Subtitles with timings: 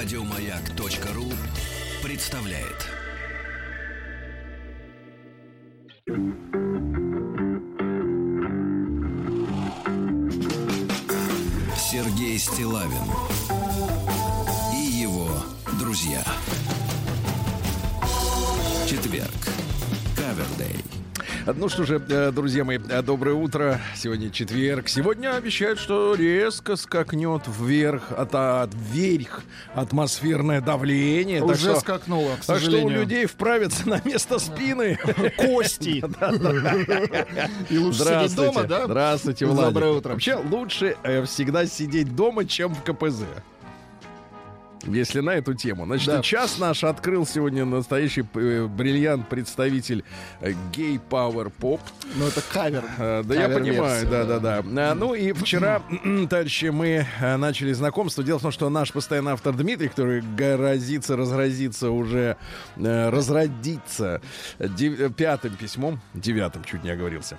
[0.00, 1.24] Радиомаяк.ру
[2.04, 2.86] представляет.
[11.76, 13.10] Сергей Стилавин
[14.72, 15.28] и его
[15.80, 16.22] друзья.
[21.56, 23.80] Ну что же, э, друзья мои, э, доброе утро.
[23.96, 24.88] Сегодня четверг.
[24.88, 29.42] Сегодня обещают, что резко скакнет вверх, от, от вверх
[29.74, 31.42] атмосферное давление.
[31.42, 33.00] Уже так что, скакнуло, к Так что у сожалению.
[33.00, 34.98] людей вправится на место спины.
[35.38, 36.04] Кости.
[37.72, 38.84] И лучше сидеть дома, да?
[38.84, 39.74] Здравствуйте, Владик.
[39.74, 40.12] Доброе утро.
[40.12, 43.24] Вообще лучше э, всегда сидеть дома, чем в КПЗ.
[44.84, 45.84] Если на эту тему.
[45.86, 46.22] Значит, Да.
[46.22, 50.04] час наш открыл сегодня настоящий э, бриллиант, представитель
[50.40, 51.80] э, гей-пауэр-поп.
[52.14, 52.84] Ну, это кавер.
[52.98, 53.72] Э, Да, я Кавер-версия,
[54.06, 54.90] понимаю, да, да, да.
[54.92, 55.82] А, Ну и вчера,
[56.30, 58.22] товарищи, мы начали знакомство.
[58.22, 62.36] Дело в том, что наш постоянный автор Дмитрий, который грозится, разразится уже,
[64.58, 67.36] дев- э, пятым письмом, девятым, чуть не оговорился.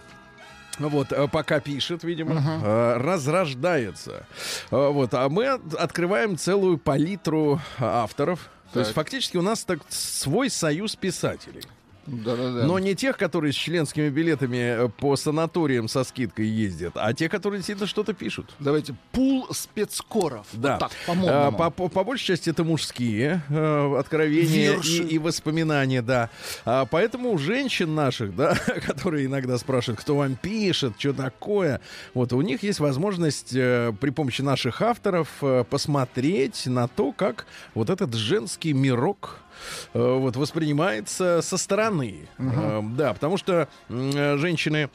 [0.80, 4.26] Ну Вот, э, пока пишет, видимо, э, разрождается.
[4.72, 8.50] Э, Вот, а мы от- открываем целую палитру авторов.
[8.74, 9.04] То есть Так.
[9.04, 11.64] фактически у нас так свой союз писателей.
[12.10, 12.66] Да-да-да.
[12.66, 17.30] Но не тех, которые с членскими билетами э, по санаториям со скидкой ездят, а те,
[17.30, 18.54] которые действительно что-то пишут.
[18.60, 18.96] Давайте.
[19.12, 20.48] Пул спецкоров.
[20.54, 20.74] Да.
[20.74, 21.58] Вот так, А, по-модному.
[21.58, 26.30] По, по- по большей части это мужские э, откровения и, и воспоминания, да.
[26.66, 31.82] А, поэтому у женщин наших, да, которые иногда спрашивают, кто вам пишет, что такое,
[32.14, 37.46] вот у них есть возможность э, при помощи наших авторов э, посмотреть на то, как
[37.74, 39.49] вот этот женский мирок э,
[39.94, 42.28] вот воспринимается со стороны.
[42.38, 44.90] Э, да, потому что э, женщины,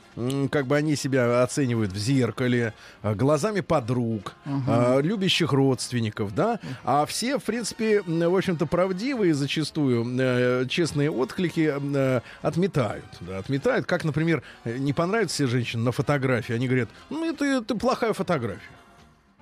[0.50, 7.06] как бы они себя оценивают в зеркале, э, глазами подруг, э, любящих родственников, да, а
[7.06, 14.04] все, в принципе, в общем-то, правдивые зачастую э, честные отклики э, отметают, да, отметают, как,
[14.04, 18.60] например, э, не понравится себе женщина на фотографии, они говорят, ну, это, это плохая фотография.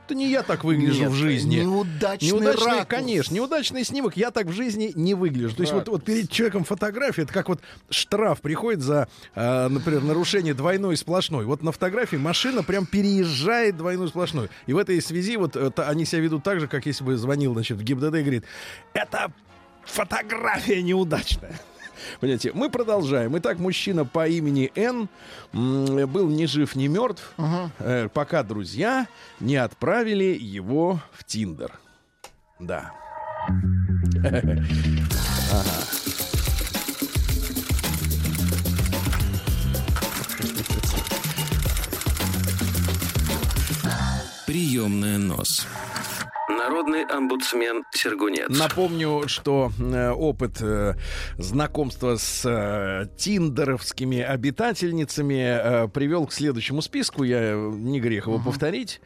[0.05, 1.57] Это не я так выгляжу Нет, в жизни.
[1.61, 2.87] Неудачный, Неудачный, ракурс.
[2.89, 4.17] конечно, неудачный снимок.
[4.17, 5.55] Я так в жизни не выгляжу.
[5.55, 10.03] То есть вот, вот перед человеком фотография, это как вот штраф приходит за, э, например,
[10.03, 11.45] нарушение двойной сплошной.
[11.45, 14.49] Вот на фотографии машина прям переезжает двойной и сплошной.
[14.67, 17.17] И в этой связи вот э, та- они себя ведут так же, как если бы
[17.17, 18.45] звонил, значит, в ГИБДД и говорит,
[18.95, 19.33] это
[19.85, 21.61] фотография неудачная.
[22.21, 23.37] Понимаете, мы продолжаем.
[23.39, 25.09] Итак, мужчина по имени Н
[25.53, 27.33] был ни жив, ни мертв,
[27.79, 29.07] э, пока друзья
[29.41, 31.73] не отправили его в Тиндер.
[32.59, 32.93] Да.
[44.47, 45.67] Приемная нос.
[46.57, 48.49] Народный омбудсмен Сергунец.
[48.49, 50.95] Напомню, что э, опыт э,
[51.39, 57.25] знакомства с э, тиндеровскими обитательницами привел к следующему списку.
[57.25, 59.01] Я не грех его повторить.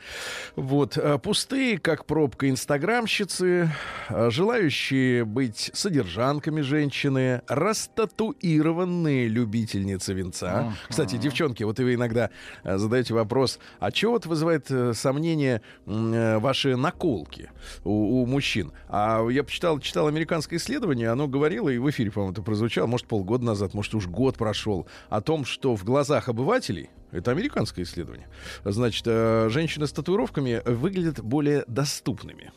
[0.56, 3.70] Вот пустые, как пробка, инстаграмщицы,
[4.08, 10.72] желающие быть содержанками женщины, растатуированные любительницы венца.
[10.88, 12.30] Кстати, девчонки, вот вы иногда
[12.64, 17.35] задаете вопрос: а чего вот вызывает сомнение ваши наколки
[17.84, 18.72] у, у мужчин?
[18.88, 23.06] А я почитал, читал американское исследование, оно говорило, и в эфире, по-моему, это прозвучало, может,
[23.06, 28.28] полгода назад, может, уж год прошел, о том, что в глазах обывателей, это американское исследование,
[28.64, 32.52] значит, э, женщины с татуировками выглядят более доступными.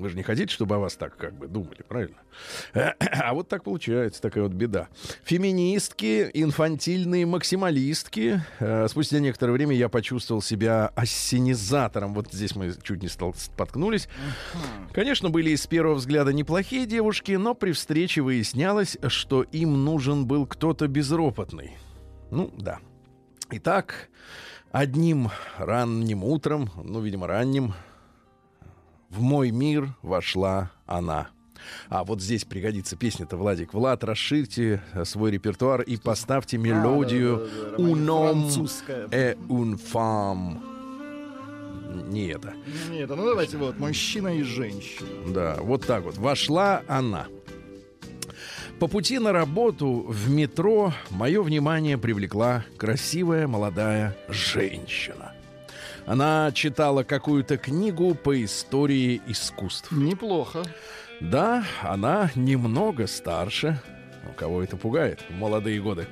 [0.00, 2.16] Вы же не хотите, чтобы о вас так как бы думали, правильно?
[3.20, 4.88] А вот так получается, такая вот беда.
[5.24, 8.40] Феминистки, инфантильные максималистки.
[8.60, 12.14] Э, Спустя некоторое время я почувствовал себя ассенизатором.
[12.14, 14.08] Вот здесь мы чуть не споткнулись.
[14.92, 20.46] Конечно, были с первого взгляда неплохие девушки, но при встрече выяснялось, что им нужен был
[20.46, 21.76] кто-то безропотный.
[22.30, 22.78] Ну, да.
[23.50, 24.08] Итак,
[24.72, 25.28] одним
[25.58, 27.74] ранним утром, ну, видимо, ранним,
[29.10, 31.28] в мой мир вошла она.
[31.88, 33.74] А вот здесь пригодится песня-то, Владик.
[33.74, 39.08] Влад, расширьте э, свой репертуар и поставьте мелодию да, да, да, «Un homme французская.
[39.08, 40.60] et une femme».
[42.08, 42.54] Не это.
[42.90, 45.08] Ну давайте вот, мужчина и женщина.
[45.28, 46.16] Да, вот так вот.
[46.18, 47.26] Вошла она.
[48.78, 55.29] По пути на работу в метро мое внимание привлекла красивая молодая женщина.
[56.06, 59.92] Она читала какую-то книгу по истории искусств.
[59.92, 60.62] Неплохо.
[61.20, 63.80] Да, она немного старше.
[64.30, 66.06] У кого это пугает в молодые годы.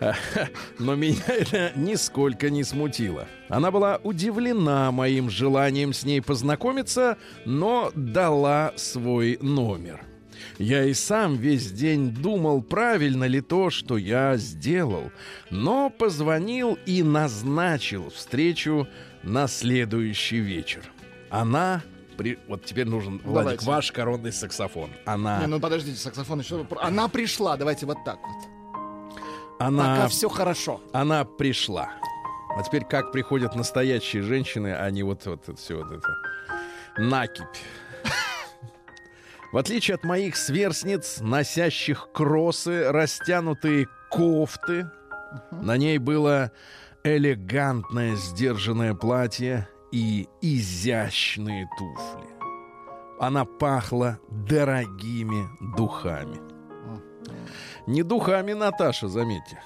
[0.78, 3.26] Но меня это нисколько не смутило.
[3.48, 10.04] Она была удивлена моим желанием с ней познакомиться, но дала свой номер.
[10.58, 15.10] Я и сам весь день думал, правильно ли то, что я сделал,
[15.50, 18.88] но позвонил и назначил встречу
[19.22, 20.82] на следующий вечер.
[21.30, 21.82] Она
[22.16, 22.38] при...
[22.48, 23.66] Вот теперь нужен, Владик, Давайте.
[23.66, 24.90] ваш коронный саксофон.
[25.06, 25.40] Она...
[25.40, 26.66] Не, ну подождите, саксофон еще.
[26.80, 28.80] Она пришла, давайте вот так вот.
[29.58, 29.96] она...
[29.96, 30.80] Пока все хорошо.
[30.92, 31.92] Она пришла.
[32.56, 36.14] А теперь как приходят настоящие женщины, а не вот, вот, все вот это
[36.98, 37.46] накипь.
[39.52, 44.90] В отличие от моих сверстниц, носящих кроссы, растянутые кофты,
[45.50, 46.52] на ней было
[47.04, 52.28] элегантное сдержанное платье и изящные туфли.
[53.18, 56.38] Она пахла дорогими духами.
[57.86, 59.58] Не духами Наташа, заметьте.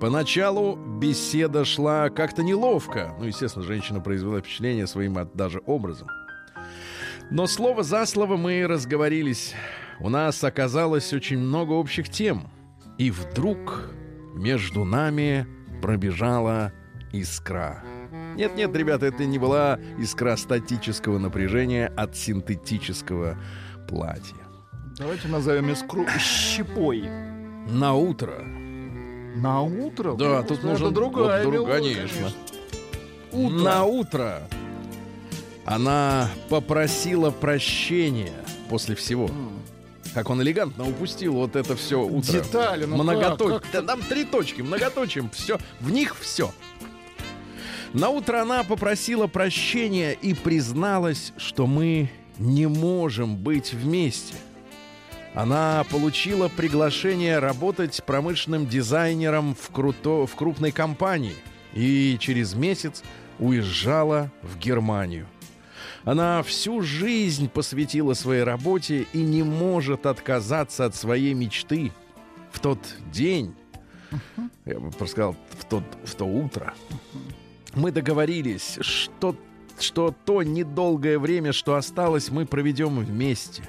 [0.00, 3.14] Поначалу беседа шла как-то неловко.
[3.18, 6.08] Ну, естественно, женщина произвела впечатление своим даже образом.
[7.30, 9.54] Но слово за слово мы разговорились.
[10.00, 12.50] У нас оказалось очень много общих тем.
[12.98, 13.90] И вдруг
[14.34, 15.46] между нами
[15.82, 16.72] пробежала
[17.12, 17.82] искра.
[18.36, 23.36] Нет-нет, ребята, это не была искра статического напряжения от синтетического
[23.88, 24.36] платья.
[24.98, 27.04] Давайте назовем искру щепой.
[27.68, 28.42] На утро
[29.36, 30.14] На утро?
[30.14, 32.28] Да, Ну, тут это нужен другая друг- конечно.
[33.32, 33.58] Утро.
[33.64, 34.42] На утро
[35.64, 38.32] она попросила прощения
[38.68, 39.28] после всего.
[40.14, 42.32] Как он элегантно упустил вот это все утро.
[42.32, 43.60] Детали, ну Многоточие.
[43.60, 45.58] как, как Там три точки, многоточием, все.
[45.80, 46.52] В них все.
[47.92, 54.34] На утро она попросила прощения и призналась, что мы не можем быть вместе.
[55.34, 61.34] Она получила приглашение работать промышленным дизайнером в, круто, в крупной компании
[61.72, 63.02] и через месяц
[63.40, 65.26] уезжала в Германию.
[66.04, 71.92] Она всю жизнь посвятила своей работе и не может отказаться от своей мечты.
[72.52, 72.78] В тот
[73.10, 73.54] день,
[74.66, 76.74] я бы просто сказал, в, тот, в то утро,
[77.74, 79.34] мы договорились, что,
[79.80, 83.62] что то недолгое время, что осталось, мы проведем вместе.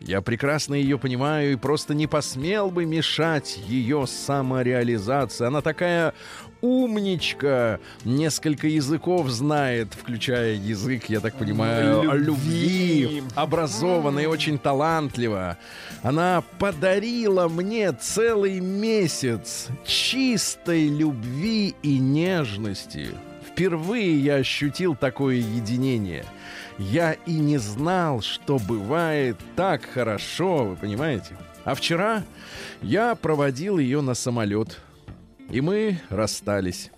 [0.00, 5.46] Я прекрасно ее понимаю и просто не посмел бы мешать ее самореализации.
[5.46, 6.14] Она такая
[6.60, 13.00] умничка, несколько языков знает, включая язык, я так понимаю, Любви.
[13.00, 15.58] любви, образованная и очень талантлива.
[16.02, 23.08] Она подарила мне целый месяц чистой любви и нежности.
[23.50, 26.24] Впервые я ощутил такое единение.
[26.78, 31.36] Я и не знал, что бывает так хорошо, вы понимаете?
[31.64, 32.22] А вчера
[32.82, 34.78] я проводил ее на самолет,
[35.50, 36.90] и мы расстались.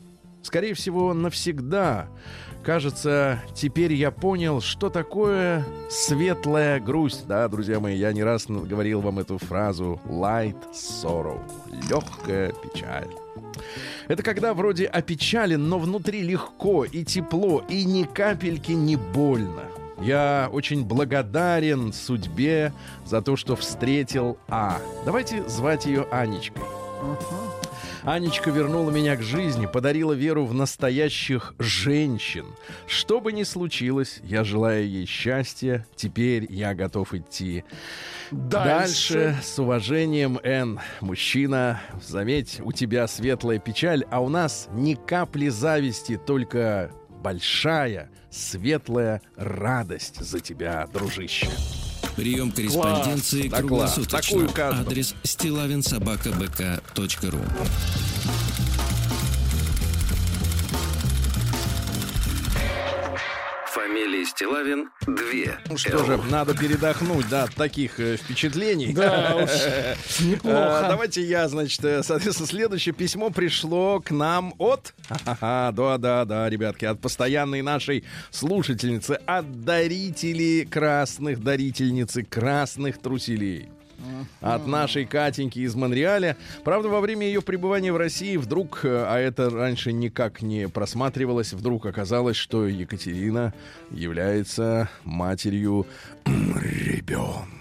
[0.42, 2.08] Скорее всего, навсегда.
[2.62, 7.26] Кажется, теперь я понял, что такое светлая грусть.
[7.26, 11.40] Да, друзья мои, я не раз говорил вам эту фразу light sorrow.
[11.88, 13.08] Легкая печаль.
[14.08, 19.64] Это когда вроде опечален, но внутри легко и тепло, и ни капельки не больно.
[20.00, 22.72] Я очень благодарен судьбе
[23.04, 24.78] за то, что встретил А.
[25.04, 26.62] Давайте звать ее Анечкой.
[28.08, 32.46] Анечка вернула меня к жизни, подарила веру в настоящих женщин.
[32.86, 35.86] Что бы ни случилось, я желаю ей счастья.
[35.94, 37.64] Теперь я готов идти
[38.30, 39.12] Дальше.
[39.12, 39.38] дальше.
[39.42, 40.80] С уважением, Н.
[41.02, 46.90] Мужчина, заметь, у тебя светлая печаль, а у нас ни капли зависти, только
[47.22, 51.50] большая, светлая радость за тебя, дружище.
[52.18, 53.60] Прием корреспонденции класс.
[53.60, 54.48] круглосуточно.
[54.48, 54.80] Такую.
[54.80, 57.40] Адрес стилавинсобакабк.ру
[63.88, 65.14] Фамилия Стилавин 2.
[65.70, 68.92] Ну что же, надо передохнуть, да, от таких э, впечатлений.
[68.92, 70.86] Да уж, неплохо.
[70.86, 74.92] А, Давайте я, значит, э, соответственно, следующее письмо пришло к нам от...
[75.08, 83.70] Ха-ха-ха, Да-да-да, ребятки, от постоянной нашей слушательницы, от дарителей красных, дарительницы красных труселей.
[84.40, 86.36] От нашей Катеньки из Монреаля.
[86.64, 91.52] Правда, во время ее пребывания в России вдруг, э, а это раньше никак не просматривалось,
[91.52, 93.52] вдруг оказалось, что Екатерина
[93.90, 95.86] является матерью
[96.24, 97.57] ребенка.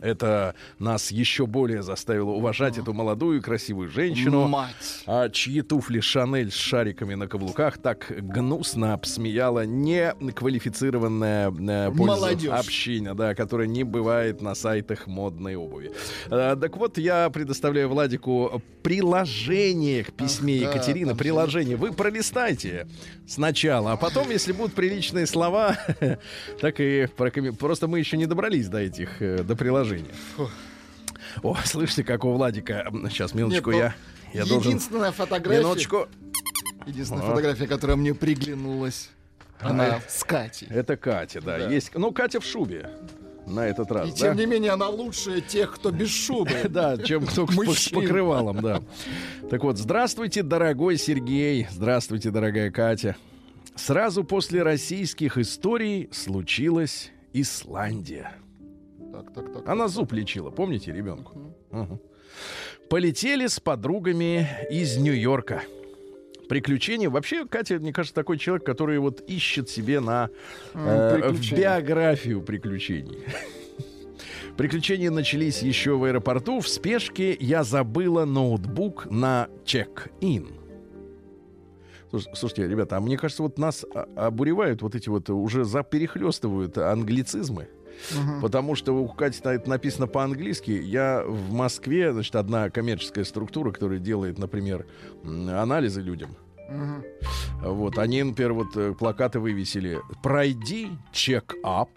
[0.00, 5.02] Это нас еще более заставило уважать эту молодую красивую женщину, Мать.
[5.06, 12.50] а чьи туфли Шанель с шариками на каблуках так гнусно обсмеяла неквалифицированная э, польза- Молодежь.
[12.52, 15.92] община, да, которая не бывает на сайтах модной обуви.
[16.30, 21.12] А, так вот, я предоставляю Владику приложение к письме Ах, да, Екатерины.
[21.12, 21.76] же Приложение.
[21.76, 22.86] Вы пролистайте
[23.26, 25.76] сначала, а потом, если будут приличные слова,
[26.60, 29.42] так и прокоммен- Просто мы еще не добрались до этих, э,
[29.88, 30.50] до приложения.
[31.42, 32.90] О, слышите, как у Владика.
[33.10, 33.94] Сейчас, минуточку, Нет,
[34.34, 34.70] ну, я, я должен...
[34.72, 36.08] Единственная фотография, Минуточку.
[36.86, 37.30] единственная А.
[37.30, 39.10] фотография, которая мне приглянулась,
[39.60, 40.00] она А.
[40.08, 40.68] с Катей.
[40.70, 41.58] Это Катя, да.
[41.58, 41.68] Да.
[41.68, 41.94] Есть.
[41.94, 42.90] Ну, Катя в шубе.
[43.46, 44.08] На этот раз.
[44.08, 44.28] И да?
[44.28, 46.50] тем не менее она лучше тех, кто без шубы.
[46.68, 48.82] Да, чем кто с покрывалом, да.
[49.50, 51.66] Так вот, здравствуйте, дорогой Сергей.
[51.70, 53.16] Здравствуйте, дорогая Катя.
[53.74, 58.32] Сразу после российских историй случилась Исландия.
[59.18, 59.68] Так, так, так.
[59.68, 61.54] Она зуб лечила, помните, ребенку?
[62.88, 65.62] Полетели с подругами из Нью-Йорка.
[66.48, 67.10] Приключения.
[67.10, 70.30] Вообще, Катя, мне кажется, такой человек, который вот ищет себе на
[70.72, 73.18] э, в биографию приключений.
[74.56, 76.60] Приключения начались еще в аэропорту.
[76.60, 80.48] В спешке я забыла ноутбук на чек-ин.
[82.10, 85.82] Слуш- Слушайте, ребята, а мне кажется, вот нас а, обуревают вот эти вот уже за
[85.82, 87.68] перехлестывают англицизмы.
[88.40, 90.70] Потому что у Кати это написано по-английски.
[90.70, 94.86] Я в Москве, значит, одна коммерческая структура, которая делает, например,
[95.24, 96.36] анализы людям.
[96.68, 97.04] Мгм.
[97.62, 101.90] Вот, они, например, вот э, плакаты вывесили «Пройди чек-ап»,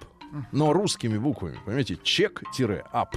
[0.52, 3.16] но русскими буквами, понимаете, чек-ап.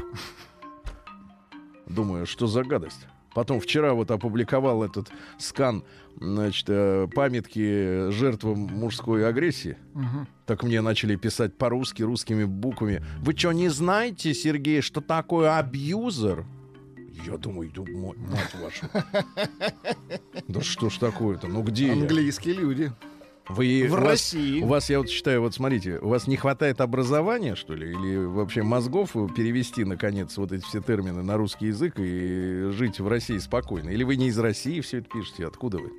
[1.87, 3.07] Думаю, что за гадость.
[3.35, 5.83] Потом вчера вот опубликовал этот скан,
[6.21, 9.77] значит, э, памятки жертвам мужской агрессии.
[9.95, 10.29] Мгм.
[10.47, 13.03] Так мне начали писать по-русски, русскими буквами.
[13.21, 16.45] Вы что, не знаете, Сергей, что такое абьюзер?
[17.27, 18.87] Я думаю, «Да ма- мать вашу.
[20.49, 21.47] Да что ж такое-то?
[21.49, 21.93] Ну где я?
[21.95, 22.93] Английские люди.
[23.49, 24.63] Вы, В у вас- России.
[24.63, 28.17] У вас, я вот считаю, вот смотрите, у вас не хватает образования, что ли, или
[28.25, 33.37] вообще мозгов перевести, наконец, вот эти все термины на русский язык и жить в России
[33.39, 33.91] спокойно?
[33.91, 35.47] Или вы не из России все это пишете?
[35.47, 35.93] Откуда вы?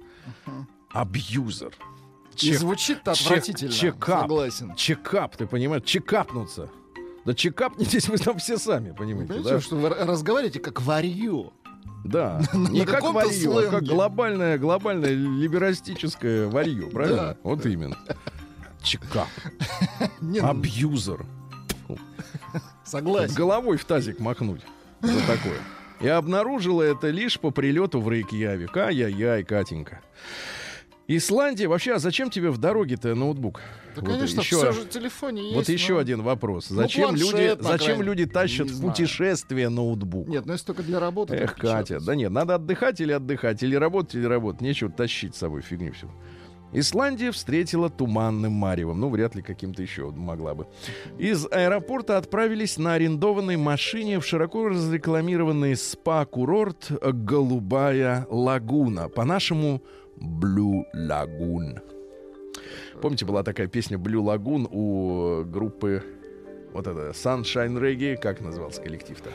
[0.92, 1.74] Абьюзер.
[2.34, 3.72] И Чек- звучит-то чек- отвратительно.
[3.72, 4.22] чекап.
[4.24, 4.76] Согласен.
[4.76, 5.84] Чекап, ты понимаешь?
[5.86, 6.70] Чекапнуться.
[7.26, 9.62] Да чекапнитесь вы там все сами, понимаете, Понимаете, да?
[9.62, 11.54] что вы разговариваете как варью.
[12.04, 12.42] Да.
[12.54, 17.38] Не как варью, а как глобальное, глобальное либерастическое варью, правильно?
[17.44, 17.98] Вот именно.
[20.22, 21.26] Не, ну, Абьюзер.
[22.84, 23.34] согласен.
[23.34, 24.62] Головой в тазик махнуть.
[25.02, 25.60] За такое.
[26.02, 28.76] И обнаружила это лишь по прилету в Рейкьявик.
[28.78, 30.02] Ай-яй-яй, Катенька.
[31.08, 31.68] Исландия.
[31.68, 33.62] Вообще, а зачем тебе в дороге-то ноутбук?
[33.96, 35.56] Да, Вот конечно, еще- все же в телефоне есть.
[35.56, 36.70] Вот еще но- один вопрос.
[36.70, 38.92] Ну, Зачем планшет, люди, зачем люди тащат Не в знаю.
[38.92, 40.28] путешествие ноутбук?
[40.28, 41.36] Нет, ну если только для работы.
[41.36, 44.62] Эх, Катя, да нет, надо отдыхать или отдыхать, или работать, или работать.
[44.62, 46.10] Нечего тащить с собой фигню всю.
[46.74, 49.00] Исландия встретила туманным маревом.
[49.00, 50.68] Ну, вряд ли каким-то еще могла бы.
[51.18, 59.08] Из аэропорта отправились на арендованной машине в широко разрекламированный спа-курорт «Голубая лагуна».
[59.08, 59.84] По-нашему
[60.18, 61.80] «Блю Лагун».
[63.02, 66.04] Помните, была такая песня «Блю Лагун» у группы
[66.74, 69.32] вот это Sunshine Reggae, как назывался коллектив-то?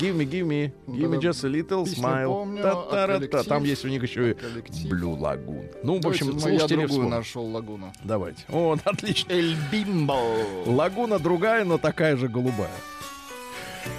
[0.00, 2.26] Give me, give me, give me just a little smile.
[2.26, 3.18] помню, а Та-та-ра-та.
[3.18, 3.46] коллектив?
[3.46, 4.90] Там есть у них еще и Коллектив.
[4.92, 5.70] Blue Lagoon.
[5.84, 7.92] Ну, в Давайте, общем, ну, я слушатели другую нашел лагуну.
[8.02, 8.44] Давайте.
[8.48, 9.32] О, отлично.
[9.32, 10.18] Эль Бимбо.
[10.66, 12.70] Лагуна другая, но такая же голубая.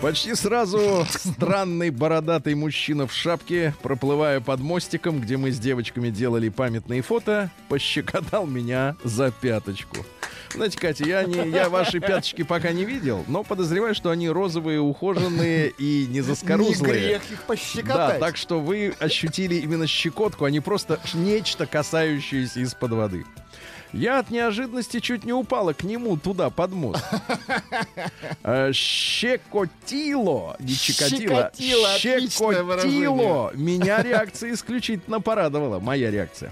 [0.01, 6.49] Почти сразу странный бородатый мужчина в шапке, проплывая под мостиком, где мы с девочками делали
[6.49, 9.97] памятные фото, пощекотал меня за пяточку.
[10.53, 14.79] Знаете, Катя, я, не, я ваши пяточки пока не видел, но подозреваю, что они розовые,
[14.79, 16.93] ухоженные и не Не заскорузлые.
[16.93, 18.19] грех их Да, пощекотать.
[18.19, 23.25] так что вы ощутили именно щекотку, а не просто нечто, касающееся из-под воды.
[23.93, 27.03] Я от неожиданности чуть не упала к нему туда, под мост.
[28.43, 33.51] Э, Щекотило, не чикатило, Щекотило, щекотило.
[33.53, 36.51] Меня реакция исключительно порадовала, моя реакция.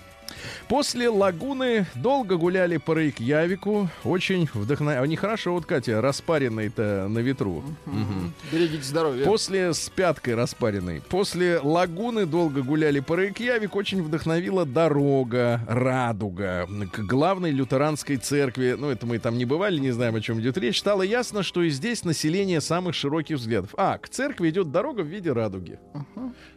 [0.68, 3.90] После лагуны долго гуляли по Рейкьявику.
[4.04, 5.04] Очень вдохновляюще.
[5.04, 7.64] Они хорошо, вот Катя, распаренные-то на ветру.
[7.86, 8.34] Мгм.
[8.52, 9.26] Берегите здоровье.
[9.26, 11.02] После с пяткой распаренной.
[11.10, 13.76] После лагуны долго гуляли по Рейкьявик.
[13.76, 18.76] Очень вдохновила дорога, радуга к главной лютеранской церкви.
[18.78, 20.80] Ну, это мы там не бывали, не знаем, о чем идет речь.
[20.80, 23.72] Стало ясно, что и здесь население самых широких взглядов.
[23.78, 25.80] А, к церкви идет дорога в виде радуги.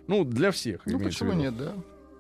[0.07, 0.81] Ну, для всех.
[0.87, 1.75] Ну почему нет, да?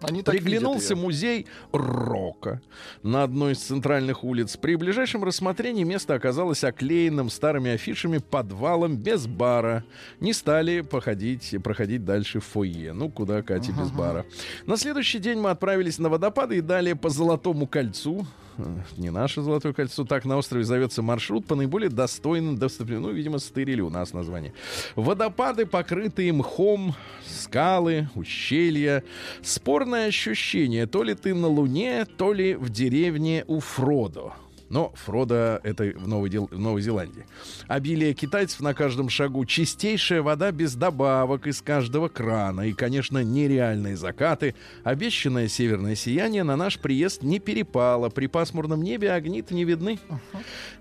[0.08, 2.60] Они так Приглянулся музей рока
[3.02, 4.56] на одной из центральных улиц.
[4.56, 9.84] При ближайшем рассмотрении место оказалось оклеенным старыми афишами подвалом без бара.
[10.20, 12.92] Не стали походить, проходить дальше в фойе.
[12.92, 14.26] Ну, куда Катя без бара.
[14.66, 18.26] На следующий день мы отправились на водопады и далее по Золотому кольцу.
[18.96, 23.02] Не наше Золотое кольцо, так на острове зовется маршрут по наиболее достойным доступным.
[23.02, 24.52] Ну, видимо, стырили у нас название.
[24.96, 26.94] Водопады, покрытые мхом,
[27.26, 29.02] скалы, ущелья.
[29.42, 34.32] Спорное ощущение, то ли ты на Луне, то ли в деревне у Фродо.
[34.70, 37.26] Но Фродо это в Новой, Дел- в Новой Зеландии.
[37.68, 43.96] Обилие китайцев на каждом шагу, чистейшая вода без добавок из каждого крана и, конечно, нереальные
[43.96, 44.54] закаты.
[44.82, 48.08] Обещанное северное сияние на наш приезд не перепало.
[48.08, 49.98] При пасмурном небе огни-то не видны.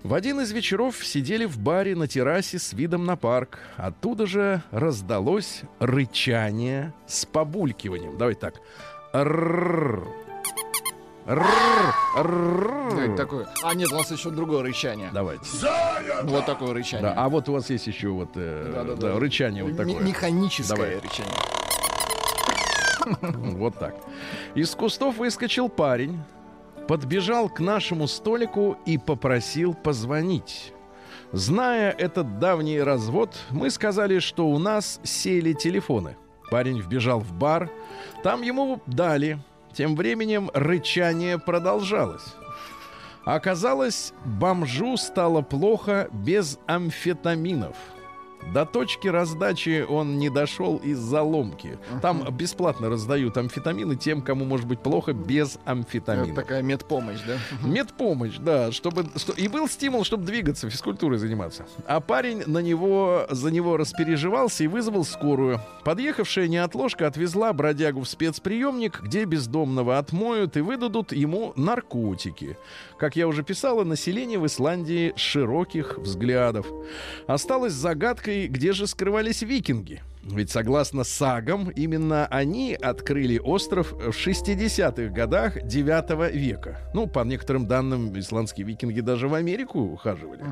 [0.02, 3.58] В один из вечеров сидели в баре на террасе с видом на парк.
[3.76, 8.16] Оттуда же раздалось рычание с побулькиванием.
[8.18, 8.54] Давайте так.
[9.14, 10.23] Рррр.
[11.26, 13.16] Рррр.
[13.16, 13.48] Такое.
[13.62, 15.10] А, нет, у нас еще другое рычание.
[15.12, 15.44] Давайте.
[16.24, 17.08] Вот такое рычание.
[17.08, 19.12] Да, а вот у вас есть еще вот э, Да-да-да.
[19.14, 20.00] да, рычание вот такое.
[20.00, 20.98] Механическое Давай.
[20.98, 21.32] рычание.
[23.56, 23.94] Вот так.
[24.54, 26.20] Из кустов выскочил парень,
[26.88, 30.72] подбежал к нашему столику и попросил позвонить.
[31.32, 36.16] Зная этот давний развод, мы сказали, что у нас сели телефоны.
[36.50, 37.70] Парень вбежал в бар,
[38.22, 39.38] там ему дали.
[39.74, 42.34] Тем временем рычание продолжалось.
[43.24, 47.76] Оказалось, бомжу стало плохо без амфетаминов.
[48.52, 51.78] До точки раздачи он не дошел из-за ломки.
[52.02, 56.36] Там бесплатно раздают амфетамины тем, кому может быть плохо без Это амфетаминов.
[56.36, 57.36] такая медпомощь, да?
[57.66, 61.66] Медпомощь, да, чтобы что- и был стимул, чтобы двигаться, физкультурой заниматься.
[61.86, 65.60] А парень на него за него распереживался и вызвал скорую.
[65.82, 72.56] Подъехавшая неотложка отвезла бродягу в спецприемник, где бездомного отмоют и выдадут ему наркотики.
[72.98, 76.66] Как я уже писала, население в Исландии широких взглядов.
[77.26, 80.02] Осталось загадкой, где же скрывались викинги.
[80.22, 86.78] Ведь согласно сагам, именно они открыли остров в 60-х годах 9 века.
[86.94, 90.42] Ну, по некоторым данным, исландские викинги даже в Америку ухаживали.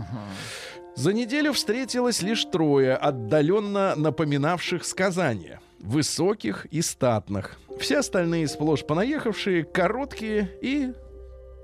[0.95, 5.61] За неделю встретилось лишь трое, отдаленно напоминавших сказания.
[5.81, 7.57] Высоких и статных.
[7.81, 10.93] Все остальные сплошь понаехавшие, короткие и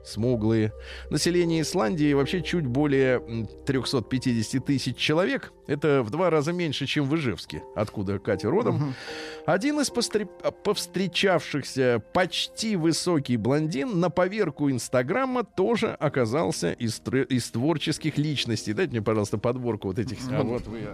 [0.04, 0.72] смуглые.
[1.10, 5.52] Население Исландии вообще чуть более м, 350 тысяч человек.
[5.68, 8.94] Это в два раза меньше, чем в Ижевске, откуда Катя родом.
[9.46, 9.90] Один из
[10.64, 18.72] повстречавшихся почти высокий блондин на поверку Инстаграма тоже оказался из, тр- из творческих личностей.
[18.72, 20.18] Дайте мне, пожалуйста, подборку вот этих.
[20.30, 20.88] А вот вы.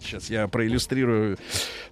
[0.00, 1.36] Сейчас я проиллюстрирую.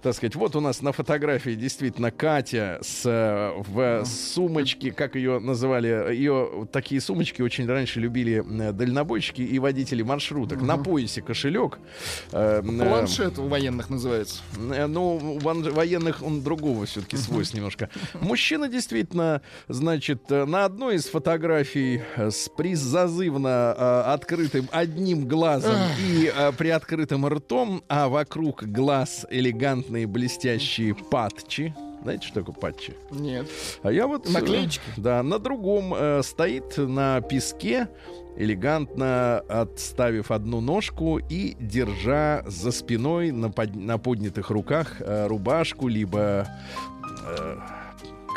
[0.01, 5.39] Так сказать, вот у нас на фотографии действительно Катя с э, в сумочке, как ее
[5.39, 10.61] называли, ее такие сумочки очень раньше любили э, дальнобойщики и водители маршруток.
[10.61, 11.77] На поясе кошелек.
[12.31, 14.41] Э, э, Планшет у военных называется.
[14.71, 17.89] Э, Ну, у военных он другого все-таки свойств немножко.
[18.21, 27.27] Мужчина действительно, значит, э, на одной из фотографий с призазывно открытым одним глазом и приоткрытым
[27.27, 31.73] ртом, а вокруг глаз элегантные блестящие патчи.
[32.03, 32.93] Знаете, что такое патчи?
[33.11, 33.47] Нет.
[33.81, 34.29] А я вот...
[34.29, 34.81] Наклеечки?
[34.97, 37.89] Да, на другом э, стоит на песке,
[38.37, 45.87] элегантно отставив одну ножку и держа за спиной на, под- на поднятых руках э, рубашку,
[45.87, 46.47] либо
[47.25, 47.57] э,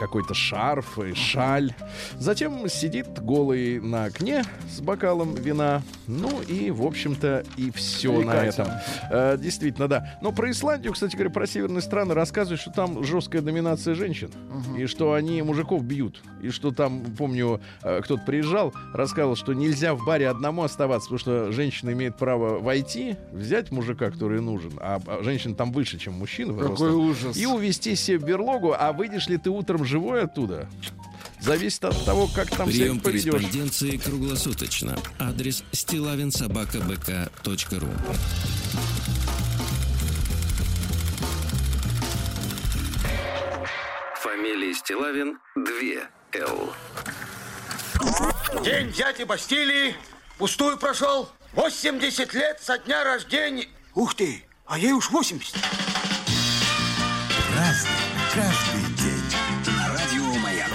[0.00, 1.74] какой-то шарф и шаль.
[2.18, 5.82] Затем сидит голый на окне с бокалом вина.
[6.06, 8.68] Ну и, в общем-то, и все на этом.
[9.10, 10.18] Э, действительно, да.
[10.22, 14.30] Но про Исландию, кстати говоря, про северные страны рассказывают, что там жесткая доминация женщин.
[14.76, 16.22] И что они мужиков бьют.
[16.42, 21.18] И что там, помню, э, кто-то приезжал, рассказывал, что нельзя в баре одному оставаться, потому
[21.18, 26.14] что женщина имеет право войти, взять мужика, который нужен, а а женщина там выше, чем
[26.14, 26.54] мужчина.
[26.54, 27.36] Какой ужас.
[27.36, 30.68] И увезти себе в берлогу, а выйдешь ли ты утром живой оттуда?
[31.40, 33.30] Зависит от того, как там Прием себя поведешь.
[33.32, 34.96] корреспонденции круглосуточно.
[35.18, 37.88] Адрес стилавинсобакабк.ру
[44.22, 46.72] Фамилия Стилавин 2 Л.
[48.64, 49.94] День дяди Бастилии
[50.38, 51.28] пустую прошел.
[51.52, 53.68] 80 лет со дня рождения.
[53.94, 55.56] Ух ты, а ей уж 80.
[57.56, 57.90] Разный,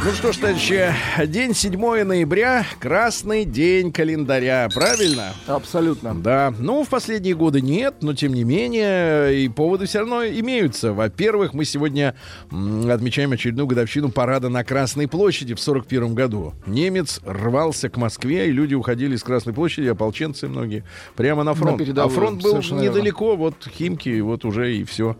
[0.05, 0.93] Ну что ж, товарищи,
[1.25, 5.33] день 7 ноября, красный день календаря, правильно?
[5.47, 6.13] Абсолютно.
[6.13, 10.93] Да, ну, в последние годы нет, но тем не менее, и поводы все равно имеются.
[10.93, 12.13] Во-первых, мы сегодня
[12.51, 16.53] отмечаем очередную годовщину парада на Красной площади в 41 году.
[16.67, 20.83] Немец рвался к Москве, и люди уходили с Красной площади, ополченцы многие,
[21.15, 21.79] прямо на фронт.
[21.79, 22.97] На передовую, а фронт был совершенно верно.
[22.97, 25.17] недалеко, вот Химки, вот уже и все.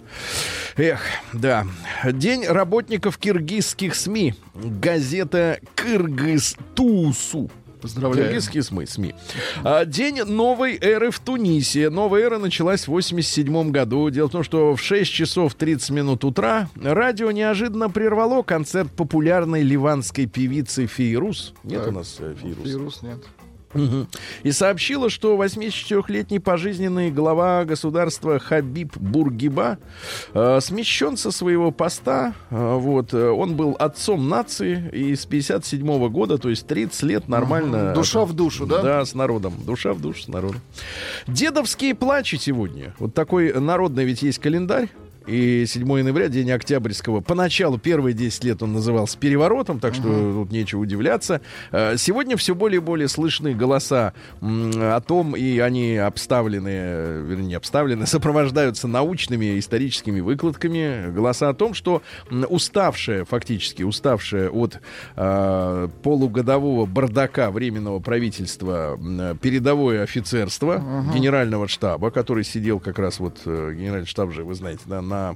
[0.78, 1.02] Эх,
[1.34, 1.66] да.
[2.04, 4.36] День работников киргизских СМИ.
[4.80, 7.50] Газета «Кыргыз Тусу».
[7.82, 8.30] Поздравляю.
[8.30, 8.86] Киргизские СМИ.
[8.88, 9.16] СМИ.
[9.64, 11.92] А, День новой эры в Тунисе.
[11.92, 14.10] Новая эра началась в 87 году.
[14.10, 19.62] Дело в том, что в 6 часов 30 минут утра радио неожиданно прервало концерт популярной
[19.62, 21.54] ливанской певицы Фейрус.
[21.64, 21.90] Нет Так.
[21.90, 22.66] у нас э, Фейрус?
[22.68, 23.20] Вирус нет.
[24.44, 29.78] И сообщила, что 84-летний пожизненный глава государства Хабиб Бургиба
[30.34, 32.34] э, смещен со своего поста.
[32.50, 37.28] Э, вот, э, он был отцом нации и с 57 года, то есть 30 лет
[37.28, 37.94] нормально.
[37.94, 38.82] Душа в душу, да?
[38.82, 39.54] Да, с народом.
[39.66, 40.62] Душа в душу с народом.
[41.28, 42.94] Дедовские плачи сегодня.
[43.00, 44.90] Вот такой народный ведь есть календарь.
[45.28, 47.22] И 7 ноября, день Октябрьского.
[47.22, 51.42] Поначалу первые 10 лет он назывался переворотом, так что тут нечего удивляться.
[51.72, 57.56] Э, Сегодня все более и более слышны голоса о том, и они обставлены, вернее, не
[57.56, 61.12] обставлены, сопровождаются научными историческими выкладками.
[61.12, 64.80] Голоса о том, что уставшая, фактически уставшая от
[65.16, 69.00] э, полугодового бардака временного правительства
[69.42, 70.84] передовое офицерство
[71.14, 75.15] генерального штаба, который сидел как раз вот э, генеральный штаб же, вы знаете, да, на
[75.16, 75.36] на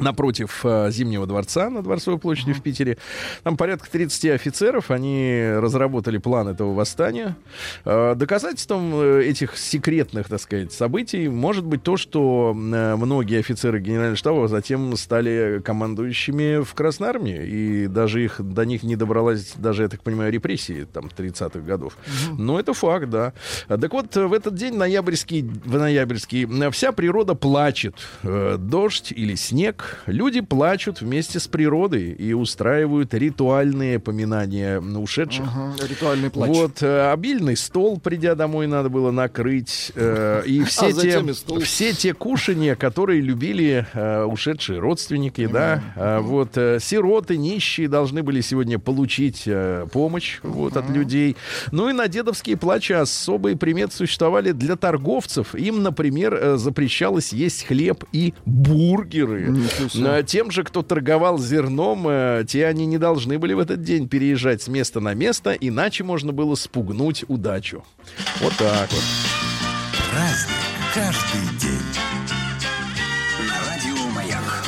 [0.00, 2.98] напротив э, Зимнего дворца на Дворцовой площади в Питере.
[3.42, 4.90] Там порядка 30 офицеров.
[4.90, 7.36] Они разработали план этого восстания.
[7.84, 14.16] Э, доказательством э, этих секретных, так сказать, событий может быть то, что многие офицеры Генерального
[14.16, 17.46] штаба затем стали командующими в Красной Армии.
[17.46, 21.96] И даже их, до них не добралась даже, я так понимаю, репрессии там 30-х годов.
[22.36, 23.32] Но это факт, да.
[23.68, 27.94] Так вот, в этот день ноябрьский, в ноябрьский вся природа плачет.
[28.22, 29.87] Дождь или снег.
[30.06, 35.46] Люди плачут вместе с природой и устраивают ритуальные поминания ушедших.
[35.46, 36.48] Ага, Ритуальный плач.
[36.50, 39.92] Вот э, обильный стол, придя домой, надо было накрыть.
[39.94, 45.82] э, и все, А те, и все те кушания, которые любили э, ушедшие родственники, да.
[45.96, 51.36] А вот э, сироты, нищие должны были сегодня получить э, помощь вот, от людей.
[51.72, 55.54] Ну и на дедовские плачи особые приметы существовали для торговцев.
[55.54, 59.54] Им, например, э, запрещалось есть хлеб и бургеры.
[59.78, 60.10] Ничего себе.
[60.10, 64.08] А Тем же, кто торговал зерном, э, те они не должны были в этот день
[64.08, 67.84] переезжать с места на место, иначе можно было спугнуть удачу.
[68.40, 69.04] Вот так вот.
[70.10, 70.56] Праздник
[70.94, 71.78] каждый день.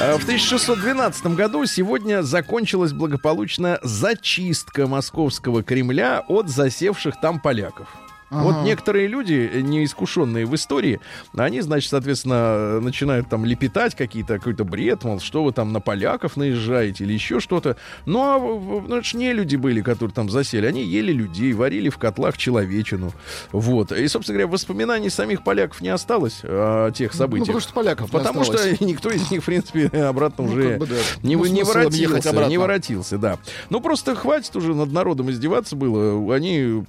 [0.02, 7.86] А В 1612 году сегодня закончилась благополучно зачистка московского Кремля от засевших там поляков.
[8.30, 11.00] Вот некоторые люди, э, неискушенные в истории,
[11.36, 16.36] они, значит, соответственно, начинают там лепетать какие-то, какой-то бред, мол, что вы там на поляков
[16.36, 17.76] наезжаете или еще что-то.
[18.06, 20.66] Ну, а ну, это ж не люди были, которые там засели.
[20.66, 23.12] Они ели людей, варили в котлах человечину.
[23.52, 23.92] Вот.
[23.92, 27.46] И, собственно говоря, воспоминаний самих поляков не осталось о тех Ну, событиях.
[27.46, 28.80] потому что поляков не Потому что осталось.
[28.80, 30.94] никто из них, в принципе, обратно Ну, уже как бы да.
[31.22, 32.30] не, Ну, не воротился.
[32.30, 32.50] обратно.
[32.50, 33.38] Не воротился, да.
[33.70, 36.34] Ну, просто хватит уже над народом издеваться было.
[36.34, 36.84] Они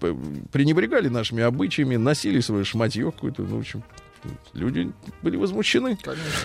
[0.52, 3.44] пренебрегали нашими обычаями, носили свое шматье какое-то.
[3.44, 3.84] Ну, в общем,
[4.54, 4.92] люди
[5.22, 5.98] были возмущены.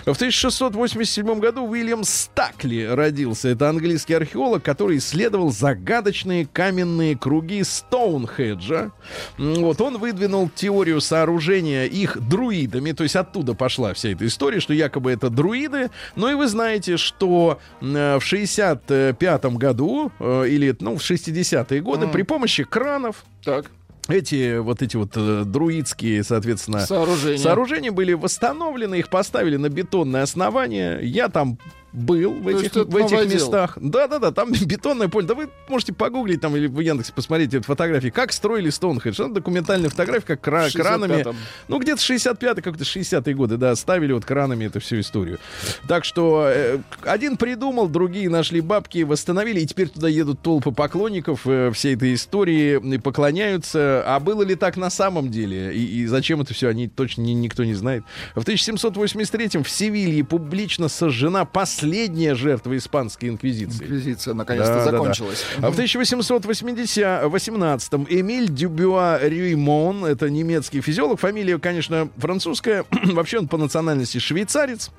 [0.05, 3.49] В 1687 году Уильям Стакли родился.
[3.49, 8.91] Это английский археолог, который исследовал загадочные каменные круги Стоунхеджа.
[9.37, 14.73] Вот он выдвинул теорию сооружения их друидами, то есть оттуда пошла вся эта история, что
[14.73, 15.91] якобы это друиды.
[16.15, 22.07] Ну и вы знаете, что э, в 65 году э, или ну в 60-е годы
[22.07, 23.67] при помощи кранов Так.
[24.09, 27.37] Эти вот эти вот э, друидские, соответственно, Сооружения.
[27.37, 30.99] сооружения были восстановлены, их поставили на бетонное основание.
[31.03, 31.57] Я там
[31.97, 33.77] был в То этих, в этих местах.
[33.81, 35.25] Да-да-да, там бетонное поле.
[35.25, 38.09] Да вы можете погуглить там или в Яндексе посмотреть эту фотографии.
[38.09, 39.19] Как строили Стоунхедж.
[39.19, 41.13] Это документальная фотография, как кра- кранами.
[41.21, 41.35] 65-м.
[41.67, 45.39] Ну, где-то 65-й, как-то 60-е годы, да, ставили вот кранами эту всю историю.
[45.87, 51.41] Так что э, один придумал, другие нашли бабки, восстановили, и теперь туда едут толпы поклонников
[51.45, 54.03] э, всей этой истории, и поклоняются.
[54.05, 55.73] А было ли так на самом деле?
[55.75, 58.03] И, и зачем это все, они точно ни- никто не знает.
[58.35, 61.86] В 1783 в Севилье публично сожжена последняя
[62.35, 63.83] жертва испанской инквизиции.
[63.83, 64.97] Инквизиция наконец-то Да, да, да.
[64.97, 65.43] закончилась.
[65.57, 73.57] А в 1818 Эмиль Дюбюа Рюймон, это немецкий физиолог, фамилия, конечно, французская, вообще он по
[73.57, 74.91] национальности швейцарец.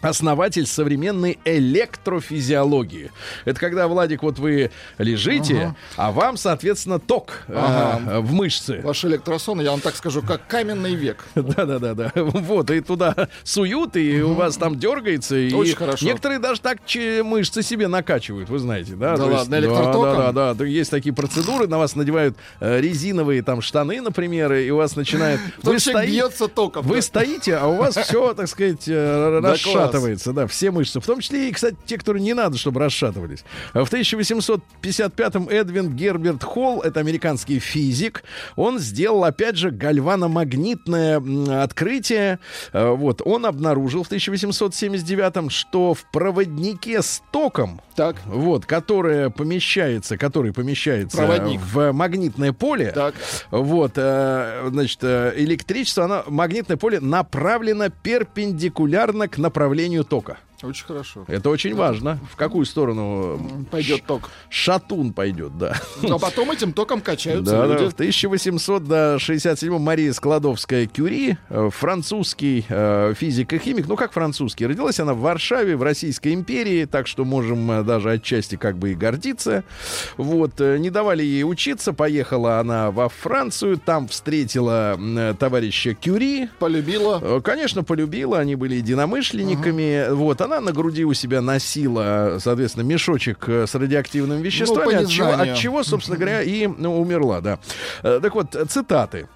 [0.00, 3.10] Основатель современной электрофизиологии.
[3.44, 8.20] Это когда, Владик, вот вы лежите, а вам, соответственно, ток э, Ага.
[8.20, 8.80] в мышцы.
[8.82, 11.24] Ваш электросон, я вам так скажу, как каменный век.
[11.34, 12.12] Да-да-да-да.
[12.14, 15.34] Вот, и туда суют, и у вас там дергается.
[15.34, 16.06] Очень хорошо.
[16.06, 16.78] Некоторые даже так
[17.24, 19.16] мышцы себе накачивают, вы знаете, да?
[19.16, 20.02] Да ладно, электротоком?
[20.02, 20.64] Да, да, да, да.
[20.64, 25.40] Есть такие процедуры, на вас надевают э, резиновые там штаны, например, и у вас начинает...
[25.62, 26.86] Вы бьется током.
[26.86, 29.56] Вы стоите, а у вас все, так сказать, э, Да
[29.90, 31.00] расшатывается, да, все мышцы.
[31.00, 33.44] В том числе и, кстати, те, которые не надо, чтобы расшатывались.
[33.74, 38.22] В 1855-м Эдвин Герберт Холл, это американский физик,
[38.56, 42.38] он сделал, опять же, гальваномагнитное открытие.
[42.72, 50.16] Э, Вот, он обнаружил в 1879-м, что в проводнике с током, Так, вот, которое помещается,
[50.16, 51.60] который помещается Проводник.
[51.60, 53.14] в магнитное поле, так.
[53.50, 60.38] вот, э, значит, э, электричество, оно, магнитное поле направлено перпендикулярно к направлению тока.
[60.62, 61.24] Очень хорошо.
[61.28, 62.18] Это очень важно.
[62.32, 64.30] В какую сторону Пойдет ток.
[64.48, 65.74] шатун пойдет, да.
[66.02, 67.74] А потом этим током качаются Да, да.
[67.74, 67.90] люди.
[67.90, 73.86] В 1867 Мария Складовская-Кюри, э, французский э, физик и химик.
[73.88, 74.66] Ну, как французский?
[74.66, 78.92] Родилась она в Варшаве, в Российской империи, так что можем э, даже отчасти как бы
[78.92, 79.64] и гордиться.
[80.16, 84.98] Вот, э, не давали ей учиться, поехала она во Францию, там встретила
[85.38, 87.40] товарища Кюри, Полюбила.
[87.40, 90.12] Конечно, полюбила, они были единомышленниками.
[90.12, 95.08] Вот, она на груди у себя носила, соответственно, мешочек э, с радиоактивными веществами, по от,
[95.08, 97.58] чего, от чего, собственно говоря, и ну, умерла, да.
[98.02, 99.28] Э, Так вот, цитаты.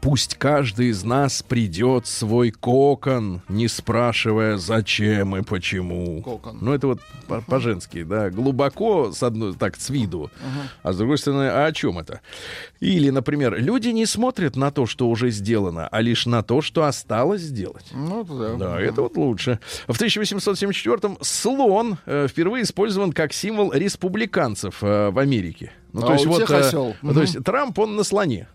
[0.00, 6.22] Пусть каждый из нас придет свой кокон, не спрашивая, зачем и почему.
[6.22, 6.58] Кокон.
[6.60, 8.30] Ну, это вот по- по-женски, да.
[8.30, 10.30] Глубоко, с одной, так, с виду.
[10.82, 12.20] А с другой стороны, а о чем это?
[12.80, 16.84] Или, например, люди не смотрят на то, что уже сделано, а лишь на то, что
[16.84, 17.86] осталось сделать.
[17.92, 18.54] Ну, да.
[18.56, 19.60] Да, это вот лучше.
[19.86, 25.72] В 1874-м слон э, впервые использован как символ республиканцев э, в Америке.
[25.92, 26.94] Ну, А у тех э, осел.
[27.02, 28.48] то есть Трамп, он на слоне.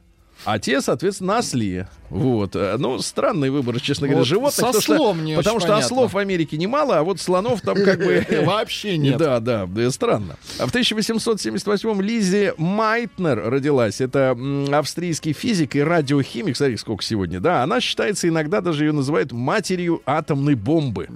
[0.45, 1.87] А те, соответственно, на осле.
[2.09, 2.55] Вот.
[2.55, 4.53] Э, Ну, странный выбор, честно говоря, Вот животных.
[4.55, 5.85] со потому что- слом не потому что понятно.
[5.85, 8.25] ослов в Америке немало, а вот слонов там как бы...
[8.45, 9.17] Вообще нет.
[9.17, 10.35] Да, да, да, странно.
[10.59, 14.01] А в 1878-м Лизи Майтнер родилась.
[14.01, 14.37] Это
[14.73, 16.57] австрийский физик и радиохимик.
[16.57, 17.63] Смотри, сколько сегодня, да.
[17.63, 21.07] Она считается, иногда даже ее называют матерью атомной бомбы.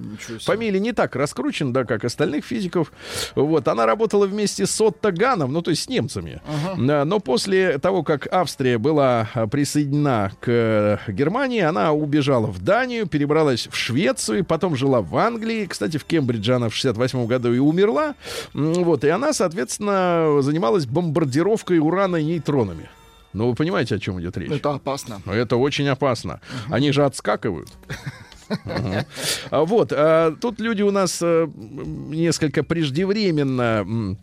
[0.44, 2.92] Фамилия не так раскручена, да, как остальных физиков.
[3.36, 6.42] Вот, она работала вместе с Отто Ганом, ну, то есть с немцами.
[6.78, 13.08] Но после того, как Австрия была а, присоединена к э, Германии, она убежала в Данию,
[13.08, 15.66] перебралась в Швецию, потом жила в Англии.
[15.66, 18.16] Кстати, в Кембридже она в 68 году и умерла.
[18.54, 22.90] Вот, и она, соответственно, занималась бомбардировкой урана нейтронами.
[23.34, 24.52] Ну, вы понимаете, о чем идет речь?
[24.52, 25.22] Это опасно.
[25.26, 26.40] Это очень опасно.
[26.70, 27.70] Они же отскакивают.
[29.50, 34.16] А Вот, а, тут люди у нас э, несколько преждевременно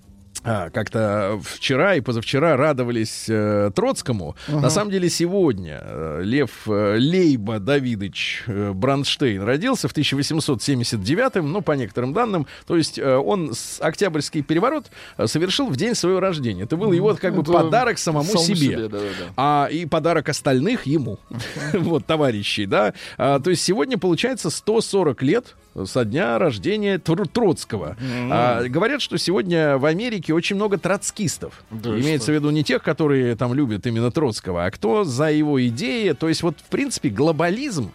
[0.45, 4.35] а, как-то вчера и позавчера радовались э, Троцкому.
[4.49, 11.63] На самом деле сегодня э, Лев э, Лейба Давидович э, Бранштейн родился в 1879, ну,
[11.63, 12.47] по некоторым данным.
[12.67, 16.65] То есть э, он с- Октябрьский переворот э, совершил в день своего рождения.
[16.65, 18.57] Это был его как бы Это подарок самому, самому себе.
[18.57, 19.33] себе, да-да-да.
[19.37, 21.19] А и подарок остальных ему.
[21.73, 22.95] вот, товарищей, да.
[23.17, 27.97] А, то есть сегодня получается 140 лет со дня рождения Тр- Троцкого.
[28.31, 31.65] А, говорят, что сегодня в Америке очень много троцкистов.
[31.71, 32.33] Да Имеется что?
[32.33, 36.13] в виду не тех, которые там любят именно Троцкого, а кто за его идеи.
[36.13, 37.93] То есть вот, в принципе, глобализм,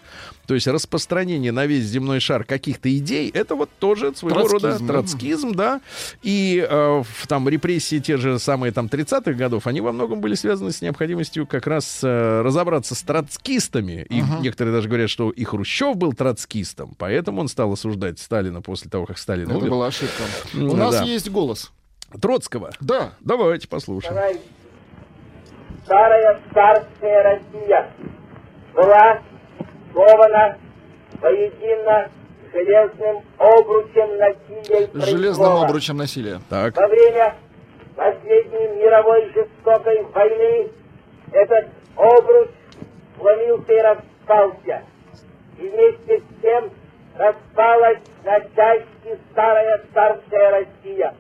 [0.48, 4.88] то есть распространение на весь земной шар каких-то идей, это вот тоже своего рода Троцкизм,
[4.88, 4.94] да.
[4.94, 5.82] троцкизм, да.
[6.24, 10.36] И э, в- там репрессии те же самые там 30-х годов, они во многом были
[10.36, 14.06] связаны с необходимостью как раз э, разобраться с троцкистами.
[14.10, 18.90] И некоторые даже говорят, что и Хрущев был троцкистом, поэтому он стал осуждать Сталина после
[18.90, 19.70] того, как Сталин Это умер.
[19.70, 20.24] была ошибка.
[20.54, 21.04] Ну, У нас да.
[21.04, 21.72] есть голос.
[22.22, 22.72] Троцкого.
[22.80, 23.14] Да.
[23.20, 24.40] Давайте послушаем.
[25.84, 27.92] Старая царская Россия
[28.74, 29.22] была
[29.90, 30.58] скована
[31.22, 32.10] воедино
[32.54, 36.40] железным обручем насилия железным обручем насилия.
[36.50, 36.76] Так.
[36.76, 37.36] Во время
[37.96, 40.70] последней мировой жестокой войны
[41.32, 42.50] этот обруч
[43.20, 44.82] сломился и распался.
[45.58, 46.70] И вместе с тем
[47.18, 51.14] распалась на части старая царская Россия.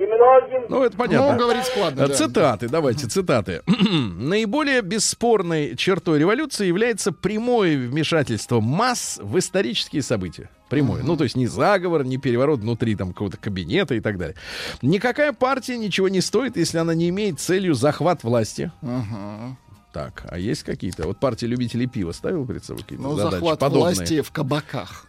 [0.00, 1.32] И многим Ну, это понятно.
[1.32, 2.14] Ну, говорить складно, А, да.
[2.14, 3.60] Цитаты, давайте, цитаты.
[3.66, 10.48] Наиболее бесспорной чертой революции является прямое вмешательство масс в исторические события.
[10.70, 11.02] Прямое.
[11.02, 14.36] Ну, то есть не заговор, не переворот внутри там какого-то кабинета и так далее.
[14.80, 18.72] Никакая партия ничего не стоит, если она не имеет целью захват власти.
[18.80, 19.56] Ага.
[19.92, 21.06] Так, а есть какие-то?
[21.08, 23.94] Вот партия любителей пива ставила перед собой какие-то Ну, задачи захват подобные?
[23.96, 25.06] власти в кабаках.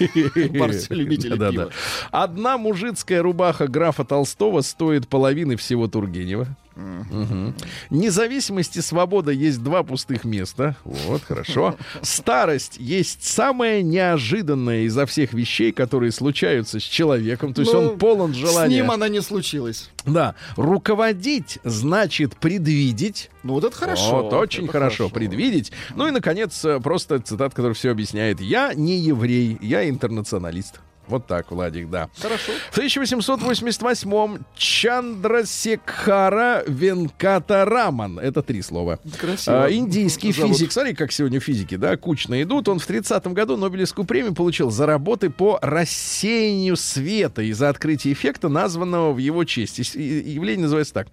[0.58, 1.50] Барс любители Да-да-да.
[1.50, 1.70] пива.
[2.10, 6.46] Одна мужицкая рубаха графа Толстого стоит половины всего Тургенева.
[6.78, 7.54] Мгм.
[7.90, 10.76] Независимость и свобода есть два пустых места.
[10.84, 11.76] Вот, хорошо.
[12.02, 17.52] Старость есть самая неожиданная изо всех вещей, которые случаются с человеком.
[17.52, 18.76] То есть Ну, он полон С желания.
[18.76, 19.90] ним она не случилась.
[20.06, 20.36] Да.
[20.56, 23.30] Руководить значит предвидеть.
[23.42, 24.22] Ну вот это хорошо.
[24.22, 25.08] Вот, очень Это хорошо.
[25.08, 25.72] Предвидеть.
[25.96, 28.40] Ну и, наконец, э, просто цитат, который все объясняет.
[28.40, 30.80] Я не еврей, я интернационалист.
[31.08, 32.08] Вот так, Владик, да.
[32.20, 32.52] Хорошо.
[32.70, 38.18] В 1888-м Чандрасекхара Венката Раман.
[38.18, 38.98] Это три слова.
[39.18, 39.64] Красиво.
[39.64, 40.52] А, индийский Зовут.
[40.56, 40.72] физик.
[40.72, 42.68] Смотри, как сегодня физики, да, кучно идут.
[42.68, 48.14] Он в 30-м году Нобелевскую премию получил за работы по рассеянию света и за открытие
[48.14, 49.78] эффекта, названного в его честь.
[49.96, 51.08] И- Явление называется так.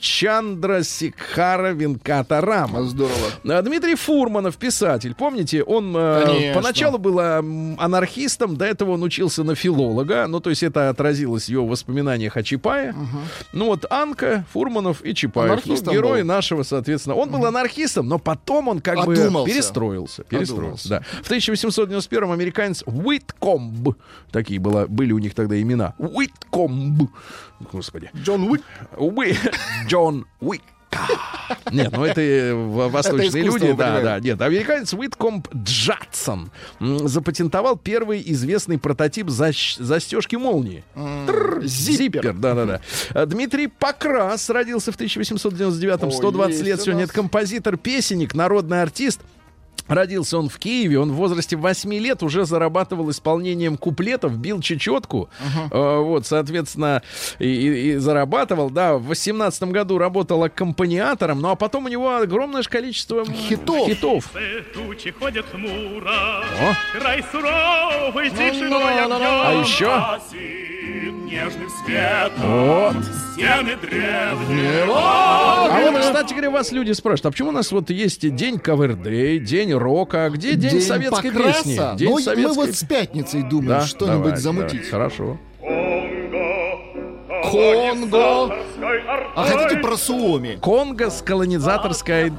[0.00, 2.86] Чандрасекхара Венката Раман.
[2.88, 3.14] Здорово.
[3.48, 6.60] А, Дмитрий Фурманов, писатель, помните, он э, Конечно.
[6.60, 7.38] поначалу был э,
[7.78, 12.36] анархистом, до этого он учился на филолога, ну, то есть это отразилось в его воспоминаниях
[12.36, 12.94] о Чапае.
[13.52, 15.46] Ну, вот Анка, Фурманов и Чапаев.
[15.48, 16.28] Ну, Анархистом герои был.
[16.28, 17.14] нашего, соответственно.
[17.16, 19.30] Он был анархистом, но потом он как Одумался.
[19.32, 20.24] бы перестроился.
[20.24, 20.88] Перестроился, Одумался.
[20.88, 21.22] да.
[21.22, 23.96] В 1891 американец Уиткомб,
[24.30, 27.10] такие было, были у них тогда имена, Уиткомб,
[27.72, 28.62] господи, Джон Уик.
[28.96, 29.36] Уи,
[29.86, 30.62] Джон Уик.
[31.70, 34.40] Нет, ну это э, восточные Это люди, да, да, нет.
[34.40, 40.84] Американец Уиткомб Джадсон запатентовал первый известный прототип застежки молнии.
[41.62, 42.80] Зиппер, да-да-да.
[43.10, 47.04] А Дмитрий Покрас родился в 1899-м, О, 120 есть лет сегодня.
[47.04, 49.20] Это композитор, песенник, народный артист.
[49.88, 55.28] Родился он в Киеве, он в возрасте 8 лет уже зарабатывал исполнением куплетов, бил чечетку,
[55.70, 57.02] Э, вот, соответственно,
[57.38, 62.16] и, и- и зарабатывал, да, в 18 году работал аккомпаниатором, ну а потом у него
[62.16, 63.86] огромное количество Хитов.
[63.88, 64.30] хитов.
[64.74, 66.98] Тучи ходят хмуро, О.
[66.98, 69.24] край суровый, тишиной Ну-ну-ну-ну-ну.
[69.24, 69.62] А объем.
[69.62, 69.86] еще?
[69.86, 72.96] Гасит нежным светом Вот.
[73.34, 74.84] стены древние.
[74.88, 79.42] А вот, кстати говоря, вас люди спрашивают, а почему у нас вот есть день КВРД,
[79.44, 81.62] день рока, где день, советской Покраса.
[81.64, 81.96] песни?
[81.96, 82.48] День Ну, советской...
[82.48, 84.90] мы вот с пятницей думаем Да, что-нибудь давайте, замутить.
[84.90, 85.38] давайте, Хорошо.
[87.50, 88.54] Конго.
[89.36, 90.58] А хотите про Суоми?
[90.60, 92.32] Конго с колонизаторской...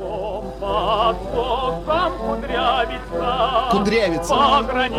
[3.71, 4.34] Кудрявица.
[4.34, 4.91] Кругозор.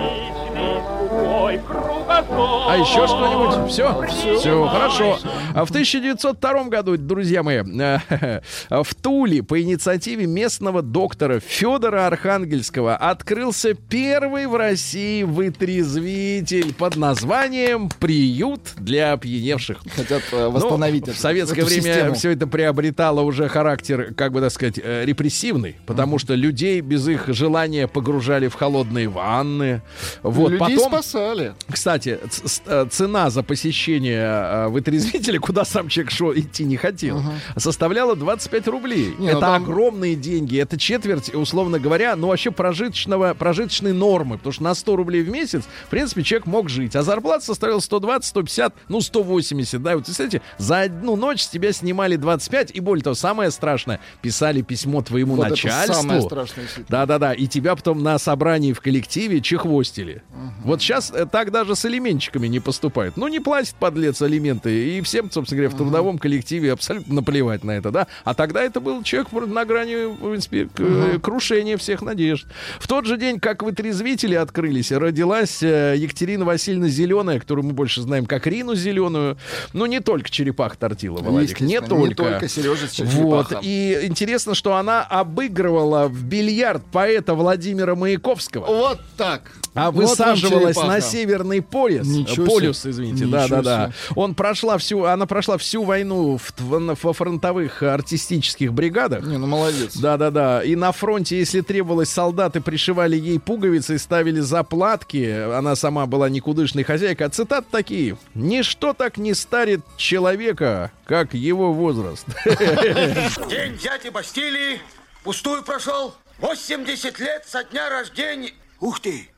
[1.50, 3.70] А еще что-нибудь?
[3.70, 4.38] Все?
[4.38, 5.18] Все, хорошо.
[5.54, 8.40] А в 1902 году, друзья мои, э,
[8.70, 17.88] в Туле по инициативе местного доктора Федора Архангельского открылся первый в России вытрезвитель под названием
[17.98, 19.78] «Приют для опьяневших».
[19.94, 22.14] Хотят э, Ну, восстановить в эту- советское эту время систему.
[22.14, 27.08] все это приобретало уже характер, как бы так сказать, э, репрессивный, потому что людей без
[27.08, 29.82] их желания погружали в холодные ванны.
[30.22, 31.54] Вот Людей потом, спасали.
[31.70, 32.18] кстати,
[32.66, 37.20] э, цена за посещение э, вытрезвителя, куда сам человек шел, идти не хотел,
[37.56, 39.14] составляла 25 рублей.
[39.18, 44.36] Не, ну это там- огромные деньги, это четверть, условно говоря, ну вообще прожиточного, прожиточной нормы,
[44.38, 47.80] потому что на 100 рублей в месяц, в принципе, человек мог жить, а зарплата составляла
[47.80, 52.80] 120, 150, ну 180, да, вот, представляете, за одну ночь с тебя снимали 25, и
[52.80, 55.94] более того, самое страшное, писали письмо твоему Вот начальству.
[55.94, 56.66] самое страшное.
[56.88, 60.22] Да-да-да, и тебя потом на собрании в коллективе чехвостили.
[60.64, 63.16] Вот сейчас так даже с алименщиками не поступают.
[63.16, 67.72] Ну, не платит подлец алименты, и всем, собственно говоря, в трудовом коллективе абсолютно наплевать на
[67.72, 68.06] это, да?
[68.24, 72.46] А тогда это был человек на грани, в принципе, к- э, крушения всех надежд.
[72.78, 78.02] В тот же день, как вытрезвители открылись, родилась э, Екатерина Васильевна Зеленая, которую мы больше
[78.02, 79.36] знаем как Рину Зеленую.
[79.72, 82.32] Ну, не только черепах тортила, Владик, не Естественно, не только.
[82.32, 83.54] только Сережа с Вот.
[83.62, 88.66] И интересно, что она обыгрывала в бильярд поэта Владимира Маяковского.
[88.66, 89.42] Вот так.
[89.74, 90.86] А Вот вам высаживалась черепаха.
[90.94, 92.06] на северный полюс.
[92.06, 92.90] Ничего полюс, себе.
[92.92, 93.86] извините, Ничего да, да, да.
[93.86, 94.12] себе.
[94.16, 99.24] Он прошла всю, она прошла всю войну в, тв- во фронтовых артистических бригадах.
[99.24, 99.96] Не, ну молодец.
[99.96, 100.62] Да, да, да.
[100.62, 105.30] И на фронте, если требовалось, солдаты пришивали ей пуговицы и ставили заплатки.
[105.52, 107.26] Она сама была никудышной хозяйкой.
[107.26, 108.16] А цитаты такие.
[108.34, 112.26] Ничто так не старит человека, как его возраст.
[112.44, 114.80] День дяди Бастилии
[115.24, 116.14] пустую прошел.
[116.40, 118.52] 80 лет со дня рождения.
[118.80, 119.28] Ух ты,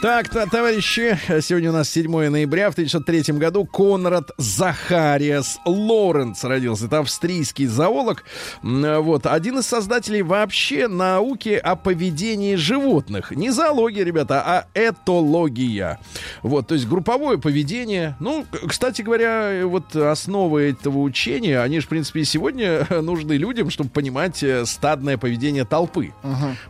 [0.00, 2.70] Так, та- товарищи, сегодня у нас 7 ноября.
[2.70, 6.86] В 1903 году Конрад Захариас Лоренц родился.
[6.86, 8.22] Это австрийский зоолог.
[8.62, 9.26] Вот.
[9.26, 13.32] Один из создателей вообще науки о поведении животных.
[13.32, 15.98] Не зоология, ребята, а этология.
[16.42, 18.14] Вот, то есть групповое поведение.
[18.20, 23.68] Ну, кстати говоря, вот основы этого учения, они же, в принципе, и сегодня нужны людям,
[23.68, 26.12] чтобы понимать э, стадное поведение толпы.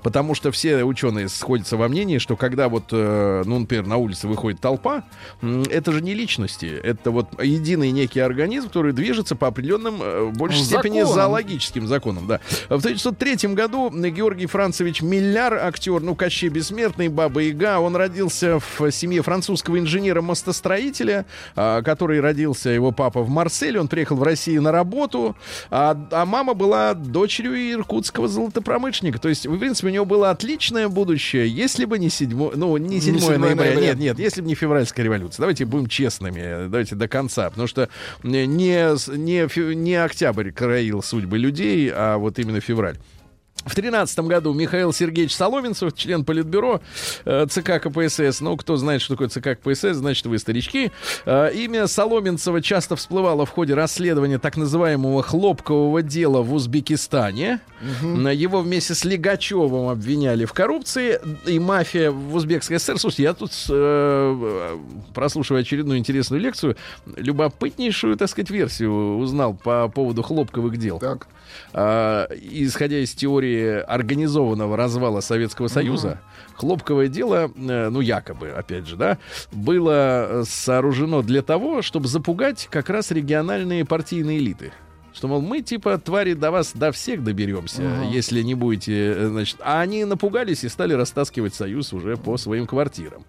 [0.03, 4.29] Потому что все ученые сходятся во мнении, что когда вот, э, ну, например, на улице
[4.29, 5.05] выходит толпа,
[5.43, 10.37] это же не личности, это вот единый некий организм, который движется по определенным, э, в
[10.37, 11.15] большей степени, Законам.
[11.15, 12.41] зоологическим законам, да.
[12.69, 18.91] В 1903 году Георгий Францевич Милляр, актер, ну, Кощей Бессмертный, Баба Яга, он родился в
[18.91, 24.73] семье французского инженера-мостостроителя, а, который родился, его папа в Марселе, он приехал в Россию на
[24.73, 25.37] работу,
[25.71, 29.19] а, а мама была дочерью иркутского золотопромышленника.
[29.19, 33.01] То есть, в принципе, у него было отличное будущее, если бы не 7, ну, не
[33.13, 33.81] 7, 7 ноября, ноября.
[33.81, 35.43] нет, нет, если бы не февральская революция.
[35.43, 37.89] Давайте будем честными, давайте до конца, потому что
[38.23, 42.97] не, не, не октябрь краил судьбы людей, а вот именно февраль.
[43.65, 46.81] В 2013 году Михаил Сергеевич Соломенцев, член Политбюро
[47.25, 48.41] э, ЦК КПСС.
[48.41, 50.91] Ну, кто знает, что такое ЦК КПСС, значит, вы старички.
[51.27, 57.61] Э, имя Соломенцева часто всплывало в ходе расследования так называемого хлопкового дела в Узбекистане.
[58.03, 61.21] На Его вместе с Легачевым обвиняли в коррупции.
[61.47, 62.99] И мафия в Узбекской ССР.
[62.99, 64.79] Слушайте, я тут, э,
[65.15, 66.77] прослушивая очередную интересную лекцию,
[67.17, 70.99] любопытнейшую, так сказать, версию узнал по поводу хлопковых дел.
[70.99, 71.27] Так.
[71.73, 73.48] Исходя из теории
[73.87, 76.21] организованного развала Советского Союза,
[76.55, 79.19] хлопковое дело, э, ну якобы, опять же, да,
[79.53, 84.73] было э, сооружено для того, чтобы запугать как раз региональные партийные элиты.
[85.19, 89.57] Что, мол, мы, типа, твари до вас, до всех доберемся, если не будете, э, значит...
[89.65, 93.25] А они напугались и стали растаскивать Союз уже по своим квартирам.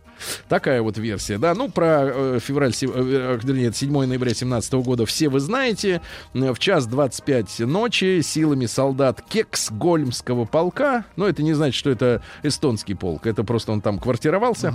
[0.50, 1.56] Такая вот версия, да.
[1.56, 6.02] Ну, про э, февраль, се- э, вернее, 7 ноября 17 года все вы знаете.
[6.36, 12.22] Э, В час 25 ночи силами солдат Кексгольмского полка, ну, это не значит, что это
[12.44, 14.74] эстонский полк, это просто он там квартировался,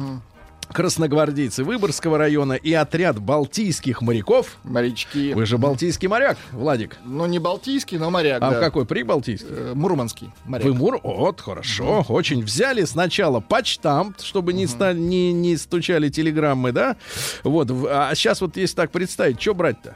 [0.73, 4.57] красногвардейцы Выборгского района и отряд балтийских моряков.
[4.65, 5.35] Морячки.
[5.35, 6.97] Вы же балтийский моряк, Владик.
[7.05, 8.61] Ну, не балтийский, но моряк, А да.
[8.61, 8.87] какой?
[8.87, 9.49] Прибалтийский?
[9.51, 10.67] Э, Мурманский моряк.
[10.67, 11.01] Вы Мур?
[11.03, 12.05] Вот, хорошо.
[12.09, 16.97] Очень взяли сначала почтамт, чтобы не, ста- не, не стучали телеграммы, да?
[17.43, 17.71] Вот.
[17.71, 19.95] А сейчас вот если так представить, что брать-то?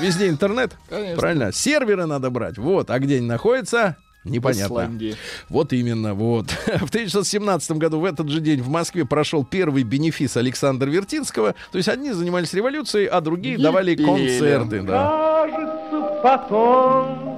[0.00, 0.72] Везде интернет?
[0.88, 1.16] Конечно.
[1.18, 1.52] Правильно.
[1.52, 2.56] Серверы надо брать.
[2.56, 2.90] Вот.
[2.90, 3.96] А где они находятся?
[4.24, 4.74] Непонятно.
[4.74, 5.16] Исландии.
[5.48, 6.50] Вот именно, вот.
[6.66, 11.54] В 1917 году в этот же день в Москве прошел первый бенефис Александра Вертинского.
[11.72, 14.16] То есть одни занимались революцией, а другие давали Юбилеем.
[14.16, 14.82] концерты.
[14.82, 15.44] Да.
[15.44, 17.34] Кажется, потом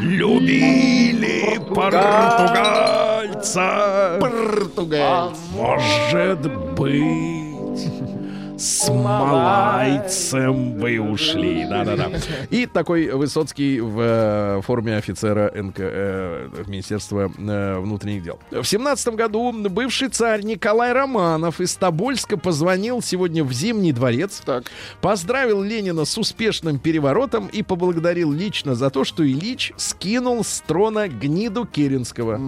[0.00, 4.18] Любили португальца.
[4.20, 5.40] Португальцы.
[5.54, 6.40] Может
[6.74, 8.15] быть,
[8.56, 11.66] с малайцем вы ушли.
[11.68, 12.10] Да-да-да.
[12.50, 18.38] И такой Высоцкий в э, форме офицера НК, э, Министерства э, внутренних дел.
[18.50, 24.42] В семнадцатом году бывший царь Николай Романов из Тобольска позвонил сегодня в Зимний дворец.
[24.44, 24.70] Так.
[25.00, 31.08] Поздравил Ленина с успешным переворотом и поблагодарил лично за то, что Ильич скинул с трона
[31.08, 32.40] гниду Керенского.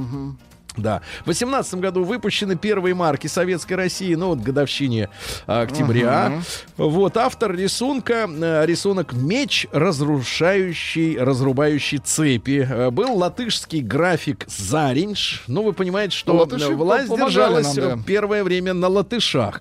[0.79, 1.03] Да.
[1.25, 5.11] В 18 году выпущены первые марки Советской России, ну вот годовщине
[5.47, 6.41] а, октября.
[6.77, 12.67] Вот автор рисунка, э, рисунок «Меч, разрушающий, разрубающий цепи».
[12.69, 15.43] Э, Был латышский график Заринж.
[15.47, 17.95] Ну, вы понимаете, что Латыши власть держалась нам, да.
[17.95, 19.61] э, первое время на латышах.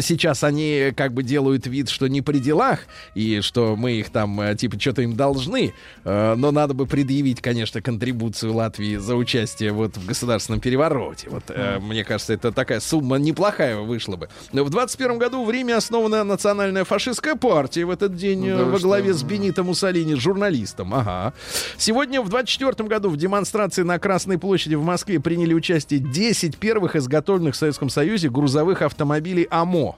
[0.00, 2.80] Сейчас они как бы делают вид, что не при делах,
[3.14, 5.72] и что мы их там, типа, что-то им должны.
[6.04, 11.28] Но надо бы предъявить, конечно, контрибуцию Латвии за участие вот в государственном перевороте.
[11.30, 14.28] Вот, э, мне кажется, это такая сумма неплохая вышла бы.
[14.52, 18.64] Но В 21 году в Риме основана национальная фашистская партия в этот день э, Да
[18.64, 18.88] во вы что?
[18.88, 20.94] главе с Бенито Муссолини, журналистом.
[20.94, 21.32] Ага.
[21.76, 26.96] Сегодня в 24 году в демонстрации на Красной площади в Москве приняли участие 10 первых
[26.96, 29.96] изготовленных в Советском Союзе грузовых автомобилей АМО.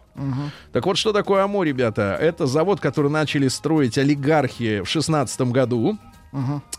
[0.73, 2.17] Так вот, что такое АМО, ребята?
[2.21, 5.97] Это завод, который начали строить олигархи в 16 году.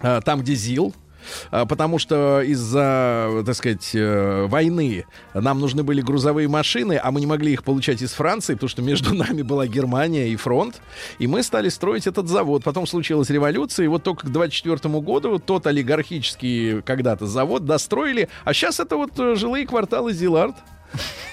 [0.01, 0.93] А, Там, где ЗИЛ.
[1.51, 7.19] А, Потому что из-за, так сказать, э, войны нам нужны были грузовые машины, а мы
[7.19, 10.81] не могли их получать из Франции, потому что между нами была Германия и фронт.
[11.19, 12.63] И мы стали строить этот завод.
[12.63, 18.29] Потом случилась революция, и вот только к 24 году тот олигархический когда-то завод достроили.
[18.43, 20.55] А сейчас это вот э, жилые кварталы Зилард.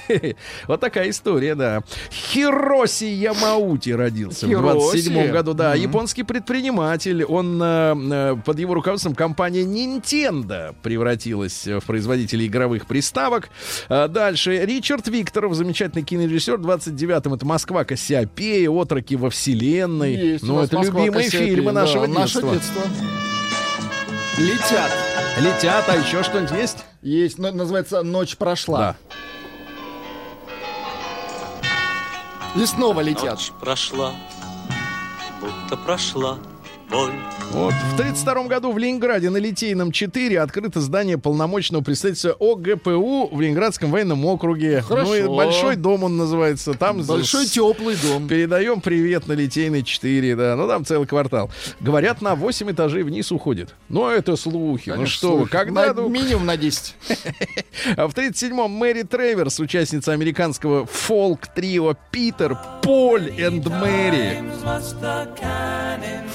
[0.66, 1.82] Вот такая история, да.
[2.10, 5.02] Хироси Ямаути родился в Хироси.
[5.02, 5.74] 27 году, да.
[5.74, 7.24] Японский предприниматель.
[7.24, 13.50] Он э, э, под его руководством компания Nintendo превратилась в производителя игровых приставок.
[13.88, 16.56] А Дальше Ричард Викторов, замечательный кинорежиссер.
[16.56, 20.14] В 29-м это Москва, Кассиопея, Отроки во вселенной.
[20.14, 22.52] Есть ну, это Москва, любимые Кассиопея, фильмы да, нашего Наше детства.
[22.52, 22.82] детство.
[24.38, 24.90] Летят.
[25.38, 26.78] Летят, а еще что-нибудь есть?
[27.02, 28.78] Есть, но- называется «Ночь прошла».
[28.78, 28.96] Да.
[32.56, 33.36] И снова летят.
[33.36, 34.12] Ночь прошла,
[35.40, 36.38] будто прошла
[36.90, 37.12] боль.
[37.52, 37.72] Вот.
[37.92, 43.90] В 32 году в Ленинграде на Литейном 4 открыто здание полномочного представительства ОГПУ в Ленинградском
[43.90, 44.82] военном округе.
[44.82, 45.06] Хорошо.
[45.08, 46.74] Ну и большой дом он называется.
[46.74, 48.28] Там Большой с- теплый дом.
[48.28, 50.56] Передаем привет на Литейной 4, да.
[50.56, 51.50] Ну, там целый квартал.
[51.80, 53.74] Говорят, на 8 этажей вниз уходит.
[53.88, 54.88] Ну, это слухи.
[54.90, 55.86] ну, Конечно, что вы, слушай, когда...
[55.86, 56.94] на- ну, Минимум на 10.
[57.96, 64.42] а в 37-м Мэри Треверс, участница американского фолк-трио Питер, Поль и Мэри.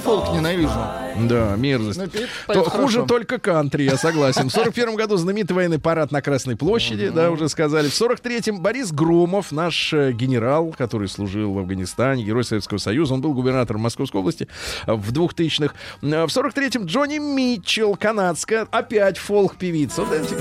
[0.03, 1.27] Фолк ненавижу.
[1.27, 1.99] Да, мерзость.
[2.47, 4.49] Ну, То хуже только кантри, я согласен.
[4.49, 7.87] В 41 году знаменитый военный парад на Красной площади, да, уже сказали.
[7.89, 13.21] В 43-м Борис Громов, наш э, генерал, который служил в Афганистане, герой Советского Союза, он
[13.21, 14.47] был губернатором Московской области
[14.87, 15.73] э, в 2000-х.
[16.01, 20.03] Э, В 43-м Джонни Митчелл, канадская, опять фолк-певица.
[20.03, 20.35] Вот эти-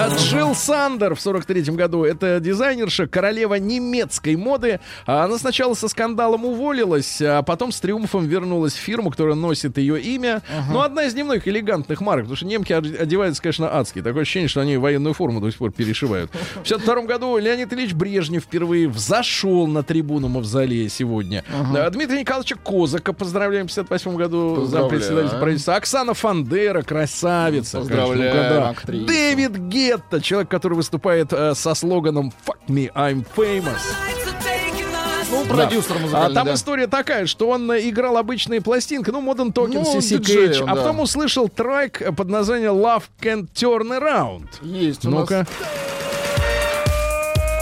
[0.00, 2.04] А Джилл Сандер в 43-м году.
[2.04, 4.78] Это дизайнерша, королева немецкой моды.
[5.06, 9.76] А Она сначала со скандалом уволилась, а потом с триумфом вернулась в фирму, которая носит
[9.78, 10.42] ее имя.
[10.70, 14.00] Ну, одна из немногих элегантных марок, потому что немки од- одеваются, конечно, адски.
[14.00, 16.30] Такое ощущение, что они военную форму до сих пор перешивают.
[16.30, 21.42] В 52 году Леонид Ильич Брежнев впервые взошел на трибуну Мавзолея сегодня.
[21.74, 25.74] Да, Дмитрия Николаевича Козака поздравляем в 58 году за председателя правительства.
[25.74, 27.78] Оксана Фандера, красавица.
[27.78, 29.06] конечно, Поздравляем, актриса.
[29.06, 33.80] Дэвид Гетта, человек, который выступает э, со слоганом «Fuck me, I'm famous».
[35.30, 36.54] Ну, продюсер А музыкальный, там да.
[36.54, 40.66] история такая, что он э, играл обычные пластинки, ну, Modern Talking, Ну, CC Cage, а
[40.66, 40.74] да.
[40.74, 44.48] потом услышал трек под названием Love Can Turn Around.
[44.60, 45.20] Есть у нас.
[45.20, 45.46] Ну-ка.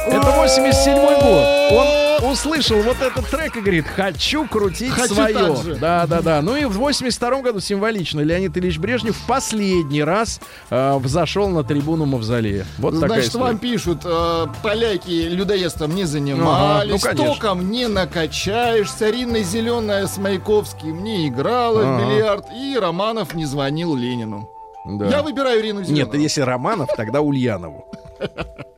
[0.08, 1.72] Это 87 год.
[1.72, 5.34] Он услышал вот этот трек и говорит, хочу крутить Хочу свое.
[5.34, 5.74] так же.
[5.76, 6.42] Да, да, да.
[6.42, 10.40] Ну и в 82 году символично Леонид Ильич Брежнев в последний раз
[10.70, 12.66] э, взошел на трибуну Мавзолея.
[12.78, 13.44] Вот такая Значит, история.
[13.44, 17.34] вам пишут, э, поляки людоедством не занимались, Ага, ну, конечно.
[17.34, 22.04] током не накачаешься, Рина Зеленая с Маяковским не играла в Ага.
[22.04, 24.50] бильярд, и Романов не звонил Ленину.
[24.84, 25.06] Да.
[25.06, 26.06] Я выбираю Ирину Зеленую.
[26.12, 27.86] Нет, если Романов, тогда Ульянову.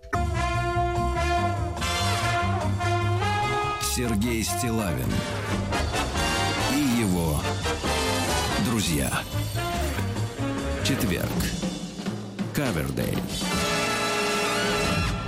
[3.99, 5.13] Сергей Стилавин
[6.73, 7.43] и его
[8.65, 9.11] друзья.
[10.85, 11.27] Четверг.
[12.55, 13.19] Кавердей.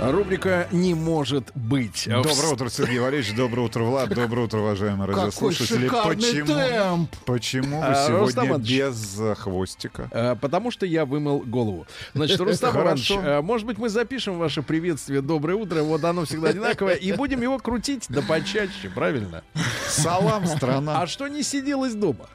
[0.01, 2.07] Рубрика «Не может быть».
[2.07, 3.35] Доброе утро, Сергей Валерьевич.
[3.35, 4.09] Доброе утро, Влад.
[4.09, 5.87] Доброе утро, уважаемые радиослушатели.
[5.89, 7.15] Почему, темп!
[7.25, 8.69] почему вы А, сегодня Иванович.
[8.79, 10.07] без э, хвостика?
[10.11, 11.85] Э, Потому что я вымыл голову.
[12.15, 16.49] Значит, Рустам Иванович, э, может быть, мы запишем ваше приветствие «Доброе утро», вот оно всегда
[16.49, 19.43] одинаковое, и будем его крутить да почаще, правильно?
[19.87, 21.01] Салам, страна.
[21.03, 22.25] А что не сиделось дома?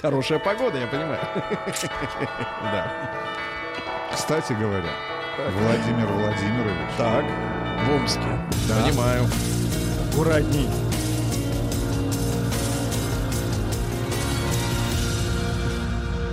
[0.00, 1.18] Хорошая погода, я понимаю.
[2.62, 2.92] Да.
[4.14, 4.84] Кстати говоря,
[5.38, 6.90] Владимир Владимирович.
[6.98, 7.24] Так,
[7.86, 8.20] в Омске.
[8.68, 9.24] Понимаю.
[10.10, 10.68] Аккуратней.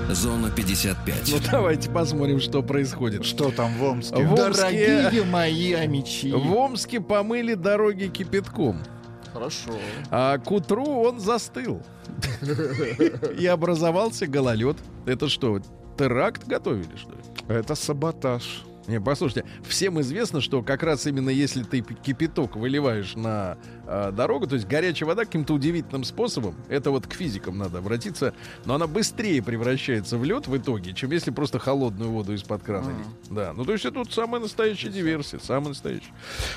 [0.10, 1.32] Зона 55.
[1.32, 3.24] Ну, давайте посмотрим, что происходит.
[3.26, 4.16] Что там в Омске?
[4.26, 6.32] В Омске- Дорогие мои амичи.
[6.32, 8.82] В Омске помыли дороги кипятком.
[9.32, 9.70] Хорошо.
[10.10, 11.84] А к утру он застыл.
[13.38, 14.78] И образовался гололед.
[15.06, 15.60] Это что,
[15.98, 17.20] теракт готовили, что ли?
[17.48, 18.64] Это саботаж.
[18.90, 23.60] Не, послушайте, всем известно, что как раз именно если ты кипяток выливаешь на
[23.92, 28.36] а, дорогу, то есть горячая вода каким-то удивительным способом, это вот к физикам надо обратиться,
[28.66, 32.90] но она быстрее превращается в лед в итоге, чем если просто холодную воду из-под крана
[32.90, 33.32] лить.
[33.32, 36.14] Да, ну то есть это тут самая настоящая диверсия, самая настоящая.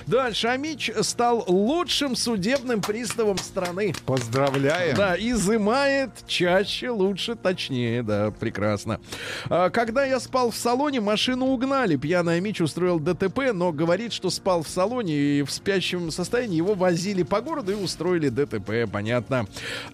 [0.06, 3.94] Дальше Амич стал лучшим судебным приставом страны.
[4.04, 4.94] Поздравляем.
[4.94, 9.00] Да, изымает чаще, лучше, точнее, да, прекрасно.
[9.48, 11.96] А, когда я спал в салоне, машину угнали.
[11.96, 16.74] Пьяный Мич устроил ДТП, но говорит, что спал в салоне и в спящем состоянии его
[16.74, 19.46] возили по городу и устроили ДТП, понятно.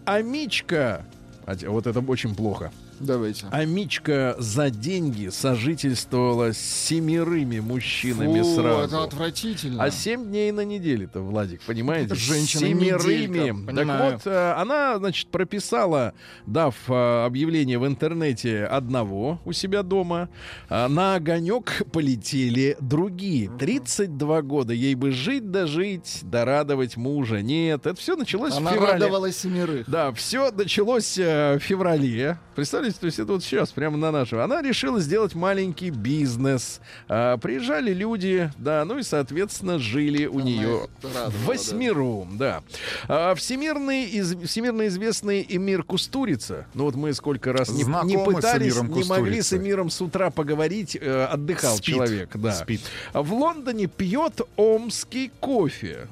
[0.04, 1.04] А Мичка,
[1.46, 2.70] вот это очень плохо.
[3.00, 3.46] Давайте.
[3.50, 8.84] Амичка за деньги сожительствовала с семерыми мужчинами Фу, сразу.
[8.84, 9.82] это отвратительно.
[9.84, 12.14] А семь дней на неделе-то, Владик, понимаете?
[12.14, 13.66] Женщина Семерыми.
[13.74, 16.14] так вот, э, она, значит, прописала,
[16.46, 20.28] дав э, объявление в интернете одного у себя дома,
[20.68, 23.50] а на огонек полетели другие.
[23.58, 24.72] 32 года.
[24.72, 27.42] Ей бы жить да жить, да радовать мужа.
[27.42, 28.92] Нет, это все началось Она в феврале.
[28.94, 29.88] радовала семерых.
[29.88, 32.38] Да, все началось э, в феврале.
[32.54, 34.38] Представляете, то есть это вот сейчас, прямо на нашем.
[34.38, 36.80] Она решила сделать маленький бизнес.
[37.08, 42.62] А, приезжали люди, да, ну и, соответственно, жили у нее радовала, восьмером, да.
[43.08, 46.66] А, всемирный, из, всемирно известный Эмир Кустурица.
[46.74, 49.52] Ну вот мы сколько раз не, не Знакомы пытались, не могли с.
[49.52, 51.94] Эмиром с утра поговорить, э, отдыхал Спит.
[51.94, 52.52] человек, да.
[52.52, 52.80] Спит.
[53.12, 56.06] В Лондоне пьет омский кофе.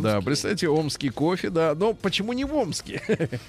[0.00, 1.74] Да, представьте, омский кофе, да.
[1.74, 3.02] Но почему не в Омске?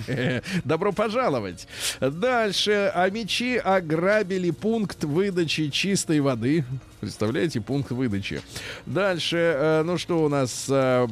[0.64, 1.68] Добро пожаловать.
[2.00, 2.92] Дальше.
[2.94, 6.64] А мечи ограбили пункт выдачи чистой воды.
[7.00, 8.42] Представляете, пункт выдачи.
[8.86, 10.66] Дальше, э, ну что у нас...
[10.70, 11.08] э,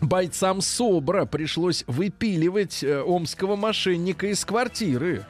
[0.00, 5.24] Бойцам СОБРа пришлось выпиливать э, омского мошенника из квартиры.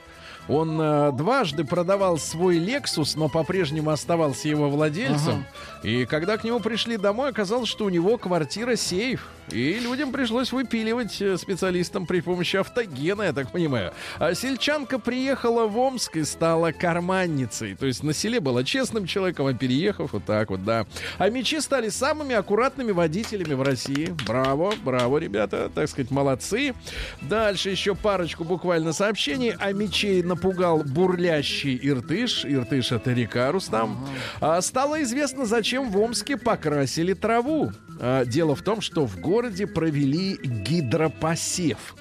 [0.49, 5.45] Он э, дважды продавал свой Lexus, но по-прежнему оставался его владельцем.
[5.87, 9.29] И когда к нему пришли домой, оказалось, что у него квартира сейф.
[9.53, 13.93] И людям пришлось выпиливать э, специалистам при помощи автогена, я так понимаю.
[14.19, 17.77] А сельчанка приехала в Омск и стала карманницей.
[17.77, 20.87] То есть на селе была честным человеком, а переехав вот так вот, да.
[21.19, 24.13] А мечи стали самыми аккуратными водителями в России.
[24.27, 26.75] Браво, браво, ребята, так сказать, молодцы.
[27.21, 29.55] Дальше еще парочку буквально сообщений.
[29.57, 32.45] А мечей напугал бурлящий Иртыш.
[32.45, 34.05] Иртыш это река, Рустам.
[34.41, 37.73] А, стало известно, зачем в Омске покрасили траву.
[38.01, 41.95] А, дело в том, что в городе провели гидропосев.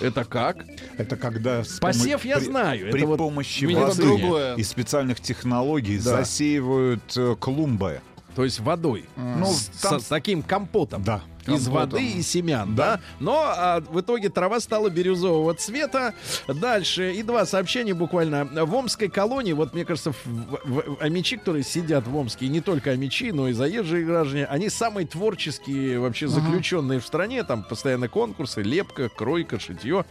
[0.00, 0.64] Это как?
[0.96, 1.64] Это когда...
[1.64, 6.18] с Посев я при- знаю, При это вот помощи видимо, воды и специальных технологий Да.
[6.18, 8.00] засеивают э, клумбы.
[8.36, 9.06] То есть водой.
[9.16, 11.02] Ну, С, там- с таким компотом.
[11.02, 11.22] Да.
[11.54, 11.90] Из Компотом.
[11.90, 13.00] воды и семян, да.
[13.20, 16.14] Но а, в итоге трава стала бирюзового цвета.
[16.46, 18.44] Дальше и два сообщения буквально.
[18.44, 22.48] В Омской колонии, вот мне кажется, в, в- в- амичи, которые сидят в Омске, и
[22.48, 27.42] не только амичи, но и заезжие граждане, они самые творческие вообще заключенные в стране.
[27.44, 30.04] Там постоянно конкурсы, лепка, кройка, шитье.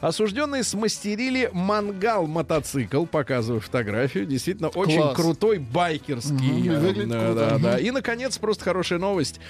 [0.00, 4.26] Осужденные смастерили мангал-мотоцикл, показываю фотографию.
[4.26, 5.16] Действительно, очень Класс.
[5.16, 6.68] крутой байкерский.
[6.68, 7.34] Круто.
[7.34, 7.62] да, Мгм.
[7.62, 7.78] да.
[7.78, 9.40] И, наконец, просто хорошая новость.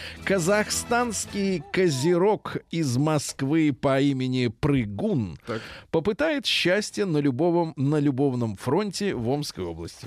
[1.28, 5.60] Казахстанский козерог из Москвы по имени Прыгун Так.
[5.90, 10.06] попытает счастье на, любовом, на любовном фронте в Омской области.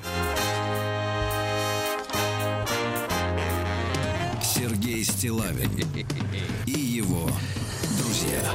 [4.41, 5.71] Сергей Стилавин
[6.65, 7.29] и его
[7.99, 8.53] друзья.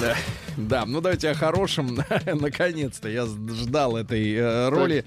[0.00, 0.16] Да.
[0.58, 2.00] Да, ну давайте о хорошем.
[2.26, 5.04] Наконец-то я ждал этой э, роли.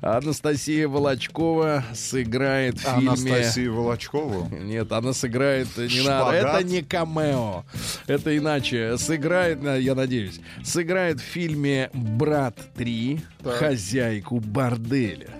[0.00, 3.08] Анастасия Волочкова сыграет в фильме...
[3.08, 4.48] Анастасию Волочкову.
[4.56, 6.42] Нет, она сыграет не Шпагат?
[6.44, 6.58] надо.
[6.58, 7.64] Это не камео.
[8.06, 8.96] Это иначе.
[8.96, 13.54] Сыграет, э, я надеюсь, сыграет в фильме Брат 3 Так.
[13.54, 15.30] хозяйку борделя.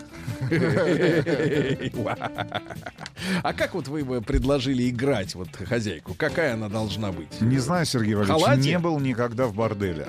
[3.42, 6.14] А как вот вы бы предложили играть вот хозяйку?
[6.14, 7.40] Какая она должна быть?
[7.40, 10.08] Не знаю, Сергей Валерьевич, не был никогда в борделе.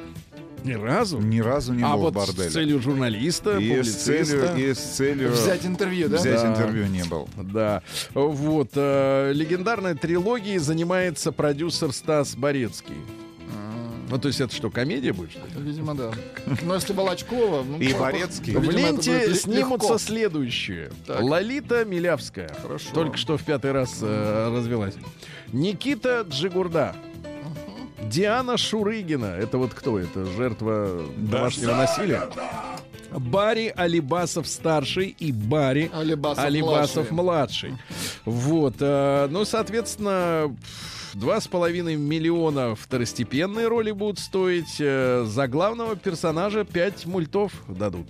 [0.65, 1.19] Ни разу?
[1.19, 2.49] Ни разу не а был вот в борделе.
[2.49, 6.17] с целью журналиста, и с целью, и с целью Взять интервью, да?
[6.17, 6.51] взять Да.
[6.51, 7.29] интервью не был.
[7.37, 7.83] Да.
[8.15, 8.71] Вот.
[8.73, 12.95] э, легендарной трилогией занимается продюсер Стас Борецкий.
[14.09, 15.47] Ну, то есть это что, комедия будет, что ли?
[15.57, 16.11] Видимо, да.
[16.61, 17.63] Но если Волочкова...
[17.63, 18.55] ну, И Борецкий.
[18.55, 19.97] В ленте снимутся легко.
[19.97, 20.91] следующие.
[21.07, 21.21] Так.
[21.21, 22.49] Лолита Милявская.
[22.61, 22.89] Хорошо.
[22.93, 24.95] Только что в пятый раз э, развелась.
[25.51, 26.95] Никита Джигурда.
[28.03, 29.25] Диана Шурыгина.
[29.25, 30.25] Это вот кто это?
[30.25, 32.29] Жертва домашнего насилия?
[33.11, 37.77] Барри Алибасов старший и Барри Алибасов Алибасов младший.
[38.25, 38.75] Вот.
[38.79, 40.55] э, ну, соответственно,
[41.15, 44.77] два с половиной миллиона второстепенные роли будут стоить.
[44.79, 48.07] э, За главного персонажа пять мультов дадут.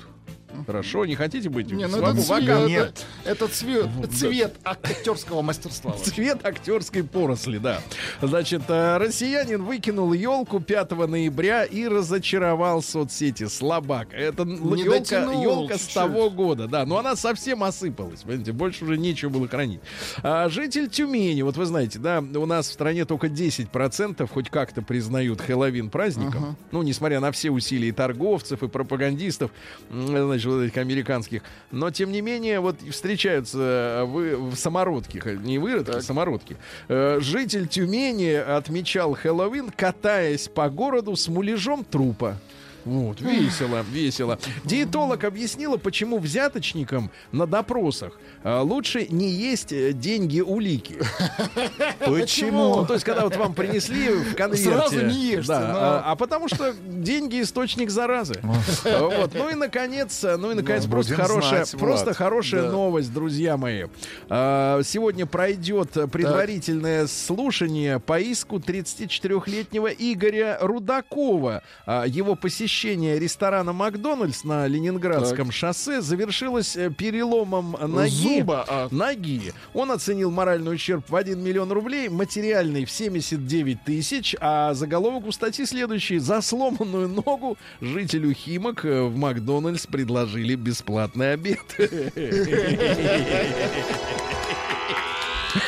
[0.65, 2.67] Хорошо, не хотите быть Не, ну это цвет?
[2.67, 3.05] Нет.
[3.23, 5.93] это цвет, цвет актерского мастерства.
[6.03, 7.81] Цвет актерской поросли, да.
[8.21, 13.47] Значит, э, россиянин выкинул елку 5 ноября и разочаровал соцсети.
[13.47, 14.13] Слабак.
[14.13, 16.85] Это елка, елка с того года, да.
[16.85, 18.21] Но она совсем осыпалась.
[18.21, 19.81] Понимаете, больше уже нечего было хранить.
[20.23, 24.81] А, житель Тюмени, вот вы знаете, да, у нас в стране только 10% хоть как-то
[24.81, 26.57] признают Хэллоуин праздником.
[26.71, 29.51] Ну, несмотря на все усилия торговцев, и пропагандистов.
[29.89, 31.41] Значит, поменьше вот этих американских.
[31.71, 36.57] Но, тем не менее, вот встречаются э, вы в самородке, х- не выродки, а самородки.
[36.87, 42.37] Э, Житель Тюмени отмечал Хэллоуин, катаясь по городу с муляжом трупа.
[42.85, 44.37] Вот, весело, весело.
[44.63, 50.97] Диетолог объяснила, почему взяточникам на допросах э, лучше не есть э, деньги улики.
[51.99, 52.75] Почему?
[52.77, 54.65] Ну, то есть, когда вот вам принесли в конверте...
[54.65, 58.39] Сразу не ешьте, да, но- а, а потому что деньги источник заразы.
[58.85, 59.33] Вот.
[59.33, 62.17] Ну и наконец, ну и наконец, Ну, просто хорошая, знать, просто Влад.
[62.17, 62.71] хорошая Да.
[62.71, 63.85] новость, друзья мои.
[64.29, 71.63] А, Сегодня пройдет предварительное слушание по иску 34-летнего Игоря Рудакова.
[71.85, 78.39] А, Его посещение ресторана Макдональдс на Ленинградском шоссе завершилось э, переломом ноги.
[78.39, 78.87] Зуба, а.
[78.91, 79.53] Ноги.
[79.73, 85.31] Он оценил моральный ущерб в 1 миллион рублей, материальный в 79 тысяч, а заголовок у
[85.31, 86.19] статьи следующий.
[86.19, 91.59] За сломанную ногу жителю Химок э, в Макдональдс предложили бесплатный обед.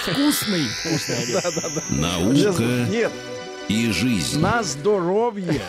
[0.04, 0.66] Вкусный.
[0.66, 1.84] Вкусный обед.
[1.90, 3.12] Наука Нет,
[3.68, 4.40] и жизнь.
[4.40, 5.62] на здоровье.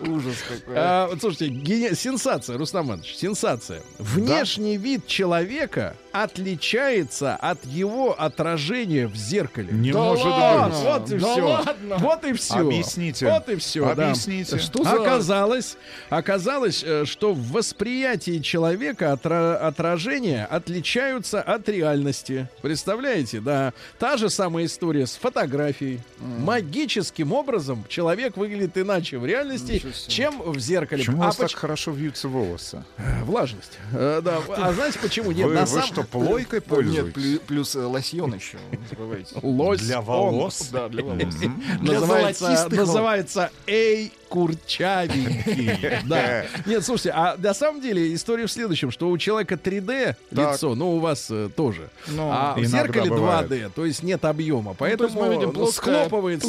[0.00, 0.74] Ужас какой.
[0.76, 3.82] А, вот слушайте, сенсация, Рустам Иванович, сенсация.
[3.98, 9.68] Внешний вид человека отличается от его отражения в зеркале.
[9.72, 10.68] Не Да может ладно?
[10.68, 10.78] быть.
[10.84, 11.42] Вот и Да все.
[11.42, 11.96] ладно?
[11.98, 12.54] Вот и все.
[12.58, 13.26] Объясните.
[13.30, 13.88] Вот и все.
[13.88, 14.58] Объясните.
[14.58, 15.76] Что за- Оказалось,
[16.10, 22.48] оказалось, э, что в восприятии человека отра- отражения отличаются от реальности.
[22.62, 23.72] Представляете, да?
[23.98, 26.00] Та же самая история с фотографией.
[26.18, 31.02] Магическим образом человек выглядит иначе в реальности, чем в зеркале.
[31.02, 32.84] Почему у а вас поч- так хорошо вьются волосы?
[33.24, 33.78] Влажность.
[33.92, 34.38] Э, да.
[34.56, 35.32] А знаете почему?
[35.32, 37.12] Нет, Вы, на вы самом- что, плойкой Нет, пользуетесь?
[37.12, 39.34] плю- плюс э, лосьон еще, не забывайте.
[39.42, 40.04] Лось Для он.
[40.04, 40.68] волос?
[40.72, 41.34] Да, для волос.
[41.80, 45.98] Для называется, называется Эй Курчавенький.
[46.06, 46.44] Да.
[46.66, 50.54] Нет, слушайте, а на самом деле история в следующем, что у человека 3D Так.
[50.54, 53.50] лицо, ну у вас э, тоже, Ну, а в зеркале бывает.
[53.50, 55.72] 2D, то есть нет объема, поэтому ну, плоское-
[56.06, 56.48] схлопывается,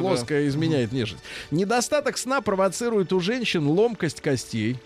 [0.00, 1.22] плоское изменяет внешность.
[1.50, 4.78] Недостаток сна провоцирует у женщин ломкость костей.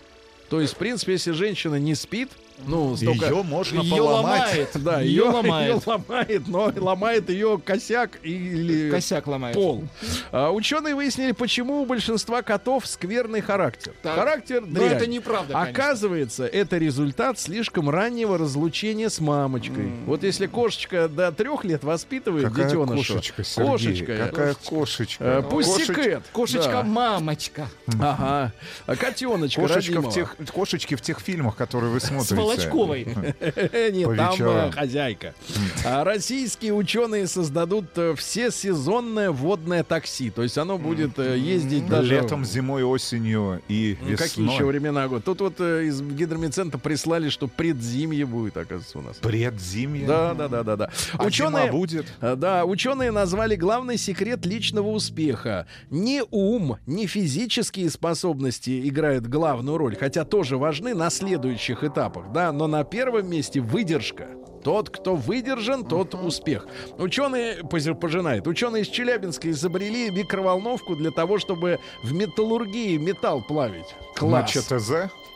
[0.49, 2.29] То есть, в принципе, если женщина не спит,
[2.65, 3.25] ну, столько...
[3.25, 4.41] Ее можно Ее поломать.
[4.49, 4.69] ломает.
[4.75, 5.87] Да, ее ее ломает.
[5.87, 9.55] ломает, но ломает ее косяк или Косяк ломает.
[9.55, 9.83] пол.
[10.31, 13.93] А, ученые выяснили, почему у большинства котов скверный характер.
[14.01, 14.15] Так.
[14.15, 14.91] Характер Но дрянь.
[14.93, 15.71] это неправда, конечно.
[15.71, 19.89] Оказывается, это результат слишком раннего разлучения с мамочкой.
[20.05, 23.13] Вот если кошечка до трех лет воспитывает Какая детеныша.
[23.13, 23.71] кошечка, Сергей?
[23.71, 24.17] Кошечка.
[24.17, 25.41] Какая кошечка?
[25.49, 26.23] Пустикэт.
[26.33, 27.67] Кошечка-мамочка.
[27.99, 28.53] Ага.
[28.85, 30.11] А котеночка Кошечка родимого.
[30.11, 32.35] в тех, кошечки в тех фильмах, которые вы смотрите.
[32.49, 33.05] Волочковой.
[33.91, 35.33] Нет, там э, хозяйка.
[35.85, 40.29] А российские ученые создадут э, всесезонное водное такси.
[40.29, 42.15] То есть оно будет э, ездить даже...
[42.15, 44.27] Летом, зимой, осенью и Ну, весной.
[44.27, 45.23] Какие еще времена года?
[45.23, 49.17] Тут вот из гидромедцентра прислали, что предзимье будет, оказывается, у нас.
[49.17, 50.07] Предзимье.
[50.07, 50.91] Да, да, да, да, да.
[51.13, 52.05] А ученые, будет?
[52.21, 55.67] Да, ученые назвали главный секрет личного успеха.
[55.89, 62.53] Не ум, не физические способности играют главную роль, хотя тоже важны на следующих этапах, да,
[62.53, 64.29] но на первом месте выдержка.
[64.63, 66.67] Тот, кто выдержан, тот успех.
[66.97, 73.93] Ученые, пожинает, ученые из Челябинска изобрели микроволновку для того, чтобы в металлургии металл плавить.
[74.15, 74.51] На Класс.
[74.51, 74.91] ЧТЗ?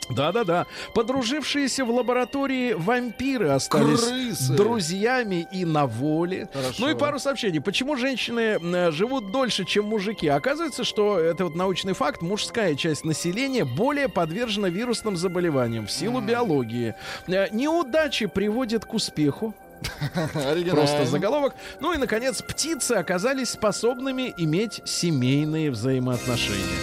[0.09, 0.65] Да-да-да.
[0.93, 4.53] Подружившиеся в лаборатории вампиры остались Крысы.
[4.53, 6.49] друзьями и на воле.
[6.53, 6.75] Хорошо.
[6.79, 7.61] Ну и пару сообщений.
[7.61, 10.27] Почему женщины живут дольше, чем мужики?
[10.27, 12.21] Оказывается, что это вот научный факт.
[12.21, 16.95] Мужская часть населения более подвержена вирусным заболеваниям в силу биологии.
[17.27, 19.53] Э, Неудачи приводят к успеху.
[20.71, 21.55] Просто заголовок.
[21.79, 26.77] Ну и, наконец, птицы оказались способными иметь семейные взаимоотношения.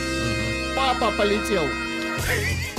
[0.77, 1.63] Папа полетел.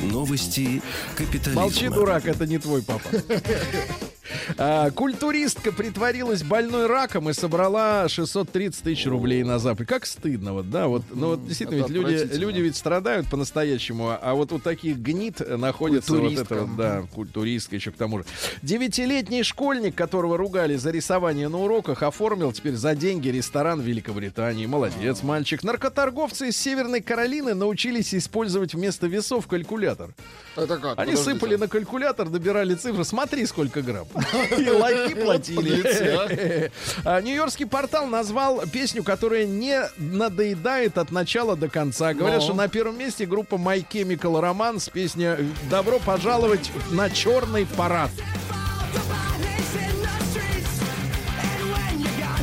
[0.00, 0.82] Новости
[1.16, 1.62] капитализма.
[1.62, 3.08] Молчи, дурак, это не твой папа.
[4.58, 9.86] А, культуристка притворилась больной раком и собрала 630 тысяч рублей на Запад.
[9.86, 14.16] Как стыдно, вот, да, вот, ну вот действительно, Это ведь люди, люди ведь страдают по-настоящему,
[14.20, 18.24] а вот у таких гнид находится вот это вот, да, культуристка еще к тому же.
[18.62, 24.66] Девятилетний школьник, которого ругали за рисование на уроках, оформил теперь за деньги ресторан в Великобритании.
[24.66, 25.62] Молодец, мальчик.
[25.62, 30.14] Наркоторговцы из Северной Каролины научились использовать вместо весов калькулятор.
[30.56, 30.98] Это как?
[30.98, 31.34] Они Подождите.
[31.34, 33.04] сыпали на калькулятор, добирали цифры.
[33.04, 34.06] Смотри, сколько грамм.
[34.58, 36.70] И лохи платили.
[37.04, 42.14] А, Нью-Йоркский портал назвал песню, которая не надоедает от начала до конца.
[42.14, 42.44] Говорят, Но.
[42.44, 45.38] что на первом месте группа My Chemical Romance песня
[45.70, 48.10] «Добро пожаловать на черный парад».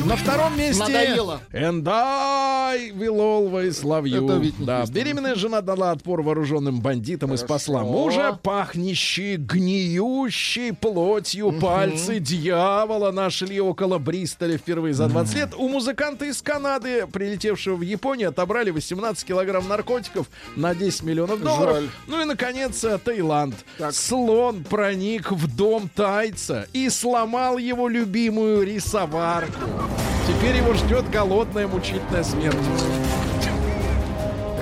[0.04, 1.40] На втором месте Надоело.
[1.50, 4.24] And I will always love you.
[4.24, 7.92] Это Уитни да, беременная жена дала отпор вооруженным бандитам и спасла Хорошо.
[7.92, 15.54] мужа, пахнущие гниющей плотью пальцы дьявола нашли около Бристоля впервые за 20 лет.
[15.56, 21.76] У музыканта из Канады, прилетевшего в Японию, отобрали 18 килограмм наркотиков на 10 миллионов долларов.
[21.76, 21.88] Жаль.
[22.08, 23.54] Ну и, наконец, э, Таиланд.
[23.90, 29.93] Слон проник в дом тайца и сломал его любимую рисоварку.
[30.26, 32.56] Теперь его ждет голодная мучительная смерть.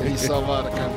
[0.03, 0.91] Рисоварка.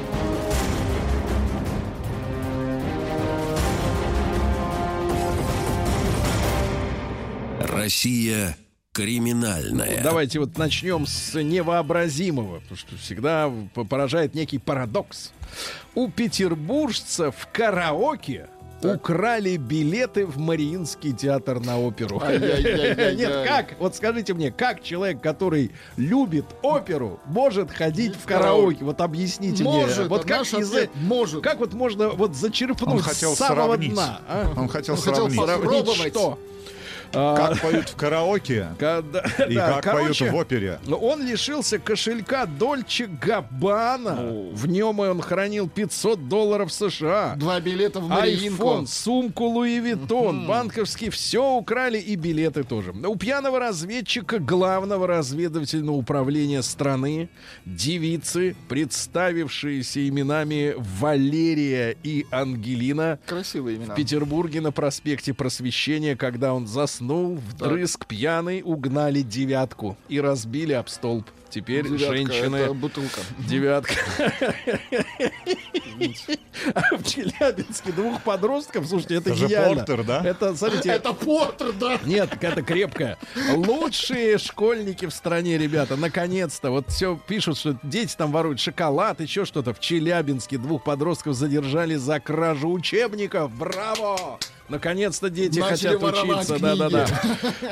[7.59, 8.57] Россия
[8.95, 10.01] криминальная.
[10.01, 15.33] Давайте вот начнем с невообразимого, потому что всегда поражает некий парадокс.
[15.93, 18.47] У петербуржца в караоке
[18.83, 22.21] украли билеты в Мариинский театр на оперу.
[22.21, 23.75] Нет, как?
[23.79, 28.83] Вот скажите мне, как человек, который любит оперу, может ходить в караоке?
[28.83, 29.71] Вот объясните мне.
[29.71, 31.41] Может, Вот а как ответ может.
[31.43, 33.93] Как вот можно вот зачерпнуть с самого сравнить.
[33.93, 34.19] дна?
[34.27, 34.53] а?
[34.55, 36.13] Он хотел Он хотел сравнить,
[37.11, 40.79] как поют в караоке когда- и да, как короче, поют в опере.
[40.89, 44.15] Он лишился кошелька Dolce Gabbana.
[44.53, 47.35] В нем он хранил 500 долларов США.
[47.37, 48.63] Два билета в Мариинку.
[48.69, 52.91] Айфон, сумку Louis Vuitton, банковский, все украли и билеты тоже.
[52.91, 57.29] У пьяного разведчика главного разведывательного управления страны
[57.65, 63.93] девицы, представившиеся именами Валерия и Ангелина, Красивые имена.
[63.93, 70.87] в Петербурге на проспекте Просвещения, когда он заснул, вдрызг пьяный, угнали девятку и разбили об
[70.87, 71.25] столб.
[71.55, 72.55] Теперь Девятка, женщины...
[72.57, 73.21] это бутылка.
[73.47, 73.93] Девятка.
[76.73, 79.75] А в Челябинске двух подростков, слушайте, это Это гениально.
[79.77, 80.21] Портер, да?
[80.25, 81.97] Это, смотрите, Это Поттер, да.
[82.03, 83.17] нет, это крепкая.
[83.53, 86.71] Лучшие школьники в стране, ребята, наконец-то.
[86.71, 89.73] Вот все пишут, что дети там воруют шоколад, еще что-то.
[89.73, 93.51] В Челябинске двух подростков задержали за кражу учебников.
[93.53, 94.39] Браво!
[94.67, 96.59] Наконец-то дети Начали хотят учиться.
[96.59, 97.05] Да-да-да.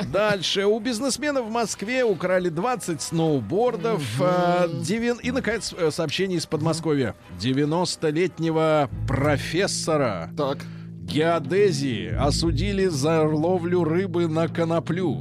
[0.04, 0.64] Дальше.
[0.64, 3.73] У бизнесмена в Москве украли 20 сноубордов.
[4.20, 7.14] А, девин- И, наконец, э, сообщение из Подмосковья.
[7.40, 10.58] 90-летнего профессора Так.
[11.02, 15.20] геодезии осудили за ловлю рыбы на коноплю.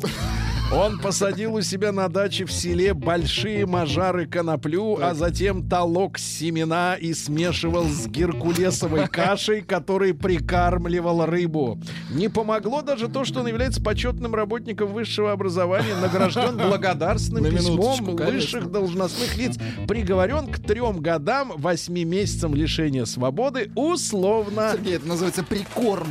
[0.74, 6.96] Он посадил у себя на даче в селе большие мажары коноплю, а затем толок семена
[6.96, 11.80] и смешивал с геркулесовой кашей, который прикармливал рыбу.
[12.10, 18.72] Не помогло даже то, что он является почетным работником высшего образования, награжден благодарственным письмом высших
[18.72, 19.58] должностных лиц,
[19.88, 24.72] приговорен к трем годам, восьми месяцам лишения свободы, условно.
[24.74, 26.08] Сергей, это называется прикорм.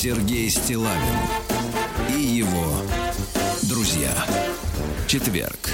[0.00, 1.18] Сергей Стилавин
[2.14, 2.72] и его
[3.62, 4.12] друзья.
[5.08, 5.70] Четверг.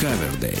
[0.00, 0.56] Кавердей.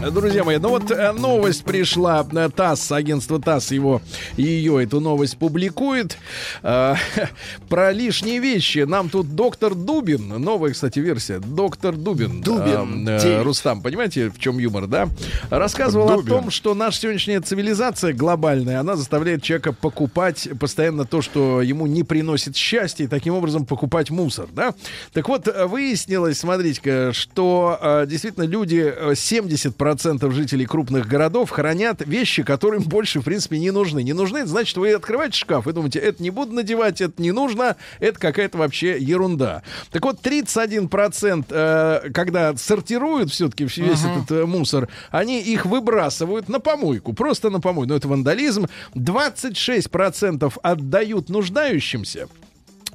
[0.00, 2.26] Друзья мои, ну вот э, новость пришла.
[2.32, 4.00] на ТАСС, агентство ТАСС его,
[4.38, 6.16] ее эту новость публикует.
[6.62, 6.94] Э,
[7.68, 8.78] про лишние вещи.
[8.78, 11.38] Нам тут доктор Дубин, новая, кстати, версия.
[11.38, 12.40] Доктор Дубин.
[12.40, 13.08] Э, Дубин.
[13.08, 15.06] Э, Рустам, понимаете, в чем юмор, да?
[15.50, 16.24] Рассказывал Дубин.
[16.24, 21.86] о том, что наша сегодняшняя цивилизация глобальная, она заставляет человека покупать постоянно то, что ему
[21.86, 24.72] не приносит счастья, и таким образом покупать мусор, да?
[25.12, 32.80] Так вот, выяснилось, смотрите-ка, что действительно люди 70% 40% жителей крупных городов хранят вещи, которые
[32.80, 34.02] им больше, в принципе, не нужны.
[34.02, 37.76] Не нужны, значит, вы открываете шкаф и думаете, это не буду надевать, это не нужно,
[37.98, 39.62] это какая-то вообще ерунда.
[39.90, 44.22] Так вот, 31%, э, когда сортируют все-таки весь uh-huh.
[44.22, 47.90] этот э, мусор, они их выбрасывают на помойку, просто на помойку.
[47.90, 48.66] Но это вандализм.
[48.94, 52.28] 26% отдают нуждающимся.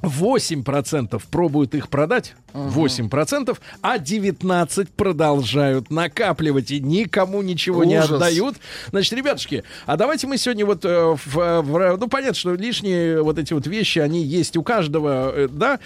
[0.02, 8.10] 8% пробуют их продать, 8%, а 19% продолжают накапливать и никому ничего не Ужас.
[8.12, 8.56] отдают.
[8.90, 13.38] Значит, ребятушки, а давайте мы сегодня вот, э, в, в- ну, понятно, что лишние вот
[13.38, 15.78] эти вот вещи, они есть у каждого, э, да?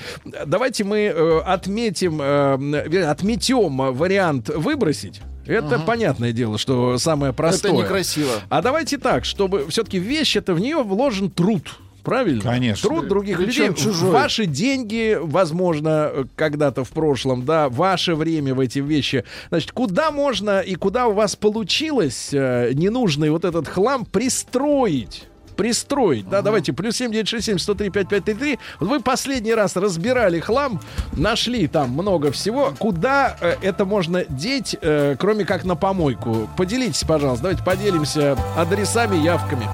[0.46, 5.20] Давайте мы э, отметим, э, отметем вариант выбросить.
[5.46, 7.72] Это понятное дело, что самое простое.
[7.72, 8.30] Это некрасиво.
[8.50, 11.78] А давайте так, чтобы все-таки вещь это в нее вложен труд.
[12.02, 12.42] Правильно?
[12.42, 12.88] Конечно.
[12.88, 13.84] Труд других Причем людей.
[13.84, 14.10] чужой.
[14.10, 19.24] Ваши деньги, возможно, когда-то в прошлом, да, ваше время в эти вещи.
[19.50, 25.26] Значит, куда можно и куда у вас получилось э, ненужный вот этот хлам пристроить?
[25.56, 28.58] Пристроить, да, давайте, плюс 7967 103 5533.
[28.78, 30.80] Вот вы последний раз разбирали хлам,
[31.12, 32.72] нашли там много всего.
[32.78, 36.48] Куда э, это можно деть, э, кроме как на помойку?
[36.56, 39.68] Поделитесь, пожалуйста, давайте поделимся адресами, явками.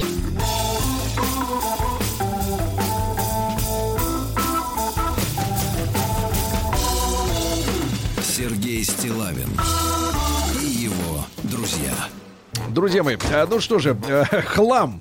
[12.77, 15.01] Друзья мои, э, ну что же, э, хлам.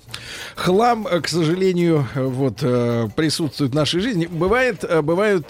[0.55, 4.25] Хлам, э, к сожалению, э, вот э, присутствует в нашей жизни.
[4.25, 5.47] Бывает, бывают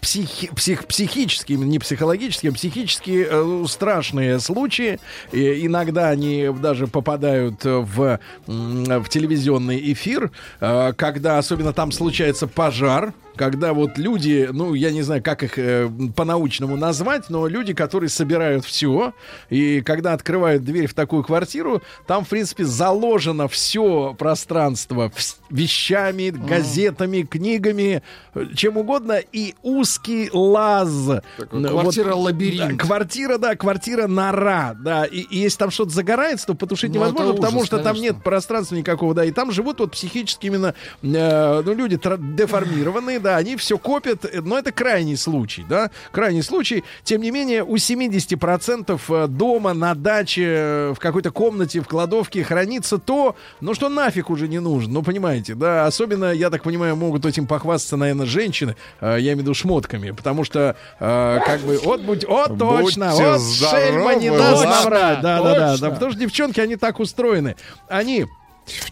[0.00, 5.00] психи- псих- психические, не психологические, а психические страшные случаи.
[5.32, 10.30] И иногда они даже попадают в, в телевизионный эфир,
[10.60, 15.88] когда особенно там случается пожар, когда вот люди, ну, я не знаю, как их э,
[16.16, 19.12] по-научному назвать, но люди, которые собирают все,
[19.50, 25.10] и когда открывают дверь в такую квартиру, там, в принципе, заложено все пространство
[25.48, 28.02] вещами, газетами, книгами,
[28.34, 31.22] э, чем угодно, и узкий лаз.
[31.38, 32.76] Такой квартира-лабиринт.
[32.76, 36.96] да, квартира, да, квартира нора, да, и, и если там что-то загорается, то потушить Ну,
[36.96, 38.14] невозможно, потому ужас, что там конечно.
[38.14, 43.36] нет пространства никакого, да, и там живут вот психически именно, э, ну, люди деформированные, да,
[43.36, 46.84] они все копят, э, но это крайний случай, да, крайний случай.
[47.04, 52.98] Тем не менее, у 70% э, дома, на даче, в какой-то комнате, в кладовке хранится
[52.98, 57.24] то, ну, что нафиг уже не нужно, ну, понимаете, да, особенно, я так понимаю, могут
[57.26, 61.78] этим похвастаться, наверное, женщины, э, я имею в виду шмотками, потому что, э, как бы,
[61.82, 65.90] вот, будь, вот точно, Будьте вот шельма не даст ладно, наврать, да, да, да, да,
[65.90, 67.56] потому что девчонки, они так устроены,
[67.88, 68.26] они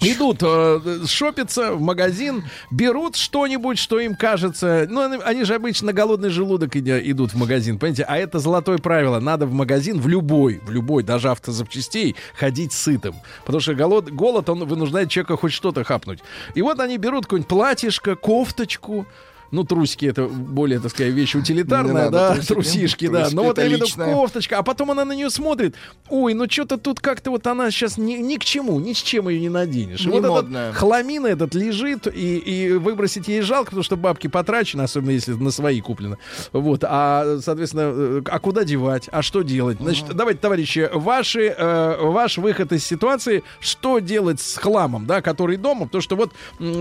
[0.00, 4.86] Идут э, шопиться в магазин, берут что-нибудь, что им кажется.
[4.88, 8.04] Ну, они, же обычно голодный желудок идут в магазин, понимаете?
[8.04, 9.18] А это золотое правило.
[9.18, 13.16] Надо в магазин, в любой, в любой, даже автозапчастей, ходить сытым.
[13.44, 16.20] Потому что голод, голод, он вынуждает человека хоть что-то хапнуть.
[16.54, 19.06] И вот они берут какое-нибудь платьишко, кофточку,
[19.54, 22.52] ну, трусики это более, так сказать, вещь утилитарная, да, трусики.
[22.52, 23.28] трусишки, да.
[23.32, 24.12] Но вот я имею в виду личное.
[24.12, 25.76] кофточка, а потом она на нее смотрит.
[26.10, 29.28] Ой, ну что-то тут как-то вот она сейчас ни, ни к чему, ни с чем
[29.28, 30.04] ее не наденешь.
[30.04, 30.70] Не вот модная.
[30.70, 35.32] этот хламина этот лежит, и, и выбросить ей жалко, потому что бабки потрачены, особенно если
[35.32, 36.18] на свои куплено.
[36.52, 39.78] Вот, а, соответственно, э, а куда девать, а что делать?
[39.80, 45.56] Значит, давайте, товарищи, ваши, э, ваш выход из ситуации, что делать с хламом, да, который
[45.56, 46.32] дома, потому что вот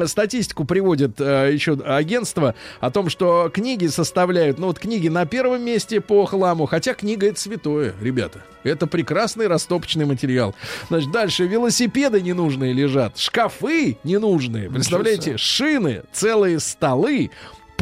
[0.07, 5.63] статистику приводит э, еще агентство о том, что книги составляют, ну вот книги на первом
[5.63, 8.43] месте по хламу, хотя книга это святое, ребята.
[8.63, 10.55] Это прекрасный растопочный материал.
[10.87, 17.31] Значит, дальше велосипеды ненужные лежат, шкафы ненужные, представляете, шины, целые столы,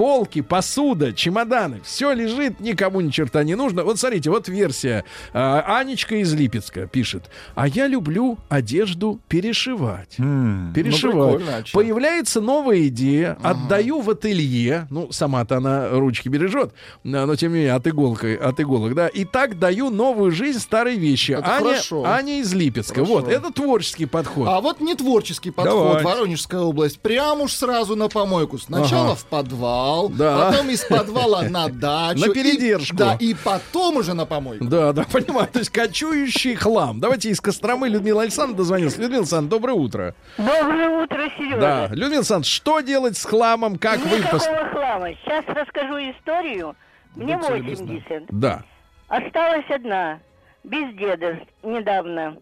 [0.02, 1.80] полки, посуда, чемоданы.
[1.84, 3.84] Все лежит, никому ни черта не нужно.
[3.84, 5.06] Вот смотрите, вот версия.
[5.32, 7.30] А, Анечка из Липецка пишет.
[7.54, 10.16] А я люблю одежду перешивать.
[10.16, 11.42] Перешивать.
[11.42, 11.64] Ну, а?
[11.72, 13.38] Появляется новая идея.
[13.44, 14.88] Отдаю в ателье.
[14.90, 16.74] Ну, сама-то она ручки бережет.
[17.04, 19.08] Но, но, тем не менее, от иголкой, от иголок, да.
[19.08, 21.34] И так даю новую жизнь старой вещи.
[21.34, 22.06] Это Аня, хорошо.
[22.06, 23.06] Аня из Липецка.
[23.06, 23.14] Хорошо.
[23.14, 24.48] Вот, это творческий подход.
[24.48, 26.08] А вот не творческий подход, Давайте.
[26.08, 27.00] Воронежская область.
[27.02, 28.58] Прям уж сразу на помойку.
[28.58, 29.16] Сначала Ага.
[29.16, 30.50] в подвал, Да.
[30.52, 32.20] потом из подвала на дачу.
[32.20, 32.96] На и- передержку.
[32.96, 34.66] да, и потом уже на помойку.
[34.66, 35.48] Да, да, понимаю.
[35.48, 37.00] То есть кочующий хлам.
[37.00, 38.98] Давайте из Костромы Людмила Александровна дозвонилась.
[38.98, 40.16] Людмила Александровна, доброе утро.
[40.38, 41.60] Доброе утро, Сережа.
[41.60, 41.88] Да.
[41.88, 43.78] Людмила Александровна, что делать с хламом?
[43.78, 44.18] Как вы...
[44.20, 45.10] Никакого хлама.
[45.24, 46.76] Сейчас расскажу историю.
[47.16, 48.04] Мне Будьте любезны.
[48.08, 48.24] 80.
[48.30, 48.64] Да.
[49.08, 50.20] Осталась одна,
[50.64, 52.38] без деда недавно.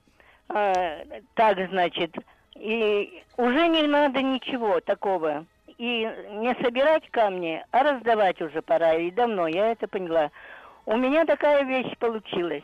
[0.50, 0.74] А,
[1.36, 2.16] так, значит.
[2.56, 5.46] И уже не надо ничего такого.
[5.80, 6.02] И
[6.32, 8.96] не собирать камни, а раздавать уже пора.
[8.96, 10.30] И давно я это поняла.
[10.86, 12.64] У меня такая вещь получилась.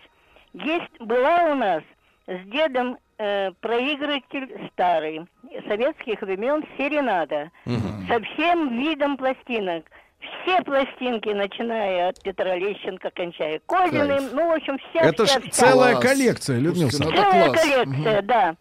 [0.54, 1.82] Есть, была у нас
[2.28, 5.26] с дедом э, проигрыватель старый,
[5.68, 9.86] советских времен «Серенада», со всем видом пластинок.
[10.44, 14.32] Все пластинки, начиная от Петра Лещенко, кончая Козиным, Кайф.
[14.34, 15.68] ну, в общем, вся, Это вся, ж вся.
[15.68, 16.06] целая Класс.
[16.06, 17.62] коллекция, Людмила ну Целая класс.
[17.62, 18.56] коллекция, да.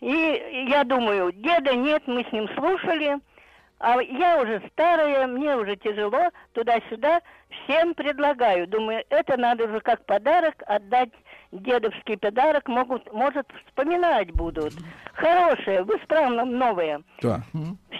[0.00, 3.18] И я думаю, деда нет, мы с ним слушали,
[3.78, 7.20] а я уже старая, мне уже тяжело, туда-сюда,
[7.50, 8.66] всем предлагаю.
[8.66, 11.10] Думаю, это надо уже как подарок отдать,
[11.52, 14.72] дедовский подарок, могут, может, вспоминать будут.
[15.12, 17.02] Хорошее, в исправном новое.
[17.20, 17.42] Да.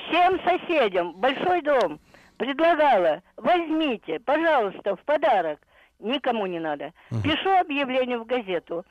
[0.09, 1.99] Всем соседям, большой дом,
[2.37, 5.61] предлагала, возьмите, пожалуйста, в подарок.
[5.99, 6.93] Никому не надо.
[7.23, 8.85] Пишу объявление в газету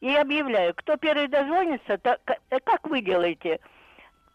[0.00, 2.18] и объявляю, кто первый дозвонится, то,
[2.50, 3.60] э, как вы делаете,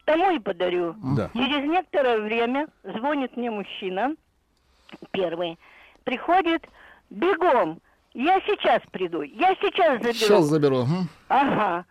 [0.08, 0.94] тому и подарю.
[1.16, 1.28] Да.
[1.34, 4.14] Через некоторое время звонит мне мужчина,
[5.10, 5.58] первый,
[6.04, 6.66] приходит
[7.10, 7.80] бегом.
[8.14, 10.12] Я сейчас приду, я сейчас заберу.
[10.14, 10.76] Сейчас заберу.
[10.84, 11.08] Мгм.
[11.28, 11.84] Ага.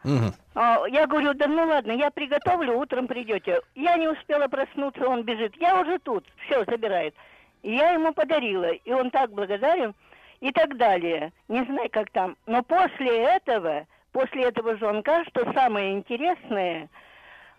[0.56, 3.62] А, Я говорю, да ну ладно, я приготовлю, утром придете.
[3.76, 5.54] Я не успела проснуться, он бежит.
[5.62, 7.14] Я уже тут, все, забирает.
[7.62, 9.94] И я ему подарила, и он так благодарен,
[10.40, 11.32] и так далее.
[11.48, 12.36] Не знаю, как там.
[12.48, 16.90] Но после этого, после этого звонка, что самое интересное,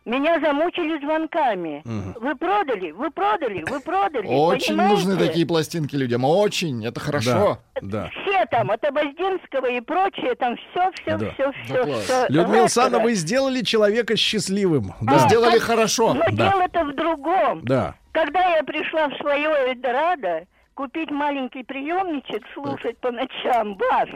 [0.05, 1.82] меня замучили звонками.
[2.18, 4.26] Вы продали, вы продали, вы продали.
[4.26, 4.94] Очень понимаете?
[4.94, 6.24] нужны такие пластинки людям.
[6.24, 6.84] Очень.
[6.86, 7.59] Это хорошо.
[7.82, 8.09] Да.
[8.09, 11.30] Все все там, от Обоздинского и прочее, там все, все, Да.
[11.32, 12.05] все, все, класс.
[12.05, 12.26] все.
[12.28, 14.94] Людмила Александровна, вы сделали человека счастливым.
[15.01, 16.14] Вы Да, сделали хорошо.
[16.14, 16.51] Но Да.
[16.51, 17.62] дело-то в другом.
[17.64, 17.94] да.
[18.12, 20.44] Когда я пришла в свое Эльдорадо
[20.74, 24.09] купить маленький приемничек, слушать по ночам бас,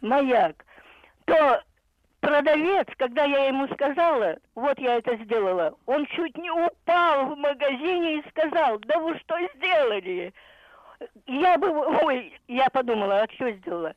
[0.00, 0.64] маяк,
[1.24, 1.60] то
[2.22, 8.18] продавец, когда я ему сказала, вот я это сделала, он чуть не упал в магазине
[8.20, 10.32] и сказал, да вы что сделали?
[11.26, 13.94] Я бы, ой, я подумала, а что сделала?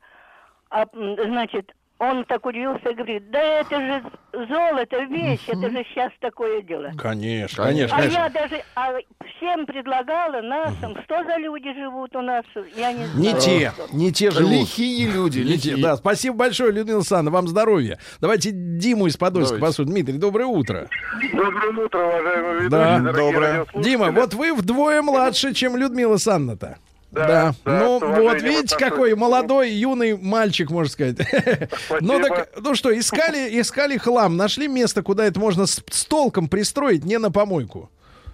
[0.70, 6.12] А, значит, он так удивился и говорит, да это же золото, вещь, это же сейчас
[6.20, 6.90] такое дело.
[6.98, 7.96] Конечно, Конечно.
[7.96, 8.18] А конечно.
[8.18, 8.92] я даже а
[9.36, 12.44] всем предлагала нашим, что за люди живут у нас,
[12.76, 13.18] я не знаю.
[13.18, 14.50] Не те, не те живут.
[14.50, 15.70] Лихие люди, Не те.
[15.70, 15.82] лихие.
[15.82, 17.98] Да, спасибо большое, Людмила Александровна, вам здоровья.
[18.20, 19.90] Давайте Диму из Подольска послушаем.
[19.94, 20.88] Дмитрий, доброе утро.
[21.32, 23.66] Доброе утро, уважаемые ведущие, Да, дорогие доброе.
[23.74, 26.78] Дима, вот вы вдвое младше, чем Людмила Александровна-то.
[27.10, 31.16] Да, Да, да, ну вот видите, какой молодой, юный мальчик, можно сказать.
[32.00, 36.48] Ну так, ну что, искали, искали хлам, нашли место, куда это можно с, с толком
[36.48, 37.90] пристроить, не на помойку.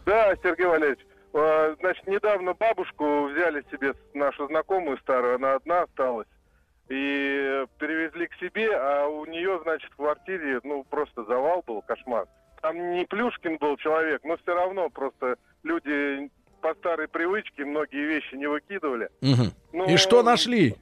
[0.07, 1.01] Да, Сергей Валерьевич,
[1.33, 6.27] э, значит, недавно бабушку взяли себе нашу знакомую старую, она одна осталась,
[6.89, 12.27] и перевезли к себе, а у нее, значит, в квартире, ну, просто завал был, кошмар.
[12.61, 16.31] Там не Плюшкин был человек, но все равно просто люди
[16.63, 19.11] по старой привычке многие вещи не выкидывали.
[19.21, 19.53] Мгм.
[19.73, 20.77] Ну, И что нашли?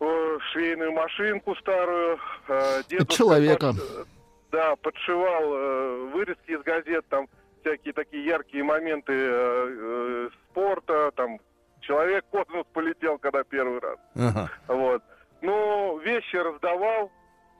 [0.00, 2.18] э, швейную машинку старую.
[2.48, 3.72] э, дедушка Человека.
[3.72, 4.06] под-
[4.50, 7.28] да, подшивал э, вырезки из газет, там
[7.60, 11.38] всякие такие яркие моменты э, э, спорта, там
[11.80, 13.98] человек космос полетел, когда первый раз.
[14.16, 14.50] Ага.
[14.68, 15.02] Вот.
[15.42, 17.10] Ну, вещи раздавал.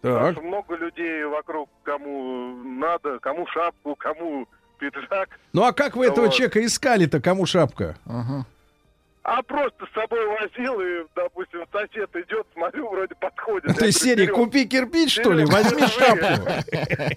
[0.03, 0.13] Так.
[0.15, 4.49] Потому что много людей вокруг, кому надо, кому шапку, кому
[4.91, 5.29] пиджак.
[5.53, 6.35] Ну а как вы этого Вот.
[6.35, 7.97] человека искали-то, кому шапка?
[8.07, 8.47] Ага.
[9.25, 13.79] А просто с собой возил, и, допустим, сосед идет, смотрю, вроде подходит.
[13.79, 15.45] То есть серии «Серёг, «Купи кирпич, что ли?
[15.45, 15.93] Возьми держи».
[15.93, 16.27] шапку».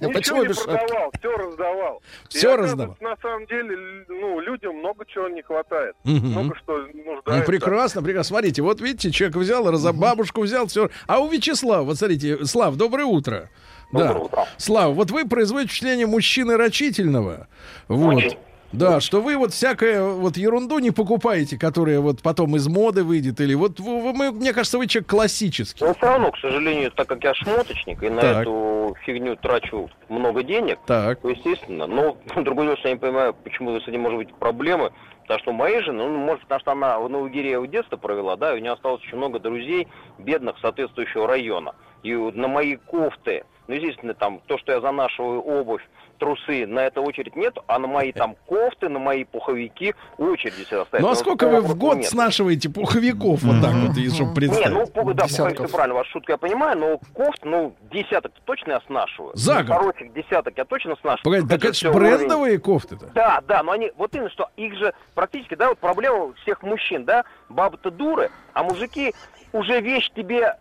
[0.01, 0.85] Ну, почему Ничего не без шапки?
[0.85, 2.01] продавал, все раздавал.
[2.29, 2.97] Оказывается, раздавал?
[3.01, 5.95] На самом деле, ну, людям много чего не хватает.
[6.03, 7.23] Много что нуждается.
[7.39, 8.35] Ну, прекрасно, прекрасно.
[8.35, 10.91] Смотрите, вот видите, человек взял, раза бабушку взял, все.
[11.07, 13.49] А у Вячеслава, вот смотрите, Слав, доброе утро.
[13.91, 14.15] Да.
[14.57, 17.47] Слав, вот вы производите впечатление мужчины рачительного.
[17.87, 18.23] Вот.
[18.71, 23.39] Да, что вы вот всякое вот ерунду не покупаете, которая вот потом из моды выйдет,
[23.39, 25.85] или вот вы- вы- мне кажется, вы человек классический.
[25.85, 28.41] Но все равно, к сожалению, так как я шмоточник и на Так.
[28.41, 31.21] эту фигню трачу много денег, Так.
[31.21, 31.87] то естественно.
[31.87, 34.91] Но другое дело, что я не понимаю, почему с этим может быть проблемы.
[35.21, 38.53] Потому что у моей жены, ну, может, потому что она в Новогиреево детство провела, да,
[38.53, 39.87] и у нее осталось очень много друзей,
[40.19, 41.73] бедных соответствующего района.
[42.05, 45.81] И вот на мои кофты, ну, естественно, там, то, что я занашиваю обувь,
[46.19, 50.85] трусы, на это очередь нет, а на мои там кофты, на мои пуховики очереди всегда
[50.85, 51.01] стоят.
[51.01, 52.05] Ну а Вот сколько вы в год нет.
[52.05, 54.69] снашиваете пуховиков вот так вот, и чтобы Не, представить?
[54.71, 58.73] ну, пух- да, пуховик, все правильно, ваша шутка я понимаю, но кофт, ну, десяток точно
[58.73, 59.31] я снашиваю.
[59.35, 59.77] За Ну, год?
[59.77, 61.23] Хороших десяток я точно снашиваю.
[61.23, 62.17] Погоди, так это же уровень.
[62.17, 63.07] брендовые кофты-то.
[63.15, 67.03] Да, да, но они, вот именно, что их же практически, да, вот проблема всех мужчин,
[67.03, 69.13] да, бабы-то дуры, а мужики
[69.51, 70.55] уже вещь тебе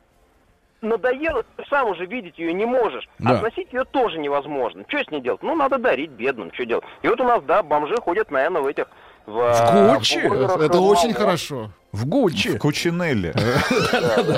[0.84, 3.08] надоела, ты сам уже видеть ее не можешь.
[3.18, 3.38] Да.
[3.38, 4.84] Сносить ее тоже невозможно.
[4.88, 5.42] Что с ней делать?
[5.42, 6.84] Ну, надо дарить бедным, что делать?
[7.02, 8.86] И вот у нас, да, бомжи ходят, наверное, в этих...
[9.26, 10.18] В, э, Гуччи?
[10.18, 11.70] в бургерах Это очень хорошо.
[11.92, 12.48] В Гуччи.
[12.50, 13.34] В Кучинелле.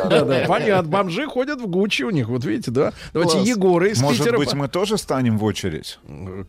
[0.09, 0.89] Да, да, понятно.
[0.91, 2.93] Бомжи ходят в Гуччи у них, вот видите, да?
[3.13, 3.41] Давайте.
[3.43, 5.99] Егора из Может быть, мы тоже станем в очередь?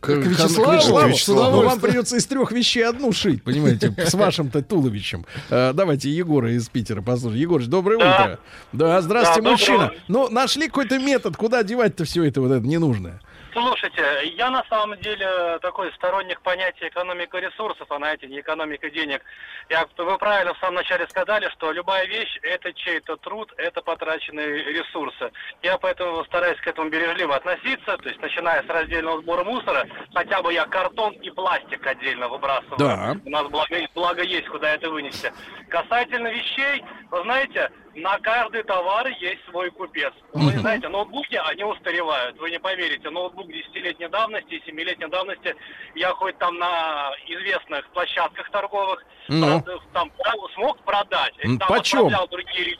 [0.00, 1.62] К, Вячеславу?
[1.62, 5.24] Вам придется из трех вещей одну шить, понимаете, с вашим-то туловищем.
[5.50, 7.40] Э, Давайте Егора из Питера послушаем.
[7.40, 8.38] Егорыч, доброе утро.
[8.72, 9.92] Да, здравствуйте, мужчина.
[10.08, 13.20] Ну, нашли какой-то метод, куда девать-то все это вот это ненужное?
[13.60, 14.02] Слушайте,
[14.36, 19.20] я на самом деле такой сторонник понятия экономика ресурсов, а знаете, не экономика денег.
[19.68, 24.62] Я, вы правильно в самом начале сказали, что любая вещь– это чей-то труд, это потраченные
[24.62, 25.32] ресурсы.
[25.62, 30.40] Я поэтому стараюсь к этому бережливо относиться, то есть начиная с раздельного сбора мусора, хотя
[30.40, 32.78] бы я картон и пластик отдельно выбрасываю.
[32.78, 33.16] Да.
[33.24, 35.32] У нас благо, благо есть, куда это вынести.
[35.68, 37.72] Касательно вещей, вы знаете,
[38.02, 40.12] на каждый товар есть свой купец.
[40.32, 40.60] Вы Мгм.
[40.60, 42.36] знаете, ноутбуки, они устаревают.
[42.38, 45.54] Вы не поверите, ноутбук 10-летней давности и 7-летней давности,
[45.94, 49.58] я хоть там на известных площадках торговых Ну.
[49.60, 50.10] прод- там
[50.54, 51.34] смог продать.
[51.44, 52.08] М, там почем?
[52.30, 52.78] другие.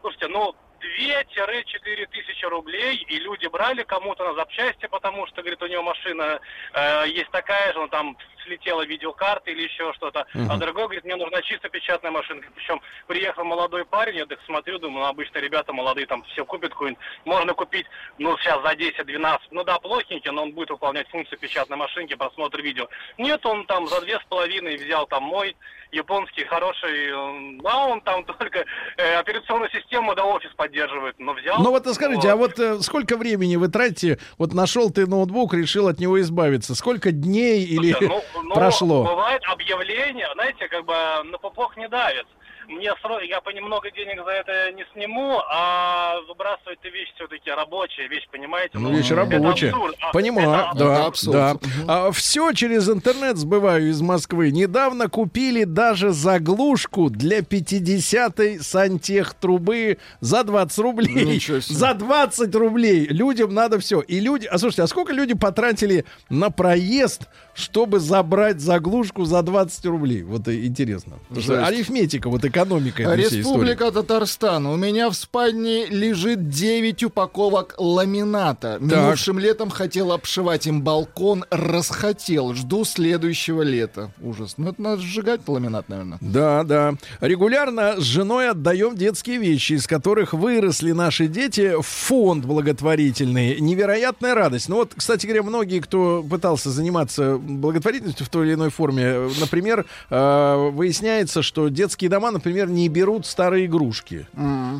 [0.00, 5.66] Слушайте, ну, 2-4 тысячи рублей, и люди брали кому-то на запчасти, потому что, говорит, у
[5.66, 6.40] него машина
[6.72, 8.16] э, есть такая же, он там
[8.48, 10.26] слетела видеокарта или еще что-то.
[10.34, 10.58] А Мгм.
[10.58, 12.48] другой говорит, мне нужна чисто печатная машинка.
[12.54, 16.72] Причем приехал молодой парень, я так смотрю, думаю, ну, обычно ребята молодые там все купят
[16.72, 17.02] какую-нибудь.
[17.24, 17.86] Можно купить,
[18.18, 19.38] ну, сейчас за 10-12.
[19.50, 22.88] Ну да, плохенький, но он будет выполнять функцию печатной машинки, просмотр видео.
[23.18, 25.54] Нет, он там за две с половиной взял там мой
[25.92, 28.64] японский хороший, э, да, он там только
[28.96, 31.62] э, операционную систему да офис поддерживает, но взял.
[31.62, 34.18] Ну вот а скажите, а вот э, сколько времени вы тратите?
[34.36, 36.74] Вот нашел ты ноутбук, решил от него избавиться.
[36.74, 39.04] Сколько дней или Слушай, ну, ну, прошло?
[39.04, 42.26] Бывает объявление, знаете, как бы на пупок не давит.
[42.68, 43.18] Мне сро...
[43.20, 48.78] я понемногу денег за это не сниму, а выбрасывать ты вещь все-таки рабочая вещь, понимаете?
[48.78, 49.70] Ну, вещь это рабочая.
[49.70, 49.96] абсурд.
[50.00, 51.32] А, Понимаю, это да, абсурд.
[51.32, 51.56] да.
[51.86, 54.50] А, все через интернет сбываю из Москвы.
[54.50, 61.40] Недавно купили даже заглушку для 50-й сантех трубы за 20 рублей.
[61.40, 61.60] Себе.
[61.60, 63.06] За 20 рублей.
[63.06, 64.00] Людям надо все.
[64.00, 64.46] И люди...
[64.46, 70.22] А слушайте, а сколько люди потратили на проезд, чтобы забрать заглушку за 20 рублей?
[70.22, 71.18] Вот и интересно.
[71.28, 73.38] Потому что арифметика, вот экономика этой.
[73.38, 74.66] Республика Татарстан.
[74.66, 78.78] У меня в спальне лежит 9 упаковок ламината.
[78.80, 82.54] Минувшим летом хотел обшивать им балкон, расхотел.
[82.54, 84.12] Жду следующего лета.
[84.20, 84.54] Ужас.
[84.56, 86.18] Ну, это надо сжигать ламинат, наверное.
[86.20, 86.94] Да, да.
[87.20, 93.60] Регулярно с женой отдаем детские вещи, из которых выросли наши дети в фонд благотворительный.
[93.60, 94.68] Невероятная радость.
[94.68, 99.86] Ну вот, кстати говоря, многие, кто пытался заниматься благотворительностью в той или иной форме, например,
[100.10, 104.26] э, выясняется, что детские дома, например, не берут старые игрушки.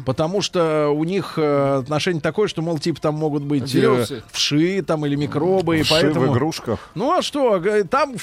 [0.07, 4.23] Потому что у них э, отношение такое, что, мол, типа там могут быть э, Вирусы.
[4.33, 5.79] вши там или микробы.
[5.81, 6.27] и Вши поэтому...
[6.27, 6.91] в игрушках.
[6.95, 8.15] Ну а что, г- там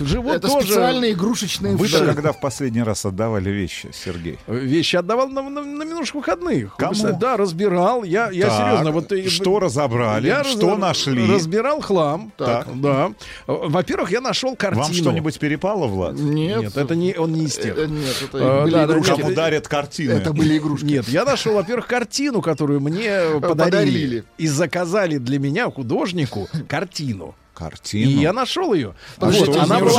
[0.00, 0.66] живут Это тоже...
[0.66, 2.04] специальные игрушечные Вы вши.
[2.04, 4.38] когда в последний раз отдавали вещи, Сергей?
[4.46, 6.76] Вещи отдавал на, на, на минувших выходных.
[6.76, 6.94] Кому?
[7.18, 8.02] Да, разбирал.
[8.04, 8.90] Я, я Так, серьезно.
[8.92, 10.26] Вот, и- что разобрали?
[10.26, 11.30] Я Что раз- нашли?
[11.32, 12.32] Разбирал хлам.
[12.36, 12.66] Так.
[12.80, 13.12] Да.
[13.46, 14.84] Во-первых, я нашел картину.
[14.84, 16.14] Вам что-нибудь перепало, Влад?
[16.14, 16.60] Нет.
[16.62, 17.76] Нет, это не, он не из тех.
[17.78, 19.20] Э, Нет, это А, были да, игрушки.
[19.20, 20.12] Кому дарят картины?
[20.12, 20.84] Это были игрушки.
[20.84, 23.54] Нет, я нашел, во-первых, картину, которую мне подарили.
[23.56, 24.24] Подарили.
[24.38, 27.34] И заказали для меня, художнику, картину.
[27.56, 28.10] Картину?
[28.10, 28.94] И я нашел ее.
[29.18, 29.90] Подождите, Вот, она, была.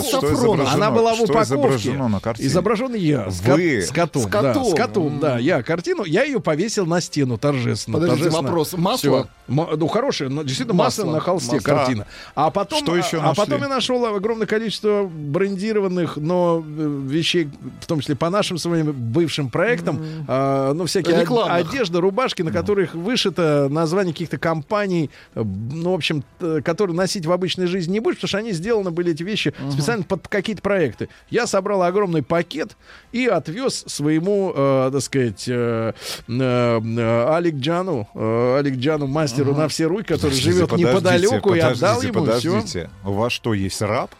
[0.00, 0.72] Что изображено?
[0.72, 1.42] она была в Что упаковке.
[1.44, 2.48] изображено на картине?
[2.48, 3.30] Изображен я.
[3.30, 3.82] С, Вы?
[3.82, 4.22] с котом.
[4.22, 4.64] С Да, котом.
[4.64, 5.38] с котом, да.
[5.38, 7.98] Я картину, я ее повесил на стену торжественно.
[7.98, 8.48] Подождите, торжественно.
[8.48, 8.72] вопрос.
[8.72, 8.96] Масло?
[8.96, 9.28] Всё.
[9.48, 11.14] М- ну, хорошее, но действительно масло, Масло.
[11.14, 11.66] на холсте Масло.
[11.68, 12.06] картина.
[12.34, 15.04] А потом, Что еще а, а потом я нашел огромное количество
[15.46, 21.20] брендированных, но э, вещей, в том числе по нашим своим бывшим проектам, а, ну, всякие
[21.20, 21.68] Рекламных.
[21.68, 26.24] одежда, рубашки, на которых вышито название каких-то компаний, э, ну, в общем,
[26.64, 30.04] которые носить в обычной жизни не будешь, потому что они сделаны были, эти вещи, специально
[30.04, 31.08] под какие-то проекты.
[31.30, 32.76] Я собрал огромный пакет
[33.10, 35.92] и отвез своему, э, так сказать, э,
[36.28, 40.90] э, э, Алик Джану, э, Алик Джану, мастеру на все руки, который Подождите, живет подождите,
[40.90, 42.50] неподалеку, и отдал подождите, ему все.
[42.50, 44.10] Подождите, у вас что, есть раб?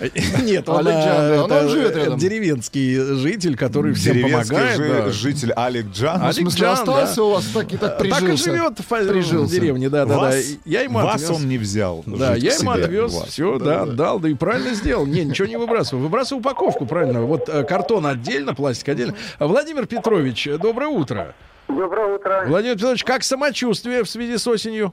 [0.42, 2.18] Нет, он, Алик Джан, да, он это, живет рядом.
[2.18, 4.76] деревенский житель, который всем Деревенский помогает.
[4.78, 5.08] жи- да.
[5.10, 6.20] житель Алик Джан.
[6.20, 7.22] В Алик смысле, Джан, остался да.
[7.24, 8.44] у вас так и так Так и прижился?
[8.50, 9.54] живет в, в Прижился.
[9.54, 10.18] деревне, да, да, да.
[10.20, 11.30] вас, Я ему вас отвез.
[11.30, 12.02] он не взял.
[12.06, 13.28] Да, я ему отвез, вас.
[13.28, 15.06] все, да, отдал, да и правильно сделал.
[15.06, 16.02] Не, ничего не выбрасывал.
[16.02, 17.22] Выбрасывал упаковку, правильно.
[17.22, 19.14] Вот э, картон отдельно, пластик отдельно.
[19.38, 21.34] Владимир Петрович, доброе утро.
[21.68, 22.44] Доброе утро.
[22.48, 24.92] Владимир Петрович, как самочувствие в связи с осенью?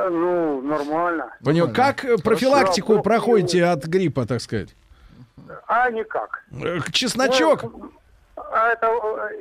[0.00, 1.32] Э, Ну, нормально.
[1.44, 3.02] Понял, как э, профилактику Хорошо.
[3.02, 4.74] проходите от гриппа, так сказать?
[5.66, 6.42] А никак.
[6.52, 7.90] Э, Чесночок Ну,
[8.52, 8.88] а это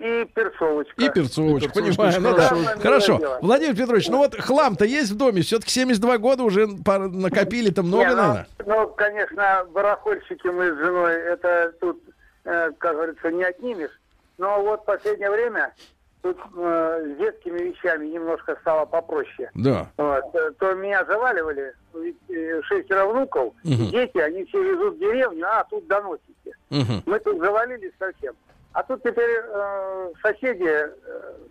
[0.02, 0.94] и перцовочка.
[1.02, 2.22] и перцовочка, понимаю.
[2.22, 2.50] Ну, да.
[2.82, 3.18] хорошо.
[3.18, 3.40] Дело.
[3.42, 5.42] Владимир Петрович, ну вот хлам-то есть в доме.
[5.42, 8.48] Все-таки 72 года уже накопили-то много, Не, ну, наверное.
[8.66, 12.02] ну, конечно, барахольщики мы с женой, это тут,
[12.44, 13.92] как говорится, не отнимешь.
[14.38, 15.74] Но вот в последнее время
[16.22, 19.50] тут э, с детскими вещами немножко стало попроще.
[19.56, 19.88] Да.
[19.98, 20.24] Вот.
[20.36, 22.18] э, То меня заваливали, ведь,
[22.66, 23.90] шестеро внуков, Мгм.
[23.92, 26.54] дети, они все везут в деревню, а тут доносите.
[26.70, 27.04] Мгм.
[27.06, 28.36] Мы тут завалились совсем.
[28.74, 30.90] А тут теперь э, соседи, э,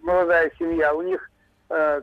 [0.02, 1.30] молодая семья, у них
[1.70, 2.00] э,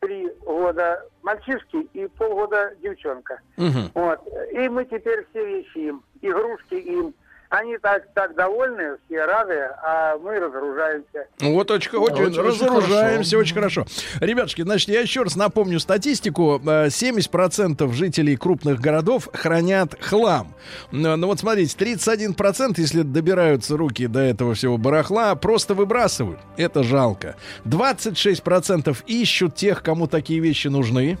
[0.00, 3.40] 5-3 года мальчишки и полгода девчонка.
[3.56, 3.90] Мгм.
[3.94, 4.20] Вот.
[4.52, 7.14] И мы теперь все вещи им, игрушки им.
[7.54, 9.54] Они так, так довольны, все рады,
[9.84, 11.28] а мы разоружаемся.
[11.40, 13.86] Ну, Вот очень, очень, Очень- очень разоружаемся, очень хорошо.
[14.18, 16.60] Ребятушки, значит, я еще раз напомню статистику.
[16.66, 20.52] Э, 70% жителей крупных городов хранят хлам.
[20.90, 26.40] Но, ну вот смотрите, 31%, если добираются руки до этого всего барахла, просто выбрасывают.
[26.56, 27.36] Это жалко.
[27.64, 31.18] 26% ищут тех, кому такие вещи нужны.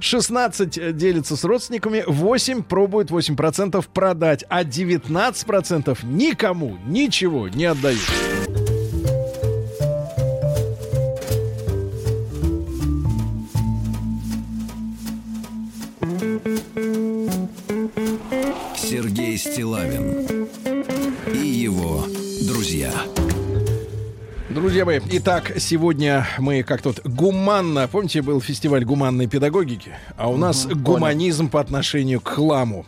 [0.00, 5.61] 16 делятся с родственниками, 8 пробуют 8% продать, а 19%
[6.02, 8.00] никому ничего не отдают.
[18.76, 20.48] Сергей Стилавин
[21.32, 22.04] и его
[22.46, 22.92] друзья.
[24.54, 30.36] Друзья мои, итак, сегодня мы как тут гуманно, помните, был фестиваль гуманной педагогики, а у
[30.36, 32.84] нас Мгм, гуманизм по отношению к хламу.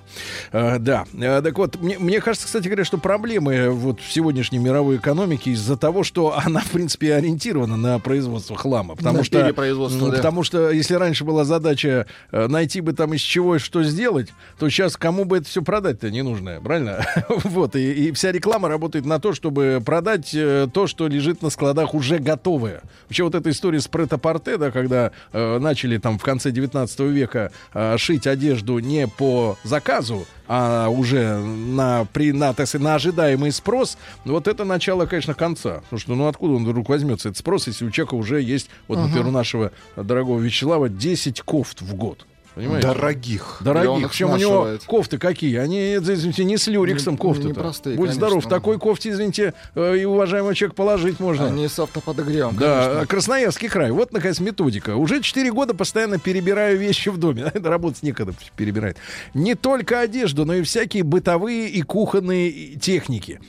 [0.53, 4.59] Э, да, Э, так вот, мне, мне кажется, кстати говоря, что проблемы вот в сегодняшней
[4.59, 8.95] мировой экономике из-за того, что она, в принципе, ориентирована на производство хлама.
[8.95, 10.17] Потому На что, ну, да.
[10.17, 14.29] потому что если раньше была задача э, найти бы там из чего что сделать,
[14.59, 17.07] то сейчас кому бы это все продать-то не нужно, правильно?
[17.29, 21.54] вот, и, и вся реклама работает на то, чтобы продать э, то, что лежит на
[21.55, 22.83] складах уже готовое.
[23.05, 27.51] Вообще вот эта история с претапорте, да, когда э, начали там в конце 19 века
[27.73, 33.53] э, шить одежду не по заказу, а уже на, при, на, так сказать, на ожидаемый
[33.53, 35.81] спрос, вот это начало, конечно, конца.
[35.83, 38.99] Потому что, ну, откуда он вдруг возьмется, этот спрос, если у человека уже есть, вот,
[38.99, 42.27] например, у нашего дорогого Вячеслава 10 кофт в год.
[42.55, 42.87] Понимаете?
[42.89, 43.57] Дорогих.
[43.61, 44.05] Дорогих.
[44.05, 45.57] их Причем у него кофты какие?
[45.57, 47.43] Они, извините, не с люрексом Не- кофты.
[47.49, 48.27] непростые, Будь конечно.
[48.29, 51.47] здоров, в такой кофте, извините, э, и уважаемый человек положить можно.
[51.47, 53.07] Они с автоподогревом, Да, конечно.
[53.07, 53.91] Красноярский край.
[53.91, 54.97] Вот, наконец, методика.
[54.97, 57.43] Уже 4 года постоянно перебираю вещи в доме.
[57.55, 58.99] Это работать некогда перебирает.
[59.35, 63.41] Не только одежду, но и всякие бытовые и кухонные техники.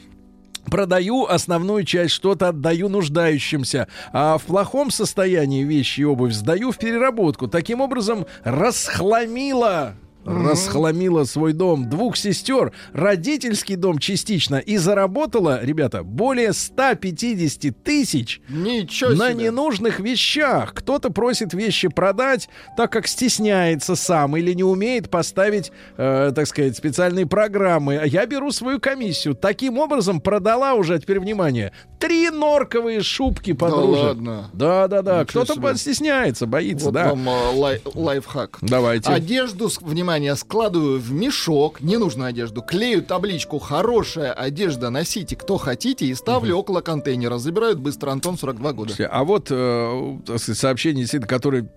[0.69, 6.77] Продаю основную часть, что-то отдаю нуждающимся, а в плохом состоянии вещи и обувь сдаю в
[6.77, 7.47] переработку.
[7.47, 9.95] Таким образом, расхламила
[10.25, 19.11] расхламила свой дом двух сестер, родительский дом частично и заработала, ребята, более 150 тысяч Ничего
[19.11, 19.45] на себе.
[19.45, 20.73] ненужных вещах.
[20.73, 26.75] Кто-то просит вещи продать, так как стесняется сам или не умеет поставить, э, так сказать,
[26.75, 27.97] специальные программы.
[27.97, 29.35] А Я беру свою комиссию.
[29.35, 34.03] Таким образом продала уже, а теперь внимание, три норковые шубки подружек.
[34.05, 34.49] ладно?
[34.53, 35.21] Да, да, да.
[35.23, 37.09] Ничего Кто-то стесняется, боится, Вот да.
[37.09, 38.59] вам э, лай- лайфхак.
[38.61, 39.11] Давайте.
[39.11, 39.79] Одежду, с-
[40.15, 46.57] внимание, складываю в мешок, ненужную одежду, клею табличку «Хорошая одежда, носите кто хотите» и ставлю
[46.57, 47.37] около контейнера.
[47.37, 48.93] Забирают быстро, Антон, 42 года.
[49.11, 51.69] А вот э, сообщение, действительно, которое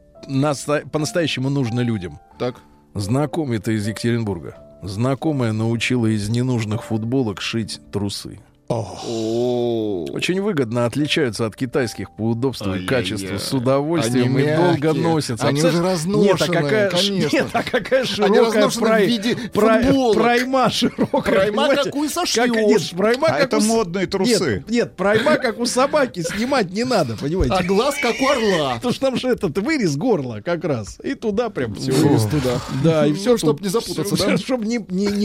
[0.92, 2.20] по-настоящему нужно людям.
[2.38, 2.56] Так.
[2.94, 4.56] Знакомый-то из Екатеринбурга.
[4.82, 8.38] Знакомая научила из ненужных футболок шить трусы.
[8.68, 13.38] Очень выгодно отличаются от китайских по удобству и качеству.
[13.38, 15.46] С удовольствием Они и долго носятся.
[15.46, 17.28] Они Представляешь, уже Нет, а разношенные, какая, ш- конечно.
[17.36, 21.22] Нет, а какая Они широкая разношены в прай- виде прай- прайма широкая.
[21.22, 21.82] Прайма понимаете?
[21.84, 22.46] какую Как- сошьешь.
[22.46, 24.54] Нет, прайма А как это у модные трусы.
[24.56, 27.54] Нет, нет, прайма как у собаки снимать не надо, понимаете?
[27.54, 28.74] А глаз как у орла.
[28.74, 30.98] Потому что там же этот вырез горла как раз.
[31.02, 31.92] И туда прям все.
[31.92, 32.60] Вырез туда.
[32.84, 34.36] Да, и все, чтоб не запутаться?
[34.36, 34.78] Чтобы не,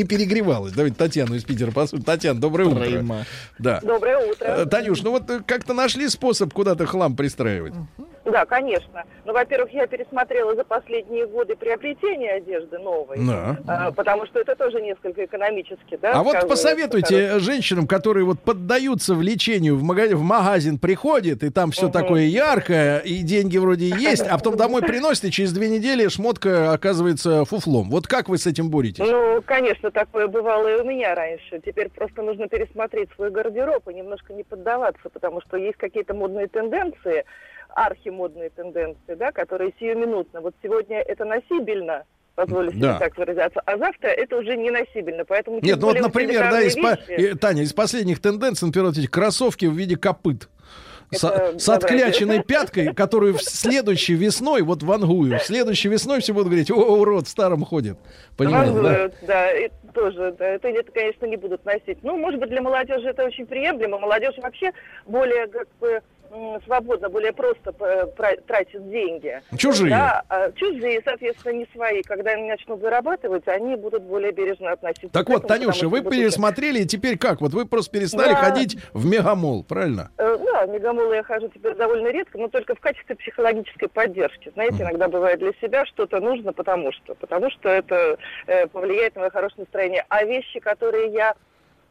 [0.06, 0.72] перегревалось.
[0.74, 2.04] Давайте Татьяну из Питера послушаем.
[2.06, 3.24] Татьяна, доброе утро.
[3.60, 3.80] Да.
[3.82, 4.46] Доброе утро.
[4.46, 7.74] Э, Танюш, ну вот э, как-то нашли способ куда-то хлам пристраивать?
[8.26, 9.04] Да, конечно.
[9.26, 13.58] Ну, во-первых, я пересмотрела за последние годы приобретение одежды новой, Да.
[13.68, 16.14] а, потому что это тоже несколько экономически, да.
[16.14, 21.50] А вот посоветуйте э, женщинам, которые вот поддаются влечению, в магазин, в магазин приходит, и
[21.50, 21.92] там все Мгм.
[21.92, 26.72] такое яркое, и деньги вроде есть, а потом домой приносит, и через две недели шмотка
[26.72, 27.90] оказывается фуфлом.
[27.90, 29.06] Вот как вы с этим боретесь?
[29.06, 31.62] Ну, конечно, такое бывало и у меня раньше.
[31.66, 36.48] Теперь просто нужно пересмотреть свой гардероб и немножко не поддаваться, потому что есть какие-то модные
[36.48, 37.26] тенденции,
[37.76, 40.42] архимодные тенденции, да, которые сиюминутно.
[40.42, 42.04] Вот сегодня это носибельно,
[42.36, 43.00] позволю себе Да.
[43.00, 45.26] так выразиться, а завтра это уже не носибельно.
[45.26, 48.88] Поэтому Нет, ну вот, например, да, из, по- вещи- э, Таня, из последних тенденций, например,
[48.90, 50.50] вот эти кроссовки в виде копыт.
[51.12, 52.44] С, Это с откляченной доброе.
[52.60, 57.30] пяткой, которую в следующей весной, вот вангую, следующей весной все будут говорить, о, урод, в
[57.30, 57.98] старом ходит.
[58.36, 58.82] Понимаете, да?
[58.82, 62.00] Вангуют, да, и тоже, да, это, это, конечно, не будут носить.
[62.02, 64.00] Ну, может быть, для молодежи это очень приемлемо.
[64.00, 64.72] Молодежь вообще
[65.06, 66.02] более, как бы,
[66.66, 68.08] свободно, более просто э,
[68.48, 69.42] тратит деньги.
[69.58, 69.90] Чужие.
[69.92, 72.02] Да, а чужие, соответственно, не свои.
[72.02, 76.18] Когда они начнут зарабатывать, они будут более бережно относиться Так вот, этому, Танюша, вы будут-
[76.18, 77.42] пересмотрели, и теперь как?
[77.42, 78.36] Вот вы просто перестали Да.
[78.36, 80.12] ходить в мегамол, правильно?
[80.18, 84.52] Э, Да, в мегамолы я хожу теперь довольно редко, но только в качестве психологической поддержки.
[84.54, 87.16] Знаете, иногда бывает для себя что-то нужно, потому что.
[87.16, 90.06] Потому что это э, повлияет на мое хорошее настроение.
[90.10, 91.34] А вещи, которые я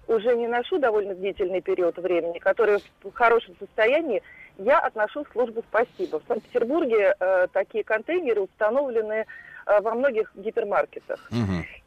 [0.09, 4.23] уже не ношу довольно длительный период времени, которые в хорошем состоянии,
[4.59, 6.21] я отношу в службу «Спасибо».
[6.21, 9.25] В Санкт-Петербурге э, такие контейнеры установлены
[9.67, 11.31] э, во многих гипермаркетах.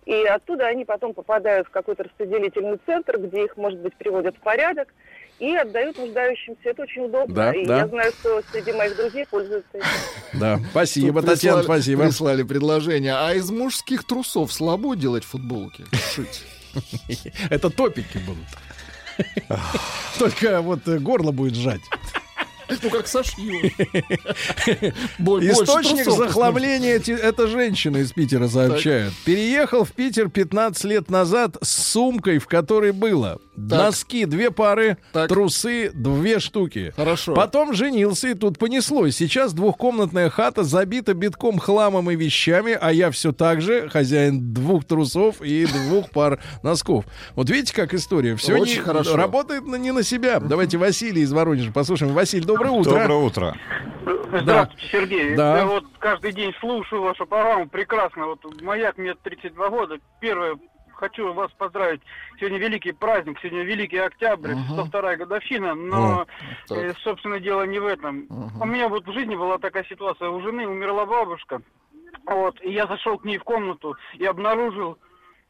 [0.06, 4.40] И оттуда они потом попадают в какой-то распределительный центр, где их, может быть, приводят в
[4.40, 4.94] порядок
[5.40, 6.62] и отдают нуждающимся.
[6.64, 7.36] Это очень удобно.
[7.36, 7.80] Да, и да.
[7.80, 9.88] я знаю, что среди моих друзей пользуются этим.
[10.40, 12.04] Да, спасибо, Тут Татьяна, прислали- спасибо.
[12.04, 13.16] Прислали предложение.
[13.16, 15.86] А из мужских трусов слабо делать футболки?
[16.14, 16.46] Шить.
[17.50, 18.48] Это топики будут.
[20.20, 21.82] Только вот горло будет сжать.
[22.84, 23.62] Ну, как сошью.
[25.18, 29.14] Источник захламления это женщина из Питера сообщает.
[29.26, 34.98] Переехал в Питер 15 лет назад с сумкой, в которой было носки две пары,
[35.28, 36.94] трусы две штуки.
[36.96, 37.34] Хорошо.
[37.34, 39.16] Потом женился, и тут понеслось.
[39.16, 44.86] Сейчас двухкомнатная хата забита битком хламом и вещами, а я все так же хозяин двух
[44.86, 47.06] трусов и двух пар носков.
[47.36, 48.36] Вот видите, как история.
[48.36, 49.16] Все Очень хорошо.
[49.16, 50.40] работает на- не на себя.
[50.40, 52.14] Давайте Василий из Воронежа послушаем.
[52.14, 52.92] Василий, доброе утро.
[52.92, 53.58] Доброе утро.
[54.42, 55.36] Здравствуйте, Сергей.
[55.36, 55.58] Да.
[55.58, 57.68] Я вот каждый день слушаю вашу программу.
[57.68, 58.28] Прекрасно.
[58.28, 59.98] Вот маяк мне 32 года.
[60.20, 60.58] Первое,
[60.94, 62.02] хочу вас поздравить.
[62.40, 66.26] Сегодня великий праздник, сегодня великий октябрь, 102 годовщина, но,
[66.68, 66.78] так.
[66.78, 68.28] э, собственно, дело не в этом.
[68.60, 70.30] У меня вот в жизни была такая ситуация.
[70.30, 71.62] У жены умерла бабушка.
[72.26, 74.98] Вот, и я зашел к ней в комнату и обнаружил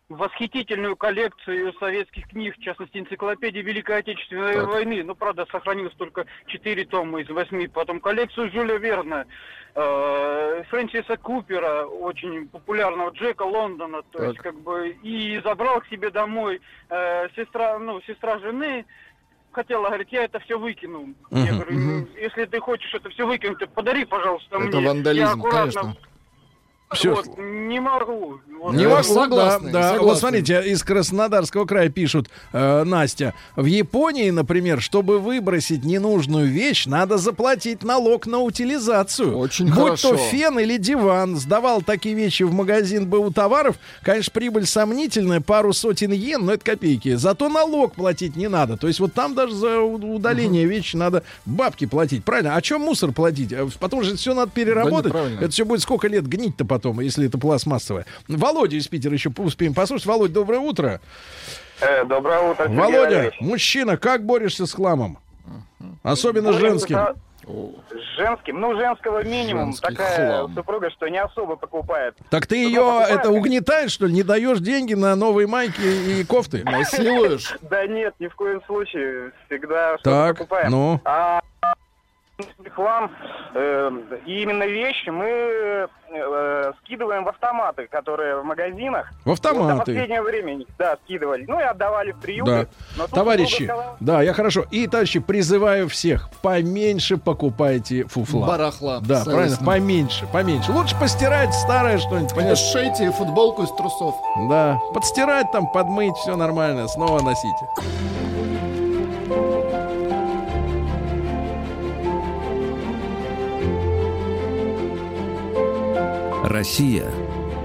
[0.09, 4.67] восхитительную коллекцию советских книг, в частности, энциклопедии Великой Отечественной Так.
[4.67, 5.03] войны.
[5.03, 7.67] Ну, правда, сохранилось только четыре тома из восьми.
[7.67, 9.25] Потом коллекцию Жюля Верна,
[9.73, 14.03] э, Фрэнсиса Купера, очень популярного, Джека Лондона.
[14.11, 14.27] То Так.
[14.29, 18.85] есть, как бы, и забрал к себе домой э, сестра, ну, сестра жены,
[19.51, 21.15] хотела, говорит, я это все выкину.
[21.31, 21.55] Я Мгм.
[21.55, 24.81] говорю, «Ну, если ты хочешь это все выкинуть, подари, пожалуйста, Это мне.
[24.81, 25.95] Я вандализм, аккуратно конечно.
[26.93, 27.15] Всё.
[27.15, 28.39] вот, не могу.
[28.61, 28.73] Вот.
[28.73, 29.89] Не Да, могу, согласны, да, да.
[29.89, 30.05] согласны.
[30.07, 36.85] Вот смотрите, из Краснодарского края пишут, э, Настя, в Японии, например, чтобы выбросить ненужную вещь,
[36.85, 39.37] надо заплатить налог на утилизацию.
[39.37, 40.11] Очень Будь хорошо.
[40.11, 45.73] то фен или диван, сдавал такие вещи в магазин БУ товаров, конечно, прибыль сомнительная, пару
[45.73, 47.15] сотен йен, но это копейки.
[47.15, 48.77] Зато налог платить не надо.
[48.77, 52.23] То есть вот там даже за удаление вещи надо бабки платить.
[52.23, 52.55] Правильно?
[52.55, 53.51] А чем мусор платить?
[53.53, 55.07] А Потому что все надо переработать.
[55.07, 55.39] неправильно.
[55.39, 58.05] это все будет сколько лет гнить-то потом, если это пластмассовое.
[58.27, 60.05] Володя из Питера еще успеем послушать.
[60.07, 60.99] Володь, доброе утро.
[61.81, 63.35] Э, доброе утро, Сергей Володя, Валерьевич.
[63.41, 65.17] мужчина, как борешься с хламом?
[66.03, 66.97] Особенно Боремся женским.
[67.47, 69.65] С женским, ну, женского минимум.
[69.73, 70.55] Женский Такая хлам.
[70.55, 72.15] супруга, что не особо покупает.
[72.31, 74.13] Так ты ее покупает, это угнетаешь, что ли?
[74.13, 76.63] Не даешь деньги на новые майки и кофты?
[76.65, 77.55] Насилуешь?
[77.69, 79.31] Да нет, ни в коем случае.
[79.45, 80.71] Всегда что-то Так, покупаем.
[80.71, 81.01] ну.
[82.75, 83.11] Хлам
[83.53, 83.91] э,
[84.25, 89.09] и именно вещи мы э, скидываем в автоматы, которые в магазинах.
[89.23, 89.61] В автоматы.
[89.63, 91.45] Вот до последнего времени, да, скидывали.
[91.47, 92.67] Ну и отдавали в приюты.
[92.97, 93.07] Да.
[93.07, 94.65] Товарищи, сказал- да, я хорошо.
[94.69, 98.47] И, товарищи, призываю всех, поменьше покупайте фуфла.
[98.47, 98.99] Барахла.
[98.99, 100.73] Да, правильно, поменьше, поменьше.
[100.73, 102.57] Лучше постирать старое что-нибудь, понятно?
[102.57, 104.13] Сшейте футболку из трусов.
[104.49, 107.65] Да, подстирать там, подмыть, все нормально, снова носите.
[116.55, 117.11] Россия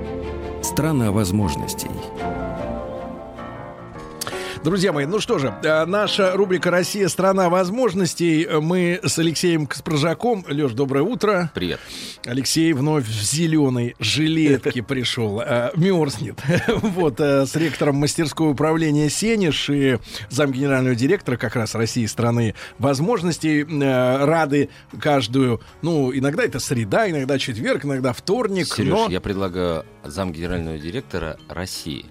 [0.62, 1.92] –страна возможностей.
[4.62, 7.09] Друзья мои, ну что же, э, наша рубрика «Россия.
[7.09, 8.47] Страна возможностей».
[8.61, 10.45] Мы с Алексеем Каспрожаком.
[10.49, 11.51] Леш, доброе утро.
[11.55, 11.81] Привет.
[12.27, 15.41] Алексей вновь в зеленой жилетке пришел.
[15.41, 16.39] э, Мерзнет.
[16.82, 23.62] Вот, э, с ректором мастерского управления «Сенеж» и замгенерального директора как раз России страны возможностей.
[23.62, 24.69] э, Рады
[25.01, 28.66] каждую, ну, иногда это среда, иногда четверг, иногда вторник.
[28.66, 32.05] Сереж, но я предлагаю зам генерального директора России.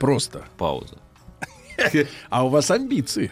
[0.00, 0.46] Просто.
[0.56, 0.96] Пауза.
[2.30, 3.30] А у вас амбиции.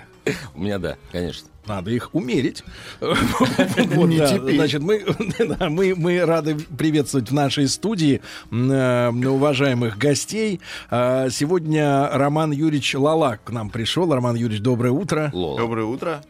[0.55, 1.49] У меня да, конечно.
[1.66, 2.62] Надо их умерить.
[3.01, 5.03] Значит, мы,
[5.71, 10.61] мы, мы рады приветствовать в нашей студии э, уважаемых гостей.
[10.91, 14.12] А, Сегодня Роман Юрьевич Лалак к нам пришел.
[14.12, 15.31] Роман Юрьевич, доброе утро.
[15.33, 16.23] Доброе утро.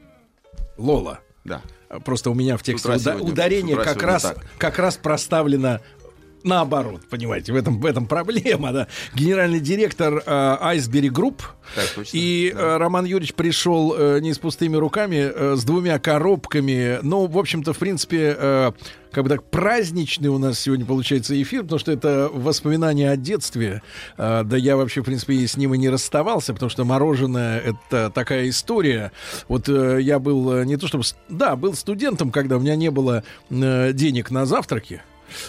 [0.77, 1.21] Лола.
[1.45, 1.63] Да.
[2.05, 5.81] Просто у меня в тексте утра уда- сегодня- ударение как раз, как раз проставлено
[6.45, 8.89] наоборот, понимаете, в этом, в этом проблема, да.
[9.15, 11.41] Генеральный директор э, Group.
[11.75, 12.17] Так точно.
[12.17, 16.99] И э, Роман Юрьевич пришел э, не с пустыми руками, э, с двумя коробками.
[17.03, 18.73] Ну, в общем-то, в принципе, э,
[19.11, 23.83] как бы так праздничный у нас сегодня получается эфир, потому что это воспоминания о детстве.
[24.19, 27.61] Э, да я вообще, в принципе, и с ним и не расставался, потому что мороженое—
[27.91, 29.13] это такая история.
[29.49, 31.05] Вот э, я был э, не то чтобы...
[31.29, 35.03] Да, был студентом, когда у меня не было э, денег на завтраки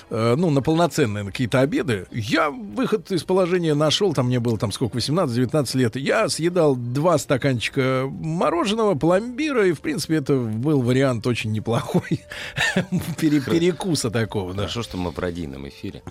[0.10, 4.72] э, ну, на полноценные какие-то обеды, я выход из положения нашел, там мне было там
[4.72, 11.26] сколько, 18-19 лет, я съедал два стаканчика мороженого, пломбира, и, в принципе, это был вариант
[11.28, 12.22] очень неплохой
[13.20, 14.54] пере- перекуса такого.
[14.54, 16.04] Хорошо, что мы в радийном эфире,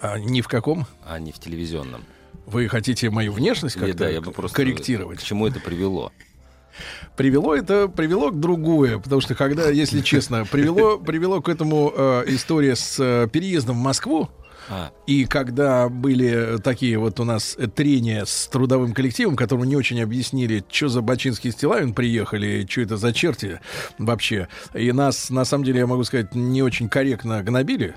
[0.00, 0.86] А ни в каком?
[1.04, 2.04] а не в телевизионном.
[2.46, 5.18] Вы хотите мою внешность как-то да, я бы просто корректировать?
[5.18, 6.12] К чему это привело?
[7.16, 12.24] Привело это, привело к другое, потому что когда, если честно, привело, привело к этому э,
[12.28, 14.28] история с э, переездом в Москву.
[14.68, 14.90] А.
[15.06, 20.64] И когда были такие вот у нас трения с трудовым коллективом, которому не очень объяснили,
[20.68, 23.60] что за Бачинский Стилавин приехали, что это за черти
[23.98, 24.48] вообще.
[24.74, 27.94] И нас, на самом деле, я могу сказать, не очень корректно гнобили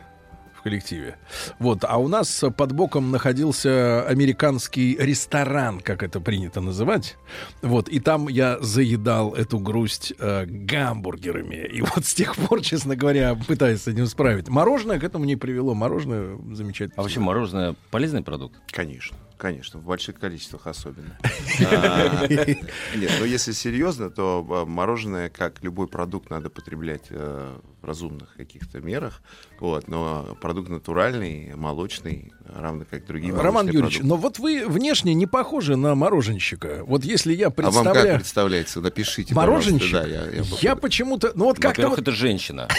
[0.59, 1.17] в коллективе.
[1.57, 7.17] Вот, а у нас под боком находился американский ресторан, как это принято называть.
[7.61, 11.65] Вот, и там я заедал эту грусть э, гамбургерами.
[11.71, 14.49] И вот с тех пор, честно говоря, пытаюсь с этим справить.
[14.49, 15.73] Мороженое к этому не привело.
[15.73, 16.95] Мороженое замечательно.
[16.97, 18.59] А вообще мороженое полезный продукт?
[18.71, 19.17] Конечно.
[19.39, 21.17] Конечно, в больших количествах особенно.
[21.71, 27.85] А, Нет, но если серьезно, то а, мороженое, как любой продукт, надо потреблять э, в
[27.85, 29.21] разумных каких-то мерах.
[29.59, 34.07] Вот, но продукт натуральный, молочный, равно как другие Роман Юрьевич, продукты.
[34.07, 36.83] но вот вы внешне не похожи на мороженщика.
[36.85, 38.07] Вот если я А вам представляю...
[38.07, 38.81] как представляется?
[38.81, 39.91] Напишите, Мороженщик?
[39.93, 41.31] Да, я- я Я почему-то...
[41.35, 41.69] Ну вот как-то...
[41.69, 42.67] Во-первых, вот- это женщина.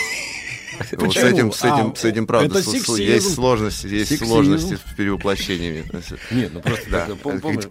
[0.99, 2.95] Вот с этим, с этим, А, с этим, правда, это сексизм.
[3.03, 4.31] есть сложности, есть Сексизм.
[4.31, 5.85] сложности с перевоплощениями.
[6.31, 7.07] Нет, ну просто да,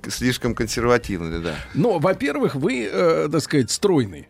[0.02, 1.56] к- слишком консервативный, да.
[1.74, 4.28] Ну, во-первых, вы, э, так сказать, стройный.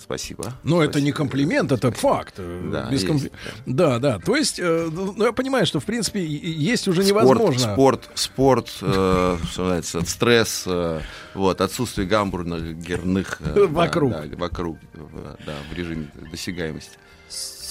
[0.00, 0.52] Спасибо.
[0.64, 2.34] Но это не комплимент, это факт.
[2.38, 3.32] э, Да, без есть, компли-
[3.66, 4.18] да, да.
[4.18, 7.72] То есть, э, ну, я понимаю, что в принципе есть уже Спорт, невозможно.
[7.74, 11.00] спорт, спорт, э, что называется, стресс, э,
[11.34, 14.10] вот, отсутствие гамбургерных э, да, Вокруг.
[14.12, 16.98] да, вокруг, э, да, в режиме досягаемости.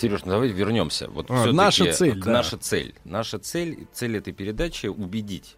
[0.01, 1.07] Сереж, ну давай вернемся.
[1.09, 2.31] Вот А, наша цель, да.
[2.31, 2.95] Наша цель.
[3.05, 5.57] Наша цель, цель этой передачи убедить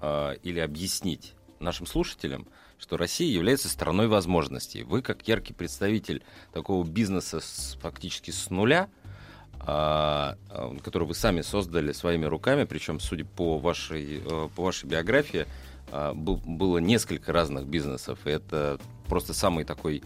[0.00, 2.46] а, или объяснить нашим слушателям,
[2.78, 4.82] что Россия является страной возможностей.
[4.82, 6.22] Вы, как яркий представитель
[6.52, 8.88] такого бизнеса с, фактически с нуля,
[9.60, 14.86] а, а, который вы сами создали своими руками, причем, судя по вашей, э, по вашей
[14.86, 15.46] биографии,
[15.90, 20.02] а, был- было несколько разных бизнесов, и это просто самый такой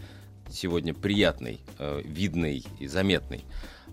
[0.49, 3.43] сегодня приятный, э, видный и заметный.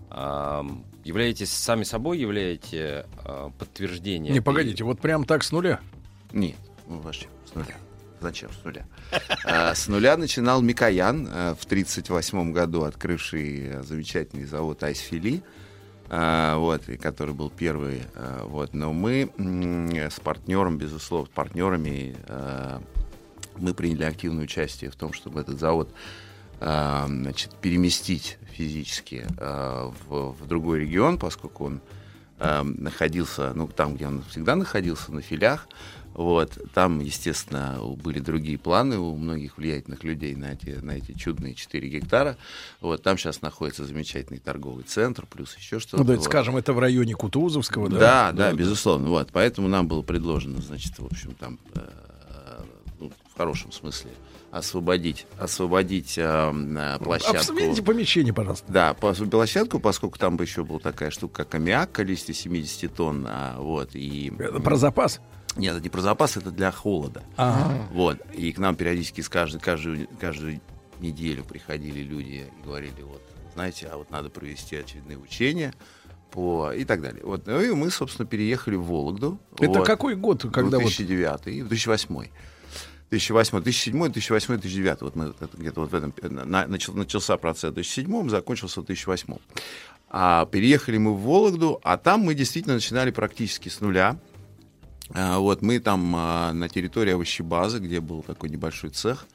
[0.09, 4.33] Являетесь сами собой, являете э, подтверждение.
[4.33, 5.79] Не, погодите, вот прям так с нуля.
[6.33, 7.77] Нет, ну, вообще, с нуля.
[8.19, 8.85] Зачем с нуля?
[9.45, 15.43] А, С нуля начинал Микоян, э, в 1938 году открывший э, замечательный завод Айсфили,
[16.09, 18.01] а, вот, и который был первый.
[18.15, 22.15] а, Вот, но мы с партнером, безусловно, партнерами,
[23.57, 26.26] мы приняли активное участие в том, чтобы этот завод а,
[26.59, 31.81] значит, переместить физически а, в, в другой регион, поскольку он
[32.39, 35.67] а, находился, ну, там, где он всегда находился, на филях.
[36.13, 36.57] Вот.
[36.73, 41.89] Там, естественно, были другие планы у многих влиятельных людей на эти, на эти чудные 4
[41.89, 42.37] гектара.
[42.81, 43.03] Вот.
[43.03, 45.97] Там сейчас находится замечательный торговый центр, плюс еще что-то.
[45.97, 46.31] Ну, давайте Вот.
[46.31, 47.99] скажем, это в районе Кутузовского, да?
[47.99, 49.09] Да, да, безусловно.
[49.09, 52.61] Вот, поэтому нам было предложено, значит, в общем, там, э,
[52.99, 54.09] ну, в хорошем смысле,
[54.57, 57.37] освободить, освободить э, э, площадку.
[57.37, 58.65] Обсудите помещение, пожалуйста.
[58.71, 63.25] Да, по- площадку, поскольку там бы еще была такая штука, как аммиак, количестве 70 тонн,
[63.29, 64.33] а, вот, и...
[64.37, 65.21] Это про запас?
[65.55, 67.23] Нет, это не про запас, это для холода.
[67.35, 67.87] Ага.
[67.91, 70.61] Вот, и к нам периодически с каждой, каждую, каждую
[70.99, 73.21] неделю приходили люди и говорили, вот,
[73.53, 75.73] знаете, а вот надо провести очередные учения,
[76.31, 76.71] по...
[76.71, 77.23] и так далее.
[77.23, 79.39] Вот, ну и мы, собственно, переехали в Вологду.
[79.59, 79.87] Это вот.
[79.87, 80.87] какой год, когда вот...
[80.87, 82.25] 2009 и 2008.
[83.09, 85.01] 2008, 2007, 2008, 2009.
[85.01, 88.85] Вот мы где-то вот в этом э, на- начал- начался процесс в 2007, закончился в
[88.85, 89.35] 2008.
[90.09, 94.17] А переехали мы в Вологду, а там мы действительно начинали практически с нуля.
[95.13, 99.25] А, вот мы там а, на территории овощебазы, где был такой небольшой цех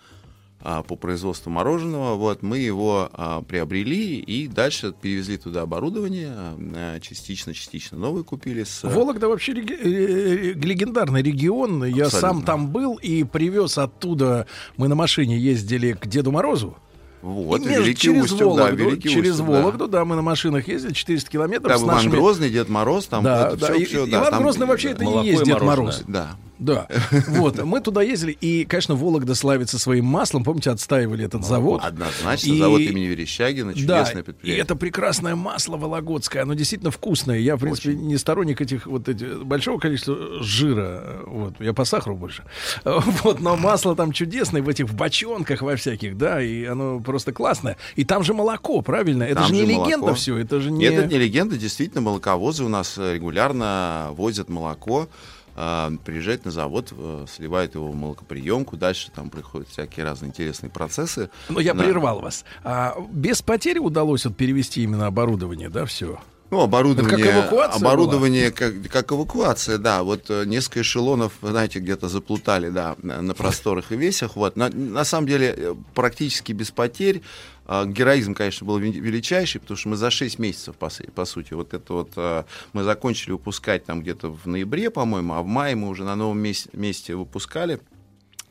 [0.65, 7.01] а, по производству мороженого, вот мы его а, приобрели и дальше перевезли туда оборудование, а,
[7.01, 11.85] частично, частично новое купили с Вологда вообще реги- э, э, легендарный регион.
[11.85, 12.21] Я Абсолютно.
[12.21, 14.47] сам там был и привез оттуда.
[14.77, 16.77] Мы на машине ездили к Деду Морозу.
[17.23, 19.53] Вот, И между- Великий через Устюг, да, Вологду, Великий через Устюг, да.
[19.61, 20.05] Вологду, да.
[20.05, 22.11] мы на машинах ездили 400 километров Там с Иван нашими...
[22.11, 23.67] Грозный, Дед Мороз, там да, это да.
[23.67, 24.95] всё- И- всё, и- да, Иван там, Грозный вообще да.
[24.95, 25.61] это и есть Дед.
[25.63, 26.03] Мороз.
[26.09, 26.37] Да.
[26.63, 26.87] Да,
[27.29, 31.83] вот, мы туда ездили, и, конечно, Вологда славится своим маслом, помните, отстаивали этот завод.
[31.85, 34.63] Однозначно, И- завод имени Верещагина, Да, чудесное и предприятие.
[34.63, 37.39] это прекрасное масло вологодское, оно действительно вкусное.
[37.39, 42.17] Я, в принципе, не сторонник этих вот этих, большого количества жира, вот, я по сахару
[42.17, 42.45] больше.
[42.85, 47.33] Вот, но масло там чудесное в этих в бочонках во всяких, да, и оно просто
[47.33, 47.77] классное.
[47.97, 49.25] И там же молоко, правильно?
[49.25, 49.87] Это Там же не молоко.
[49.91, 50.79] легенда все, это же не...
[50.81, 55.09] Нет, это не легенда, действительно, молоковозы у нас э, регулярно возят молоко,
[55.57, 60.71] э, приезжают на завод, э, сливают его в молокоприемку, дальше там происходят всякие разные интересные
[60.71, 61.31] процессы.
[61.49, 62.45] Но я На- прервал вас.
[62.65, 66.19] А, без потери удалось вот перевести именно оборудование, да, все?
[66.53, 70.03] Ну, оборудование, Это как эвакуация оборудование как, как эвакуация, да.
[70.03, 74.37] Вот э, несколько эшелонов, знаете, где-то заплутали, да, на, просторах и весях.
[74.37, 74.55] Вот.
[74.55, 77.23] На, на самом деле э, практически без потерь.
[77.65, 81.55] А, Героизм, конечно, был ве- величайший, потому что мы за 6 месяцев, по, по сути,
[81.55, 85.75] вот это вот а, мы закончили выпускать там где-то в ноябре, по-моему, а в мае
[85.75, 87.81] мы уже на новом месте, месте выпускали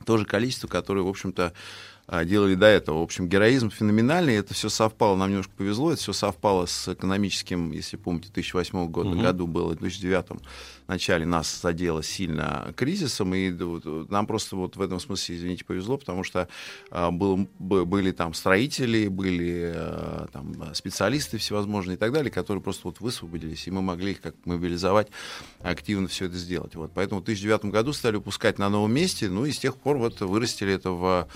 [0.07, 1.53] то же количество, которое, в общем-то,
[2.25, 2.99] делали до этого.
[2.99, 7.71] В общем, героизм феноменальный, это все совпало, нам немножко повезло, это все совпало с экономическим,
[7.71, 9.21] если помните, 2008 года, Мгм.
[9.21, 10.41] году было, в 2009
[10.85, 15.63] в начале нас задело сильно кризисом, и вот нам просто вот в этом смысле, извините,
[15.63, 16.49] повезло, потому что
[16.89, 22.81] а, был, были там строители, были а, там специалисты всевозможные и так далее, которые просто
[22.85, 25.07] вот высвободились, и мы могли их как мобилизовать,
[25.61, 26.75] активно все это сделать.
[26.75, 26.91] Вот.
[26.93, 30.19] Поэтому в 2009 году стали выпускать на новом месте, ну и с тех пор вот
[30.19, 31.27] вырастили это в а,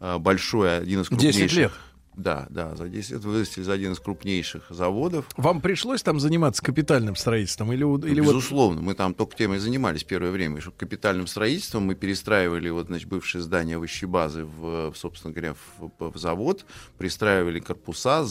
[0.00, 1.58] большой, один из 10 крупнейших...
[1.58, 1.72] лет.
[2.16, 5.28] Да, да, за 10 лет вырастили за один из крупнейших заводов.
[5.36, 7.72] Вам пришлось там заниматься капитальным строительством?
[7.72, 10.62] Или, или вот Безусловно, мы там только тем и занимались первое время.
[10.62, 16.16] Что капитальным строительством мы перестраивали вот, значит, бывшее здание базы в, собственно говоря, в, в
[16.16, 16.64] завод,
[16.96, 18.26] пристраивали корпуса,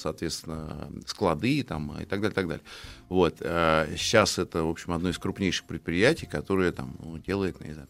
[0.00, 2.64] соответственно, склады там, и так далее, так далее.
[3.08, 3.38] Вот.
[3.40, 7.88] а Сейчас это, в общем, одно из крупнейших предприятий, которое там ну, делает, не знаю,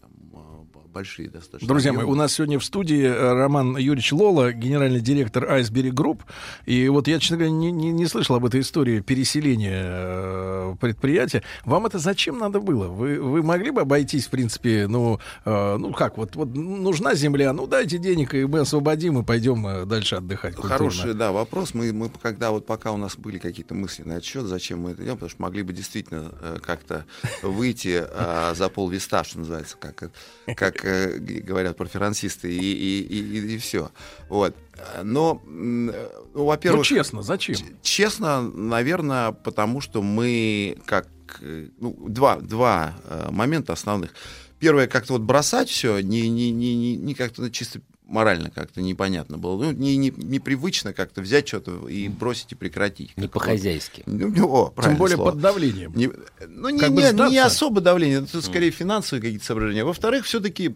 [0.99, 1.69] большие достаточно.
[1.69, 6.25] Друзья мои, у нас сегодня в студии э, Роман Юрьевич Лола, генеральный директор Айсберри Групп.
[6.67, 11.45] И вот я, честно говоря, не, не- не слышал об этой истории переселения э, предприятия.
[11.65, 12.89] Вам это зачем надо было?
[12.89, 17.53] Вы, вы могли бы обойтись, в принципе, ну, э, ну как, вот, вот нужна земля,
[17.53, 20.57] ну дайте денег, и мы освободим, и пойдем дальше отдыхать.
[20.57, 20.79] культурно.
[20.79, 21.75] Хороший, да, вопрос.
[21.75, 24.91] Мы, мы когда вот пока у нас были какие-то мысли на этот счет, зачем мы
[24.91, 27.05] это делаем, потому что могли бы действительно как-то
[27.43, 30.11] выйти э, за полвеста, что называется, как,
[30.57, 30.85] как
[31.19, 33.91] говорят проферансисты, и, и, и, и все.
[34.29, 34.55] Вот.
[34.77, 36.81] Э, Но, э, ну, во-первых...
[36.81, 37.57] Ну, честно, зачем?
[37.83, 41.09] Честно, наверное, потому что мы как
[41.41, 44.15] э, ну, два, два э, момента основных.
[44.59, 49.63] Первое, как-то вот бросать все, не, не, не, не, как-то чисто морально как-то непонятно было.
[49.65, 53.17] Ну, не, не, непривычно как-то взять что-то и бросить и прекратить.
[53.17, 54.03] Не по-хозяйски.
[54.07, 55.31] Ну, о, Тем правильное более слово.
[55.33, 55.93] под давлением.
[55.95, 56.11] Не-
[56.49, 59.85] ну, не, Как не- не особо давление, это скорее финансовые какие-то соображения.
[59.85, 60.75] Во-вторых, все-таки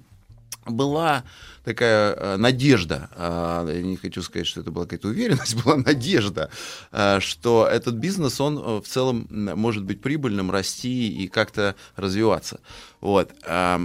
[0.67, 1.25] была
[1.65, 6.51] такая э, надежда, а, я не хочу сказать, что это была какая-то уверенность, была надежда,
[6.91, 12.61] а, что этот бизнес, он э, в целом может быть прибыльным, расти и как-то развиваться.
[13.01, 13.33] Вот.
[13.47, 13.81] А,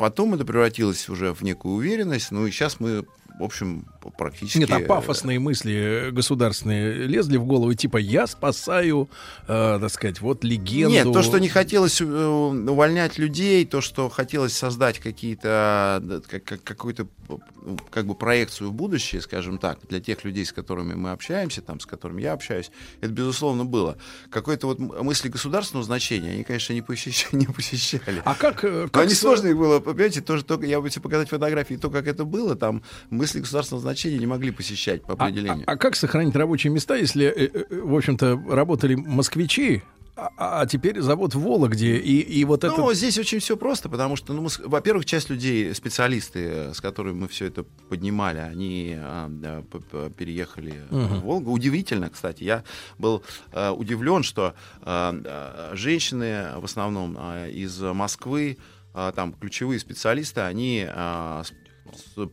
[0.00, 3.04] Потом это превратилось уже в некую уверенность, ну и сейчас мы,
[3.38, 3.86] в общем,
[4.18, 4.58] практически...
[4.58, 9.08] Нет, а пафосные мысли э, государственные лезли в голову, типа я спасаю,
[9.48, 10.90] э, так сказать, вот легенду.
[10.94, 16.44] Нет, то, что не хотелось э, увольнять людей, то, что хотелось создать какие-то, да, как-
[16.44, 20.94] как- какую-то ну, как бы проекцию в будущее, скажем так, для тех людей, с которыми
[20.94, 22.70] мы общаемся, там, с которыми я общаюсь,
[23.00, 23.96] это, безусловно, было.
[24.30, 27.30] Какой-то вот мысли государственного значения, они, конечно, не посещали.
[27.40, 28.22] Не посещали.
[28.24, 28.64] А как...
[28.64, 31.74] э, Но как они с- сложные было, понимаете, тоже только я бы тебе показать фотографии,
[31.76, 32.82] то, как это было, там
[33.30, 35.64] мысли государственного значения не могли посещать по А, определению.
[35.66, 39.82] а- а как сохранить рабочие места, если, э, э, в общем-то, работали москвичи,
[40.16, 42.74] а, а теперь завод в Вологде, и, и вот это...
[42.76, 47.14] Ну, здесь очень все просто, потому что, ну, во-первых, часть людей, специалисты, э, с которыми
[47.20, 49.30] мы все это поднимали, они а,
[49.62, 51.06] п- переехали Мгм.
[51.06, 51.52] в Волгу.
[51.52, 52.64] Удивительно, кстати, я
[52.98, 58.58] был а, удивлен, что а, а, женщины в основном а, из Москвы,
[58.92, 61.44] а, там ключевые специалисты, они а,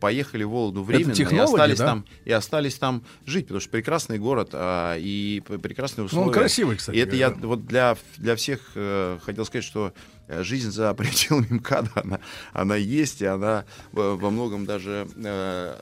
[0.00, 1.86] поехали в Вологду временно и остались да?
[1.86, 6.32] там и остались там жить, потому что прекрасный город а, и прекрасные Ну, он условия.
[6.32, 9.92] красивый, кстати И это я вот для, для всех э, хотел сказать, что
[10.26, 12.20] э, жизнь за пределами МКАДа, она,
[12.52, 15.76] она есть, и она во, во многом даже э,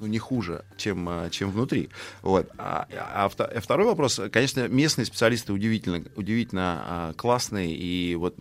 [0.00, 1.90] ну, не хуже, чем, э, чем внутри.
[2.22, 2.50] Вот.
[2.58, 8.36] А, а а второй вопрос, конечно, местные специалисты удивительно, удивительно а, классные, и вот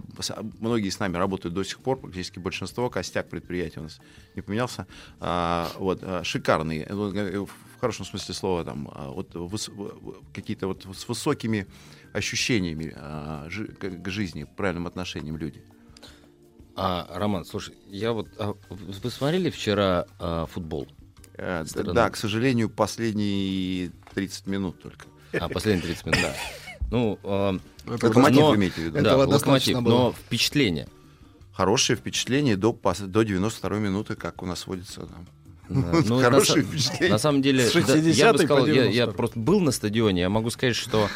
[0.59, 3.99] многие с нами работают до сих пор, практически большинство, костяк предприятий у нас
[4.35, 4.87] не поменялся,
[5.19, 10.23] А, вот, а, шикарные, э, вот, э, в хорошем смысле слова, там, а, вот, выс-
[10.33, 11.67] какие-то вот с высокими
[12.13, 15.61] ощущениями а, жи- к жизни, правильным отношениям люди.
[16.75, 18.27] А, Роман, слушай, я вот...
[18.37, 20.87] а, вы смотрели вчера а, футбол?
[21.37, 21.93] Э, Стороны.
[21.93, 25.05] Да, к сожалению, последние 30 минут только.
[25.39, 26.19] А, последние 30 минут.
[26.21, 26.35] Да.
[26.89, 29.01] Ну, а, Локомотив но- вы имеете в виду?
[29.01, 30.87] Да, локомотив, но впечатление.
[31.53, 35.01] Хорошее впечатление до, до 92 минуты, как у нас водится.
[35.01, 35.27] там.
[35.69, 37.09] Да, ну, Хорошее на, впечатление.
[37.09, 40.49] на самом деле, да, я бы сказал, я, я просто был на стадионе, я могу
[40.49, 41.09] сказать, что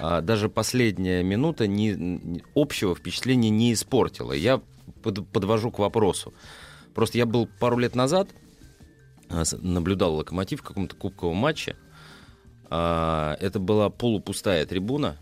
[0.00, 4.32] а, даже последняя минута не, общего впечатления не испортила.
[4.32, 4.60] Я
[5.02, 6.34] под- подвожу к вопросу.
[6.94, 8.28] Просто я был пару лет назад,
[9.28, 11.76] наблюдал локомотив в каком-то кубковом матче,
[12.70, 15.16] А, это была полупустая трибуна.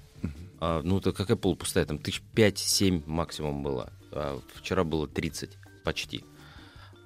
[0.60, 1.84] А, ну, это какая полупустая?
[1.84, 3.92] Там тысяч пять-семь максимум было.
[4.12, 6.24] А, вчера было 30 почти.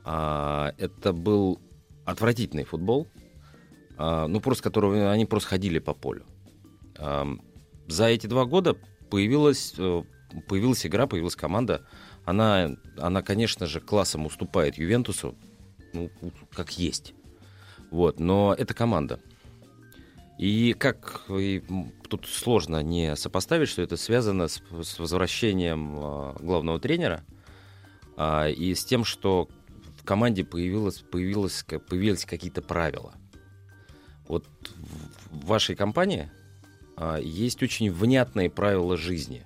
[0.05, 1.61] Это был
[2.05, 3.09] отвратительный футбол.
[3.99, 6.25] Ну, просто которого они просто ходили по полю.
[6.97, 8.77] За эти два года
[9.11, 10.03] появилась, э,
[10.49, 11.87] появилась игра, появилась команда.
[12.25, 15.37] Она, она, конечно же, классом уступает Ювентусу,
[15.97, 17.15] ну, как есть.
[17.91, 19.21] Вот, но это команда.
[20.39, 21.65] И как и
[22.09, 27.25] тут сложно не сопоставить, что это связано с, с возвращением э, главного тренера
[28.17, 29.49] э, и с тем, что
[29.99, 33.15] в команде появилось, появилось, появились какие-то правила.
[34.29, 34.47] Вот
[35.31, 36.31] в, вашей компании
[36.99, 39.45] э, есть очень внятные правила жизни.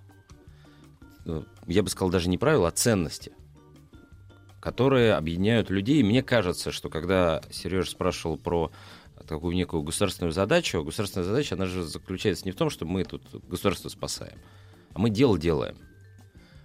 [1.68, 3.32] Я бы сказал даже не правила, а ценности
[4.60, 6.02] которые объединяют людей.
[6.02, 8.70] Мне кажется, что когда Сереж спрашивал про
[9.26, 10.82] такую некую государственную задачу.
[10.82, 14.38] Государственная задача, она же заключается не в том, что мы тут государство спасаем,
[14.92, 15.76] а мы дело делаем.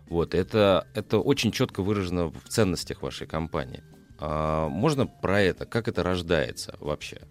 [0.07, 3.84] Вот, это, это очень четко выражено в ценностях вашей компании.
[4.19, 5.65] А, можно про это?
[5.65, 7.22] Как это рождается вообще?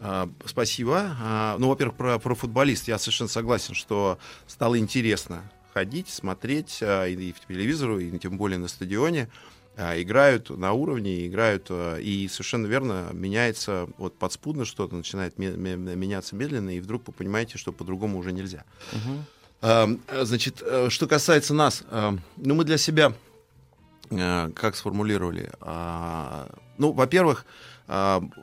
[0.00, 1.16] А, спасибо.
[1.20, 7.06] А, ну, во-первых, про, про футболист я совершенно согласен, что стало интересно ходить, смотреть а,
[7.06, 9.28] и, в телевизору, и тем более на стадионе.
[9.76, 16.36] А, играют на уровне, играют, а, и совершенно верно, меняется вот подспудно что-то, начинает меняться
[16.36, 18.64] медленно, и вдруг вы понимаете, что по-другому уже нельзя.
[18.92, 19.98] Угу.
[20.22, 21.84] Значит, э, что касается нас,
[22.36, 23.12] ну, мы для себя
[24.10, 25.50] э, как сформулировали?
[26.78, 27.44] Ну, во-первых,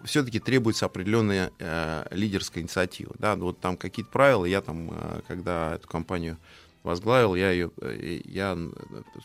[0.03, 3.15] все-таки требуется определенная э, лидерская инициатива.
[3.17, 3.35] Да?
[3.35, 4.91] Вот там какие-то правила, я там,
[5.27, 6.37] когда эту компанию
[6.87, 8.57] возглавил, я ее, э, я,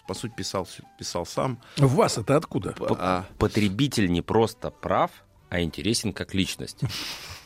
[0.07, 0.69] по сути, писал,
[0.99, 1.59] писал сам.
[1.77, 2.75] В вас это откуда?
[2.99, 3.25] А...
[3.39, 5.11] Потребитель не просто прав,
[5.49, 6.81] а интересен как личность.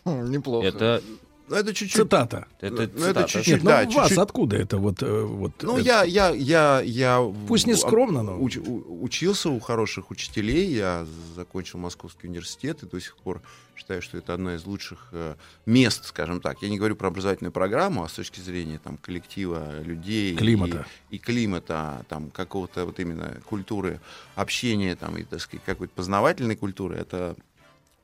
[0.04, 0.66] Неплохо.
[0.66, 1.02] Это
[1.48, 2.02] ну, это чуть-чуть.
[2.02, 2.46] Цитата.
[2.60, 3.98] Это, ну, это чуть-чуть, Нет, ну, да, у чуть-чуть.
[3.98, 5.02] вас откуда это вот...
[5.02, 5.86] Э, вот ну, это...
[5.86, 7.32] я, я, я, я...
[7.46, 8.38] Пусть не скромно, но...
[8.38, 13.42] Уч, учился у хороших учителей, я закончил Московский университет и до сих пор
[13.76, 15.36] считаю, что это одно из лучших э,
[15.66, 16.62] мест, скажем так.
[16.62, 20.34] Я не говорю про образовательную программу, а с точки зрения там, коллектива людей.
[20.34, 20.86] Климата.
[21.10, 24.00] И, и климата, там, какого-то вот именно культуры
[24.34, 26.96] общения, там, и, так сказать, какой-то познавательной культуры.
[26.96, 27.36] Это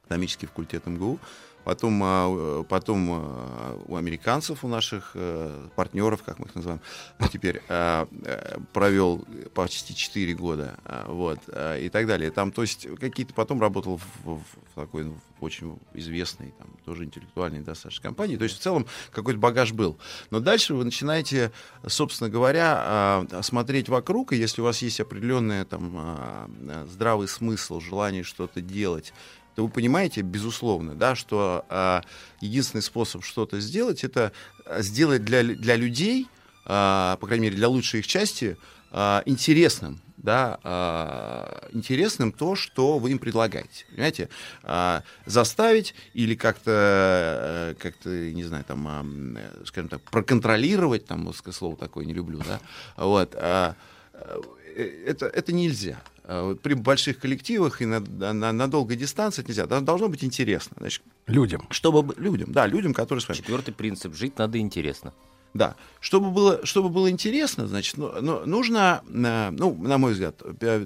[0.06, 1.18] экономический факультет МГУ.
[1.64, 6.80] Потом, а, потом а, у американцев, у наших э, партнеров, как мы их называем,
[7.32, 9.24] теперь а, э, провел
[9.54, 10.76] почти 4 года,
[11.06, 11.38] вот,
[11.78, 12.30] и так далее.
[12.30, 14.42] Там, то есть, какие-то потом работал в, в
[14.74, 18.36] такой в очень известной, там, тоже интеллектуальной достаточно компании.
[18.36, 19.98] То есть, в целом, какой-то багаж был.
[20.30, 21.52] Но дальше вы начинаете,
[21.86, 26.48] собственно говоря, смотреть вокруг, и если у вас есть определенный там,
[26.88, 29.12] здравый смысл, желание что-то делать,
[29.54, 32.00] то вы понимаете, безусловно, да, что э,
[32.40, 34.32] единственный способ что-то сделать, это
[34.64, 36.28] а, сделать для, для людей,
[36.64, 38.56] э, по крайней мере, для лучшей их части,
[38.90, 43.84] э, интересным, да, э, интересным то, что вы им предлагаете.
[43.90, 44.28] Понимаете?
[44.62, 51.76] Э, заставить или как-то, э, как-то, не знаю, там, э, скажем так, проконтролировать, там, слово
[51.76, 52.60] такое не люблю, да,
[52.96, 53.74] вот, э,
[55.06, 56.00] это, это нельзя.
[56.24, 59.66] А, при больших коллективах и на, на, на долгой дистанции нельзя.
[59.66, 60.76] Должно быть интересно.
[60.78, 61.66] Значит, людям.
[61.70, 63.38] Чтобы людям, да, людям, которые с вами.
[63.38, 65.12] Четвертый принцип: жить надо интересно.
[65.54, 70.40] Да, чтобы было, чтобы было интересно, значит, ну, ну, нужно, э, ну, на мой взгляд,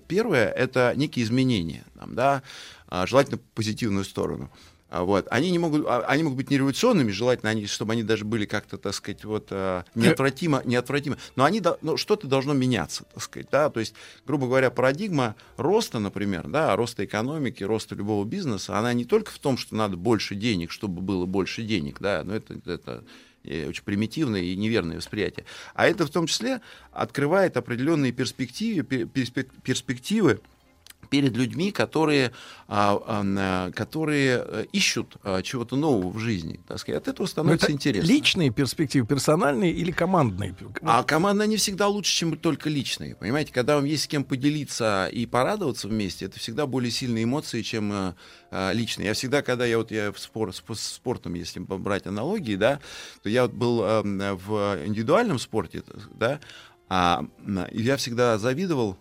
[0.08, 2.42] первое это некие изменения, там, да,
[2.88, 4.50] а, желательно позитивную сторону.
[4.88, 5.26] А, вот.
[5.30, 8.44] Они, не могут, а, они могут быть не революционными, желательно, они, чтобы они даже были
[8.44, 11.16] как-то, так сказать, вот, а, неотвратимо, неотвратимо.
[11.34, 13.48] Но они, ну, что-то должно меняться, так сказать.
[13.50, 13.68] Да?
[13.68, 13.94] То есть,
[14.26, 19.38] грубо говоря, парадигма роста, например, да, роста экономики, роста любого бизнеса, она не только в
[19.38, 23.04] том, что надо больше денег, чтобы было больше денег, да, но это, это
[23.42, 25.46] э, очень примитивное и неверное восприятие.
[25.74, 26.60] А это в том числе
[26.92, 30.40] открывает определенные перспективы, перспективы
[31.06, 32.32] перед людьми, которые,
[32.68, 36.60] а, а, которые э, ищут а, чего-то нового в жизни.
[36.66, 37.02] Так сказать.
[37.02, 38.09] От этого становится интересно.
[38.09, 40.55] Личные перспективы, персональные или командные?
[40.82, 43.14] А команда не всегда лучше, чем только личные.
[43.14, 47.62] Понимаете, когда вам есть с кем поделиться и порадоваться вместе, это всегда более сильные эмоции,
[47.62, 48.14] чем э,
[48.51, 49.06] э, личные.
[49.06, 52.81] Я всегда, когда я вот я в спор, с спортом, если брать аналогии, да,
[53.23, 55.82] то я вот был в индивидуальном спорте,
[56.14, 56.40] да,
[56.89, 57.24] а,
[57.73, 58.97] я всегда завидовал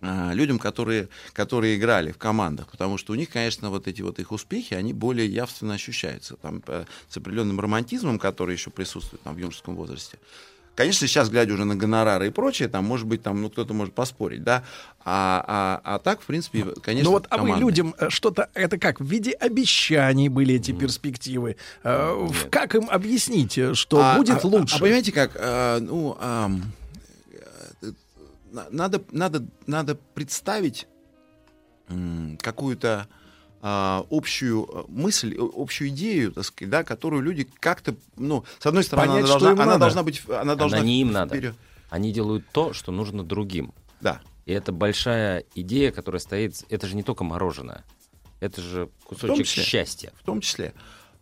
[0.00, 4.30] людям, которые, которые играли в командах, потому что у них, конечно, вот эти вот их
[4.32, 6.62] успехи, они более явственно ощущаются, там,
[7.08, 10.18] с определенным романтизмом, который еще присутствует там, в юношеском возрасте.
[10.76, 13.92] конечно, сейчас, глядя уже на гонорары и прочее, там, может быть, там, ну, кто-то может
[13.94, 14.62] поспорить, да,
[15.04, 15.44] а,
[15.84, 19.00] а, а так, в принципе, конечно, Ну вот, а вы людям э, что-то, это как,
[19.00, 21.56] в виде обещаний были эти перспективы?
[21.82, 24.76] Э, в- Как им объяснить, э, что А- будет а- лучше?
[24.76, 26.62] А, понимаете как, э, ну, э, на-
[28.70, 30.86] надо, надо, надо представить
[32.42, 33.08] какую-то
[33.60, 38.66] а, общую э, мысль, э, общую идею, так сказать, да, которую люди как-то, ну, с
[38.66, 39.80] одной стороны, Понять, она, что должна, им она надо.
[39.80, 41.34] должна быть, она должна Она не им надо.
[41.34, 41.54] вперед.
[41.90, 43.72] Они делают то, что нужно другим.
[44.00, 44.20] Да.
[44.46, 46.64] И это большая идея, которая стоит...
[46.68, 47.84] Это же не только мороженое.
[48.40, 49.62] Это же В том кусочек числе.
[49.64, 50.12] счастья.
[50.20, 50.72] В том числе.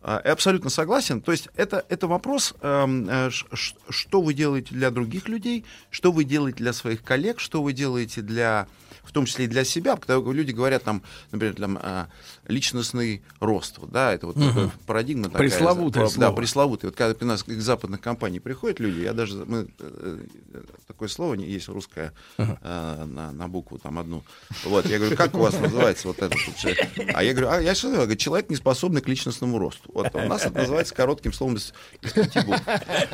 [0.01, 1.21] А, Я абсолютно согласен.
[1.21, 6.23] То есть это, это вопрос, эм, э, что вы делаете для других людей, что вы
[6.23, 8.67] делаете для своих коллег, что вы делаете для,
[9.07, 9.95] в том числе и для себя.
[9.95, 11.01] Когда люди говорят, там,
[11.31, 12.07] например, там, а,
[12.47, 13.79] личностный рост.
[13.91, 15.25] Да, это вот такая парадигма.
[15.25, 16.35] такая, Пресловутое да, слово.
[16.35, 16.89] пресловутый.
[16.89, 20.23] Вот когда у нас из западных компаний приходят люди, я даже, мы, э,
[20.87, 22.45] такое слово есть русское э,
[23.05, 24.23] на, на букву там одну.
[24.65, 26.87] Вот, я говорю, как у вас называется вот этот человек?
[27.13, 29.89] А я говорю, а я что, говорю, человек, не способный к личностному росту.
[29.93, 32.61] Вот у нас это называется коротким словом из, из пяти букв.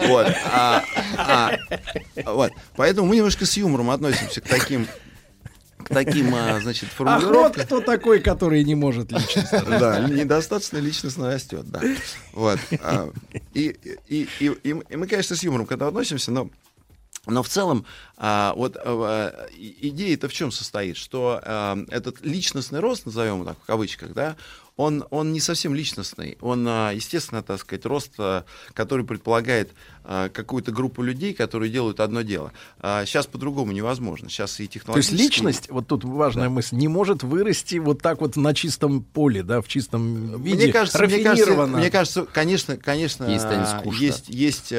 [0.07, 0.83] Вот, а-
[1.17, 1.57] а,
[2.25, 2.51] вот.
[2.75, 4.87] Поэтому мы немножко с юмором относимся к таким
[5.83, 7.65] к таким, а, значит, Ах, вот формулировкам.
[7.65, 9.61] кто такой, который не может личностно.
[9.79, 11.81] Да, недостаточно личностно растет, да.
[12.33, 12.59] Вот.
[12.81, 13.09] а,
[13.53, 13.75] И,
[14.07, 16.49] и, и, и мы- конечно, с юмором к этому относимся, но
[17.25, 17.85] но в целом,
[18.17, 23.45] а, вот а, и- идея-то в чем состоит, что а, этот личностный рост, назовем его
[23.45, 24.35] так в кавычках, да,
[24.75, 26.37] он, он не совсем личностный.
[26.41, 28.43] Он, а, естественно, так сказать, рост, а,
[28.73, 29.71] который предполагает
[30.03, 32.51] а, какую-то группу людей, которые делают одно дело.
[32.81, 34.29] Сейчас по-другому невозможно.
[34.29, 35.15] Сейчас и То есть технологически...
[35.15, 39.61] личность, вот тут важная мысль, не может вырасти вот так вот на чистом поле, да,
[39.61, 44.03] в чистом виде, Мне кажется, мне кажется, мне кажется, конечно, конечно, а, скучно.
[44.03, 44.73] есть, есть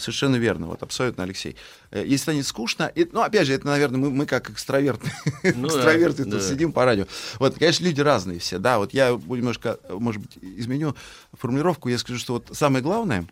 [0.00, 1.56] совершенно верно, вот абсолютно, Алексей.
[1.90, 5.10] Э, Если станет скучно, и, ну, опять же, это, наверное, мы, мы как экстраверты,
[5.54, 6.32] Ну да, экстраверты да.
[6.32, 7.06] тут сидим по радио.
[7.38, 10.94] Вот, конечно, люди разные все, да, вот я немножко, может быть, изменю
[11.32, 13.26] формулировку, я скажу, что вот самое главное,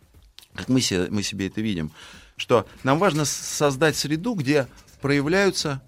[0.55, 1.90] как мы себе, мы себе это видим,
[2.36, 4.66] что нам важно создать среду, где
[5.01, 5.81] проявляются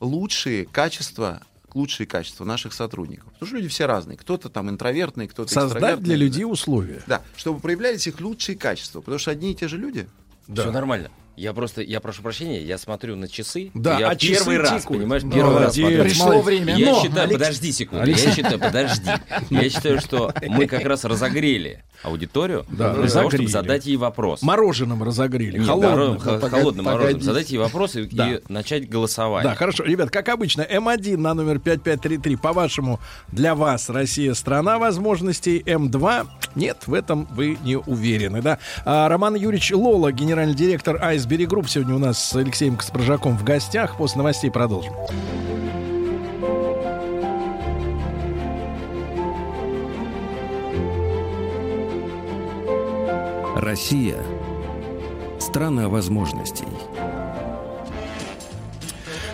[0.00, 1.42] лучшие качества
[1.74, 3.32] лучшие качества наших сотрудников.
[3.32, 4.16] Потому что люди все разные.
[4.18, 6.04] Кто-то там интровертный, кто-то Создать экстравертный.
[6.04, 7.02] для людей условия.
[7.06, 9.00] Да, чтобы проявлялись их лучшие качества.
[9.00, 10.08] Потому что одни и те же люди.
[10.52, 11.10] Все нормально.
[11.36, 13.70] Я просто, я прошу прощения, я смотрю на часы.
[13.74, 14.86] Да, я а первый раз, тикают.
[15.00, 16.02] понимаешь, Да, первый раз смотрю.
[16.02, 16.44] Пришло Молодец.
[16.44, 16.76] время.
[16.76, 19.10] Я Но, считаю, Алекс- подожди секунду, Алексей- я считаю, подожди.
[19.50, 24.42] Я считаю, что мы как раз разогрели аудиторию Да, для того, чтобы задать ей вопрос.
[24.42, 25.58] Мороженым разогрели.
[25.58, 26.14] Нет, холодным.
[26.14, 27.02] да, хо- Погоди- холодным морозом.
[27.06, 27.24] погодите.
[27.24, 28.30] Задать ей вопрос и, Да.
[28.34, 29.44] и начать голосовать.
[29.44, 29.84] Да, хорошо.
[29.84, 32.36] Ребят, как обычно, М1 на номер 5533.
[32.36, 35.60] По-вашему, для вас Россия страна возможностей.
[35.64, 36.26] М2
[36.56, 38.58] нет, в этом вы не уверены, да.
[38.84, 43.44] А, Роман Юрьевич Лола, генеральный директор Айсберри Групп, сегодня у нас с Алексеем Каспржаком в
[43.44, 43.96] гостях.
[43.96, 44.92] После новостей продолжим.
[53.54, 54.20] Россия–
[55.38, 56.66] страна возможностей.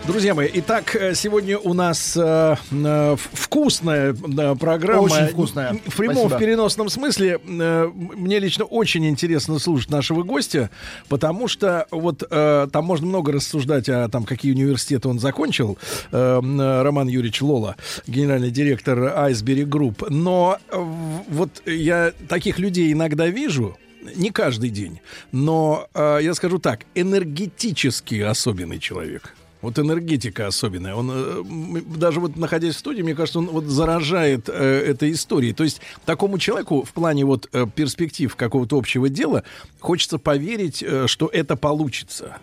[0.09, 5.02] Друзья мои, итак, э, сегодня у нас э, э, вкусная э, программа.
[5.02, 5.78] Очень вкусная.
[5.85, 6.36] В прямом, Спасибо.
[6.36, 7.39] в переносном смысле.
[7.47, 10.70] Э, Мне лично очень интересно слушать нашего гостя,
[11.10, 15.76] потому что вот э, там можно много рассуждать о том, какие университеты он закончил.
[16.10, 17.76] Э, м, Роман Юрьевич Лола,
[18.06, 20.09] генеральный директор Айсберри Групп.
[20.09, 20.85] Но э,
[21.28, 23.76] вот я таких людей иногда вижу,
[24.16, 25.01] не каждый день,
[25.32, 29.35] но э, я скажу так, энергетически особенный человек.
[29.60, 30.94] Вот энергетика особенная.
[30.94, 35.52] Он э, даже вот находясь в студии, мне кажется, он вот заражает э, этой историей.
[35.52, 39.43] То есть такому человеку в плане вот э, перспектив какого-то общего дела
[39.80, 42.39] хочется поверить, э, что это получится.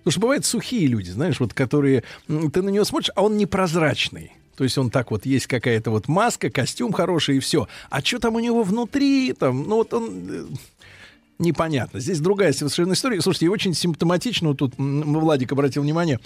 [0.00, 4.32] Потому что бывают сухие люди, знаешь, вот которые ты на него смотришь, а он непрозрачный.
[4.56, 7.66] То есть он так вот, есть какая-то вот маска, костюм хороший и все.
[7.88, 10.58] А что там у него внутри, там, ну вот он...
[11.40, 12.00] непонятно.
[12.00, 13.20] Здесь другая совершенно история.
[13.20, 16.20] Слушайте, и очень симптоматично, вот тут Владик обратил внимание,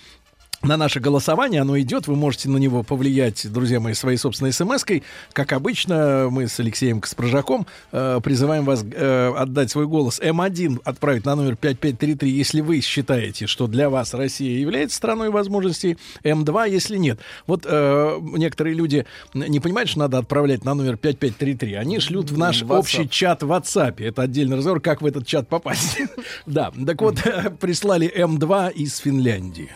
[0.63, 5.03] на наше голосование, оно идет, вы можете на него повлиять, друзья мои, своей собственной смс-кой.
[5.33, 11.25] Как обычно, мы с Алексеем Каспаржаком э, призываем вас э, отдать свой голос М1, отправить
[11.25, 16.97] на номер 5533, если вы считаете, что для вас Россия является страной возможностей, М2, если
[16.97, 17.21] нет.
[17.47, 21.75] Вот э, некоторые люди не понимают, что надо отправлять на номер 5533.
[21.75, 22.79] Они шлют в наш WhatsApp.
[22.79, 24.03] общий чат в WhatsApp.
[24.03, 25.99] Это отдельный разговор, как в этот чат попасть.
[26.47, 27.17] Да, так вот,
[27.61, 29.71] прислали М2 из Финляндии.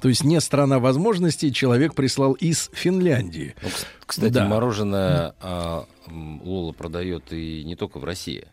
[0.00, 3.54] То есть не страна возможностей, человек прислал из Финляндии.
[3.62, 4.46] Ну, кс- Кстати, Да.
[4.46, 8.46] мороженое а, Лола продает и не только в России.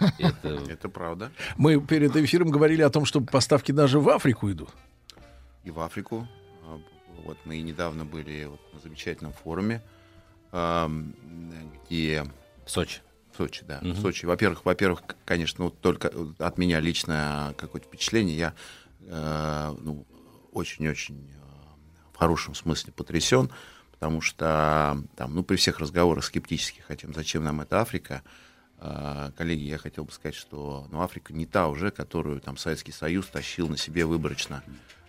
[0.18, 0.48] Это...
[0.68, 1.30] это правда.
[1.56, 4.70] Мы перед эфиром говорили о том, что поставки даже в Африку идут.
[5.64, 6.26] И в Африку.
[6.64, 6.80] А,
[7.24, 9.82] вот мы недавно были вот на замечательном форуме,
[11.88, 12.24] где...
[12.64, 13.00] В Сочи.
[13.32, 13.78] В Сочи, да.
[13.82, 13.90] Угу.
[13.92, 14.26] В Сочи.
[14.26, 18.36] Во-первых, во-первых, конечно, вот только от меня личное какое-то впечатление.
[18.36, 18.54] Я
[19.06, 20.04] э, ну,
[20.52, 21.30] очень-очень
[22.12, 23.50] в хорошем смысле потрясен,
[23.92, 28.22] потому что там, ну, при всех разговорах скептических о том, зачем нам эта Африка,
[28.78, 32.92] э, коллеги, я хотел бы сказать, что ну, Африка не та уже, которую там Советский
[32.92, 34.62] Союз тащил на себе выборочно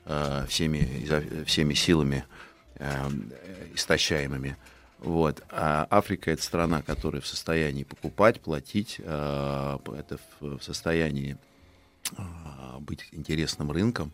[0.05, 2.25] э, всеми, всеми силами
[2.75, 3.09] э,
[3.73, 4.57] истощаемыми.
[5.01, 5.43] Вот.
[5.49, 11.37] А Африка это страна, которая в состоянии покупать, платить, э, это в, состоянии
[12.17, 12.21] э,
[12.79, 14.13] быть интересным рынком.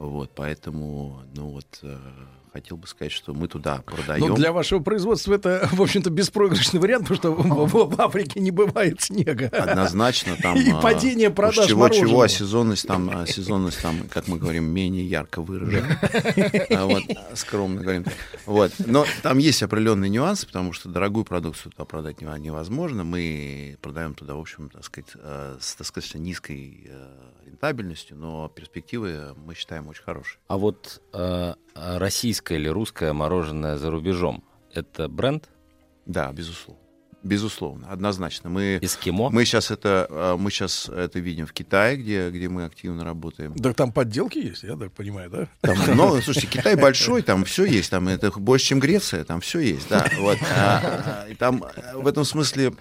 [0.00, 1.98] Вот, поэтому, ну вот, э,
[2.52, 4.28] хотел бы сказать, что мы туда продаем.
[4.28, 8.50] Ну, для вашего производства это, в общем-то, беспроигрышный вариант, потому что в, в Африке не
[8.50, 9.48] бывает снега.
[9.48, 10.56] Однозначно там...
[10.60, 14.64] И а, падение продаж чего, чего, а сезонность там, а сезонность там, как мы говорим,
[14.64, 15.98] менее ярко выражена.
[16.70, 17.02] А вот,
[17.34, 18.04] скромно говорим.
[18.46, 18.72] Вот.
[18.78, 23.04] Но там есть определенные нюансы, потому что дорогую продукцию туда продать невозможно.
[23.04, 27.08] Мы продаем туда, в общем, так сказать, э, с достаточно низкой э,
[27.46, 30.40] рентабельностью, но перспективы мы считаем очень хорошие.
[30.48, 35.48] А вот э, российское или русское мороженое за рубежом это бренд?
[36.06, 36.80] Да, безусловно.
[37.22, 38.48] Безусловно, однозначно.
[38.48, 39.28] Мы, Эскимо?
[39.28, 43.52] Мы сейчас это, э, мы сейчас это видим в Китае, где, где мы активно работаем.
[43.56, 45.48] Да там подделки есть, я так понимаю, да?
[45.60, 49.60] Там, ну, слушайте, Китай большой, там все есть, там это больше, чем Греция, там все
[49.60, 50.06] есть, да.
[50.18, 50.38] Вот.
[50.56, 51.62] А, а, там
[51.94, 52.72] в этом смысле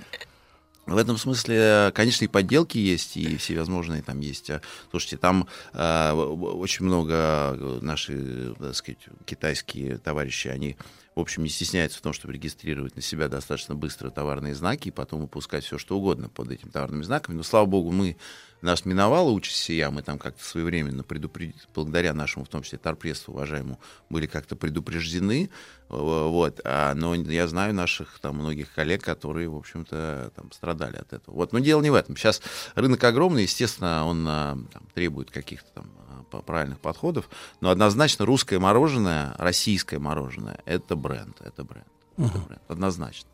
[0.93, 4.51] в этом смысле, конечно, и подделки есть, и всевозможные там есть.
[4.91, 10.77] Слушайте, там э, очень много наши, так сказать, китайские товарищи, они,
[11.15, 14.91] в общем, не стесняются в том, чтобы регистрировать на себя достаточно быстро товарные знаки и
[14.91, 17.37] потом выпускать все, что угодно под этими товарными знаками.
[17.37, 18.17] Но, слава богу, мы
[18.61, 23.34] нас миновала участь сия, мы там как-то своевременно предупредить, благодаря нашему, в том числе, торпредству
[23.34, 23.80] уважаемому,
[24.10, 25.49] были как-то предупреждены,
[25.88, 31.14] вот, а, но я знаю наших там многих коллег, которые, в общем-то, там страдали от
[31.14, 31.36] этого.
[31.36, 32.15] Вот, но дело не в этом.
[32.15, 32.41] Сейчас
[32.76, 35.91] рынок огромный, естественно, он а, там, требует каких-то там
[36.31, 37.30] а, правильных подходов,
[37.61, 41.88] но однозначно русское мороженое, российское мороженое, это бренд, это бренд,
[42.18, 42.27] uh-huh.
[42.27, 43.30] это бренд, однозначно.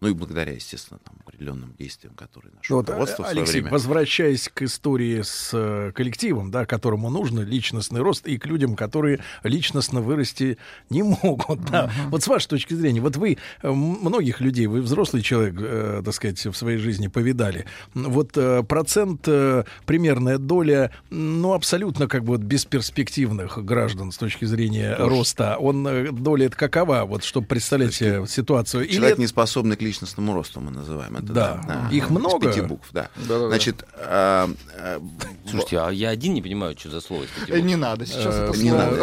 [0.00, 3.72] Ну и благодаря, естественно, там, определенным действиям, которые наше вот, руководство Алексей, в свое время...
[3.72, 9.20] возвращаясь к истории с э, коллективом, да, которому нужно личностный рост, и к людям, которые
[9.42, 10.56] личностно вырасти
[10.88, 11.60] не могут.
[11.70, 11.84] Да.
[11.84, 12.10] Uh-huh.
[12.10, 16.14] Вот с вашей точки зрения, вот вы э, многих людей, вы взрослый человек, э, так
[16.14, 17.66] сказать, в своей жизни повидали.
[17.92, 24.46] Вот э, процент, э, примерная доля, ну, абсолютно как бы вот бесперспективных граждан с точки
[24.46, 25.10] зрения Тоже.
[25.10, 28.86] роста, он, э, доля это какова, вот чтобы представлять себе ситуацию?
[28.88, 29.22] Человек, Или...
[29.22, 31.32] не способный к личностному росту, мы называем это.
[31.32, 31.88] Да, да.
[31.90, 32.50] их много.
[32.50, 33.10] С пяти букв, да.
[33.16, 35.02] да, да Значит, а, а,
[35.48, 37.24] слушайте, а я один не понимаю, что за слово.
[37.48, 38.96] Не надо сейчас это Не надо.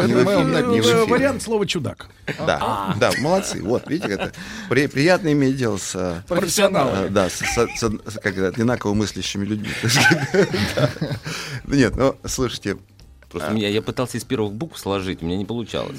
[1.06, 2.08] Вариант слова чудак.
[2.38, 2.94] Да, а.
[2.98, 3.62] да, молодцы.
[3.62, 4.32] Вот, видите, это
[4.68, 7.08] приятно иметь дело с э, профессионалами.
[7.08, 7.38] Да, с
[8.22, 9.68] как одинаково мыслящими людьми.
[11.66, 12.78] Нет, ну слушайте.
[13.30, 15.98] Просто я, я пытался из первых букв сложить, у меня не получалось.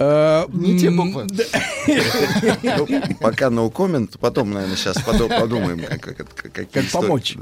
[0.00, 1.26] Э, не те буквы.
[2.62, 2.86] Ну,
[3.20, 7.36] пока no comment, потом, наверное, сейчас подумаем, как помочь.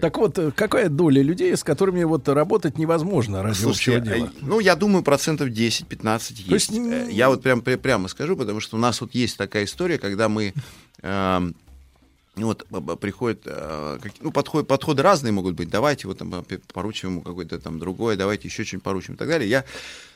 [0.00, 4.30] Так вот, э, какая доля людей, с которыми вот работать невозможно ради общего дела?
[4.40, 6.72] Ну, я думаю, процентов 10-15 есть.
[6.72, 10.30] Э, я вот прям прямо скажу, потому что у нас вот есть такая история, когда
[10.30, 10.54] мы
[11.02, 11.54] эм,
[12.36, 12.66] вот
[13.00, 15.70] приходят, э, ну, подходы, подходы разные могут быть.
[15.70, 19.48] Давайте вот там поручим ему какое-то там другое, давайте еще что-нибудь поручим и так далее.
[19.48, 19.64] Я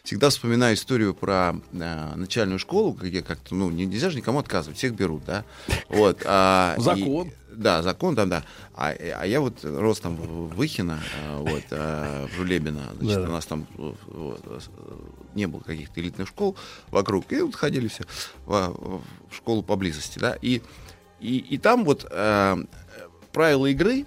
[0.02, 4.94] всегда вспоминаю историю про э, начальную школу, где как-то, ну, нельзя же никому отказывать, всех
[4.94, 5.44] берут, да.
[5.88, 6.22] Вот.
[6.24, 7.28] А, закон.
[7.28, 8.44] И, да, закон там, да.
[8.74, 13.28] А, а я вот рос там в Выхино, э, вот, э, в Жулебино, значит, да.
[13.28, 13.98] у нас там вот,
[15.34, 16.56] не было каких-то элитных школ
[16.90, 18.04] вокруг, и вот ходили все
[18.46, 20.62] в, в школу поблизости, да, и
[21.20, 22.56] и, и там вот э,
[23.32, 24.06] правила игры,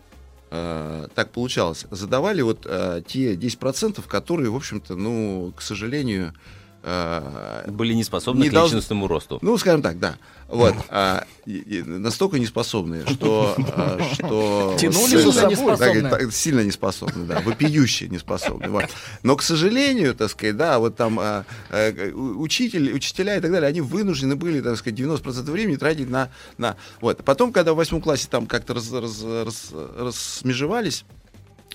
[0.49, 6.60] э, так получалось, задавали вот э, те 10%, которые, в общем-то, ну, к сожалению, э,
[6.83, 9.23] были не способны не к личностному долж...
[9.23, 9.39] росту.
[9.41, 10.17] Ну, скажем так, да.
[10.51, 15.77] Вот, а, и, и настолько неспособные, что, а, что Тянули за собой.
[15.77, 18.67] Так, так, сильно неспособны, да, вопиющие неспособны.
[18.67, 18.85] Вот.
[19.23, 23.69] Но, к сожалению, так сказать, да, вот там а, а, учитель, учителя и так далее,
[23.69, 26.75] они вынуждены были, так сказать, 90% времени тратить на, на...
[26.99, 27.23] Вот.
[27.23, 31.05] Потом, когда в восьмом классе там как-то раз, раз, раз, размежевались,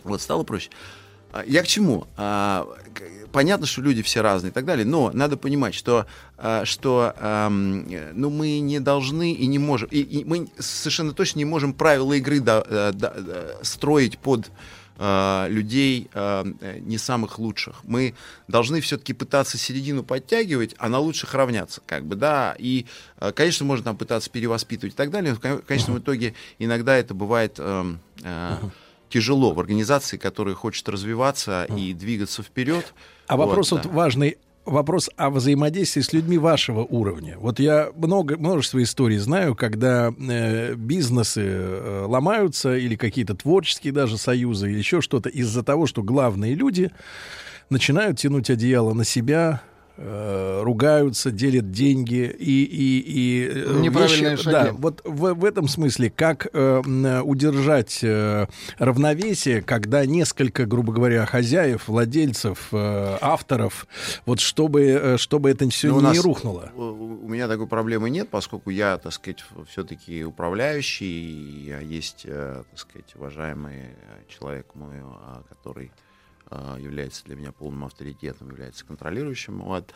[0.04, 0.68] вот, стало проще.
[1.36, 2.06] А, я к чему?
[2.16, 2.66] А,
[3.32, 6.06] понятно, что люди все разные и так далее, но надо понимать, что,
[6.38, 7.14] а, что
[7.50, 12.14] ну, мы не должны и не можем, и, и мы совершенно точно не можем правила
[12.14, 14.50] игры до, до, до, строить под
[14.98, 17.84] людей не самых лучших.
[17.84, 18.14] Мы
[18.48, 22.86] должны все-таки пытаться середину подтягивать, а на лучших равняться, как бы, да, и,
[23.34, 27.60] конечно, можно там пытаться перевоспитывать и так далее, но в конечном итоге иногда это бывает
[29.08, 32.94] тяжело в организации, которая хочет развиваться и двигаться вперед.
[33.26, 33.76] А вот, вопрос да.
[33.76, 37.38] вот важный вопрос о взаимодействии с людьми вашего уровня.
[37.38, 44.18] Вот я много, множество историй знаю, когда э, бизнесы э, ломаются или какие-то творческие даже
[44.18, 46.90] союзы или еще что-то из-за того, что главные люди
[47.70, 49.62] начинают тянуть одеяло на себя,
[49.96, 54.56] э, ругаются, делят деньги и и и э, неправильные вещи, шаги.
[54.56, 58.46] Да, вот в, в этом смысле как э, удержать э,
[58.78, 63.86] равновесие, когда несколько, грубо говоря, хозяев, владельцев, э, авторов,
[64.24, 66.70] вот чтобы э, чтобы это все ну, не нас, рухнуло.
[66.76, 73.14] У меня такой проблемы нет, поскольку я, так сказать, все-таки управляющий, я есть, так сказать,
[73.14, 73.96] уважаемый
[74.28, 76.05] человек мой, а, который а,
[76.50, 79.60] является для меня полным авторитетом, является контролирующим.
[79.62, 79.92] Вот.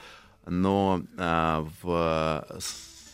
[0.47, 2.47] Но а, в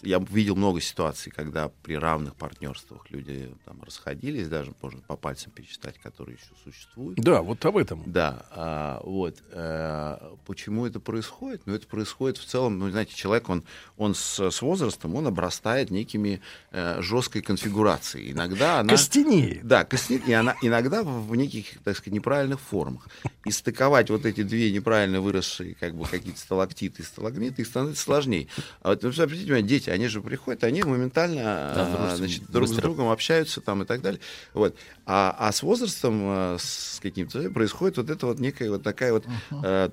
[0.06, 5.52] я видел много ситуаций, когда при равных партнерствах люди там расходились, даже можно по пальцам
[5.52, 7.18] перечитать, которые еще существуют.
[7.18, 8.02] Да, вот об этом.
[8.06, 9.42] Да, а, вот.
[9.50, 11.62] А, почему это происходит?
[11.66, 13.64] Ну, это происходит в целом, ну, знаете, человек, он,
[13.96, 18.32] он с, с возрастом, он обрастает некими а, жесткой конфигурацией.
[18.32, 18.90] Иногда она...
[18.90, 19.66] Костенеет.
[19.66, 23.08] Да, костенеет, и она иногда в, неких, так сказать, неправильных формах.
[23.44, 28.02] И стыковать вот эти две неправильно выросшие, как бы, какие-то сталактиты и сталагмиты, их становится
[28.02, 28.48] сложнее.
[28.82, 32.73] А вот, ну, обратите дети, они же приходят, они моментально да, а, значит, друг с
[32.73, 34.20] другом общаются там и так далее.
[34.55, 34.77] Вот.
[35.05, 39.24] А, а с возрастом, а, с каким-то, происходит вот это вот некая вот такая вот...
[39.51, 39.93] Uh-huh.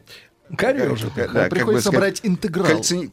[0.57, 1.09] Корежа.
[1.15, 2.67] Да, Приходится как бы, брать интеграл.
[2.67, 3.09] Кальци...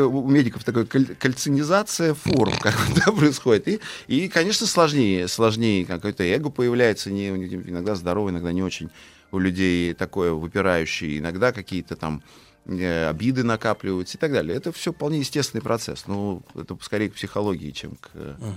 [0.00, 3.68] У медиков такая кальцинизация форм как да, происходит.
[3.68, 5.28] И, и, конечно, сложнее.
[5.28, 8.90] Сложнее какое-то эго появляется, не, иногда здоровое, иногда не очень
[9.30, 11.18] у людей такое выпирающее.
[11.18, 14.56] Иногда какие-то там Э, обиды накапливаются и так далее.
[14.56, 16.06] Это все вполне естественный процесс.
[16.06, 18.10] Ну, это скорее к психологии, чем к...
[18.14, 18.54] Uh-huh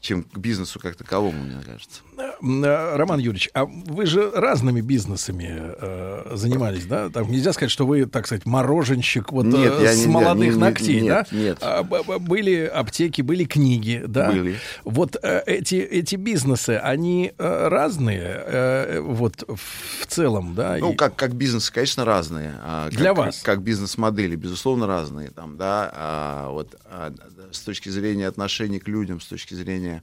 [0.00, 2.00] чем к бизнесу как таковому, мне кажется.
[2.18, 7.08] Э, Роман Юрьевич, а вы же разными бизнесами э, занимались, да?
[7.10, 10.60] Там нельзя сказать, что вы, так сказать, мороженщик вот нет, э, с не, молодых не,
[10.60, 11.36] ногтей, нет, да?
[11.36, 14.30] Нет, а, были аптеки, были книги, да?
[14.30, 14.58] Были.
[14.84, 20.76] Вот э, эти, эти бизнесы, они э, разные э, вот в целом, да?
[20.78, 22.54] Ну, как, как бизнес, конечно, разные.
[22.62, 23.36] А, Для как, вас?
[23.38, 25.30] Как, как бизнес-модели, безусловно, разные.
[25.30, 25.90] Там, да?
[25.94, 27.12] а, вот, а,
[27.52, 30.02] с точки зрения отношений к людям, с точки зрения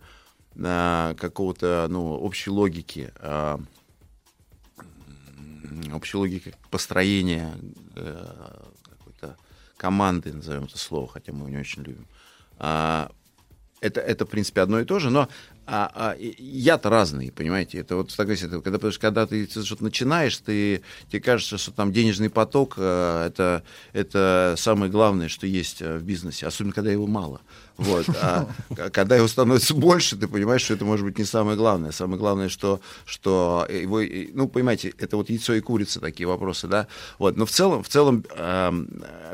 [0.56, 3.58] э, какого-то ну, общей логики, э,
[5.94, 7.54] общей логики построения
[7.96, 9.38] э, какой-то
[9.78, 12.08] команды, назовем это слово, хотя мы его не очень любим.
[12.58, 13.12] А,
[13.82, 15.30] это, это, в принципе, одно и то же, но
[15.68, 17.80] а, а, я-то разный, понимаете?
[17.80, 21.92] Это вот это, когда, потому что когда ты что-то начинаешь, ты, тебе кажется, что там
[21.92, 23.64] денежный поток э, это,
[23.94, 27.42] это самое главное, что есть э, в бизнесе, особенно когда его мало.
[27.78, 28.06] Вот.
[28.22, 28.48] А
[28.92, 31.92] когда его становится больше, ты понимаешь, что это может быть не самое главное.
[31.92, 34.02] Самое главное, что, что его,
[34.34, 36.88] ну, понимаете, это вот яйцо и курица такие вопросы, да.
[37.20, 37.36] Вот.
[37.38, 38.72] Но в целом, в целом э,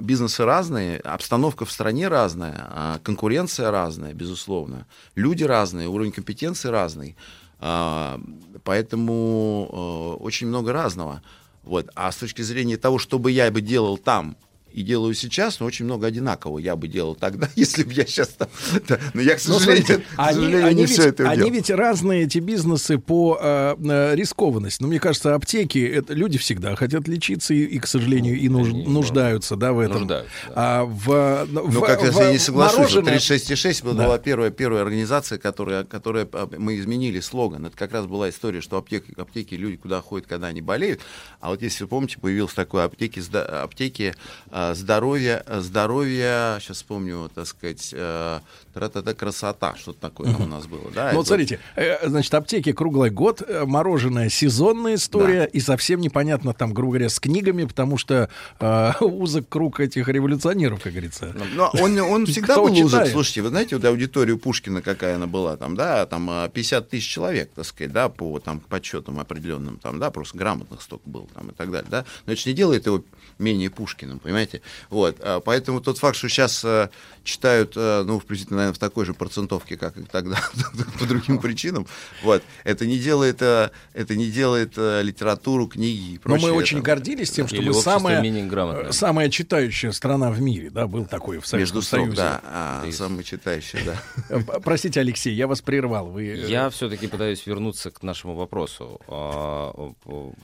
[0.01, 7.15] бизнесы разные, обстановка в стране разная, э, конкуренция разная, безусловно, люди разные, уровень компетенции разный.
[7.59, 8.17] Э,
[8.63, 11.21] поэтому э, очень много разного.
[11.63, 11.89] Вот.
[11.95, 14.35] А с точки зрения того, что бы я бы делал там,
[14.73, 18.29] и делаю сейчас, но очень много одинакового я бы делал тогда, если бы я сейчас
[18.29, 18.49] там...
[18.87, 21.49] Да, но я, к сожалению, смотрите, к сожалению они, не они все ведь, это Они
[21.49, 24.81] ведь разные, эти бизнесы, по э, э, рискованности.
[24.81, 28.69] Но мне кажется, аптеки, это, люди всегда хотят лечиться и, и к сожалению, и нуж,
[28.69, 29.99] нуждаются да, в этом.
[29.99, 30.53] Нуждаются, да.
[30.55, 33.17] А в, ну, в, как в, я не соглашусь, мороженое...
[33.17, 34.17] 36,6 была, да.
[34.17, 37.65] первая, первая организация, которая, которая а, мы изменили слоган.
[37.65, 41.01] Это как раз была история, что аптеки, аптеки люди куда ходят, когда они болеют.
[41.39, 44.15] А вот если вы помните, появился такой аптеки, аптеки
[44.61, 48.39] а, здоровья здоровье, сейчас вспомню, так сказать, э,
[48.73, 50.91] тра-та-та, красота, что-то такое там у нас было.
[50.93, 55.45] Да, ну, вот смотрите, э, значит, аптеки круглый год, э, мороженое сезонная история, да.
[55.45, 58.29] и совсем непонятно там, грубо говоря, с книгами, потому что
[58.59, 61.33] э, узок круг этих революционеров, как говорится.
[61.55, 62.85] Но он, он всегда был читает?
[62.85, 63.07] узок.
[63.07, 67.51] Слушайте, вы знаете, вот аудиторию Пушкина какая она была там, да, там 50 тысяч человек,
[67.55, 71.53] так сказать, да, по там подсчетам определенным, там, да, просто грамотных столько было там и
[71.53, 72.05] так далее, да.
[72.25, 73.03] Но это же не делает его
[73.39, 74.50] менее Пушкиным, понимаете?
[74.51, 74.61] Понимаете?
[74.89, 76.89] Вот, а, поэтому тот факт, что сейчас а,
[77.23, 80.37] читают, а, ну, приблизительно, наверное, в такой же процентовке, как и тогда,
[80.99, 81.87] по другим причинам,
[82.23, 86.49] вот, это не делает, а, это не делает литературу, книги и Но прочее.
[86.51, 91.05] мы очень гордились тем, что Или мы самая, самая читающая страна в мире, да, был
[91.05, 92.17] такой в Советском Между строк, Союзе.
[92.17, 94.01] да, а, самый читающий, да.
[94.29, 96.07] Э, Простите, Алексей, я вас прервал.
[96.07, 98.99] Вы, э, Я все-таки пытаюсь вернуться к нашему вопросу.
[99.07, 99.91] А,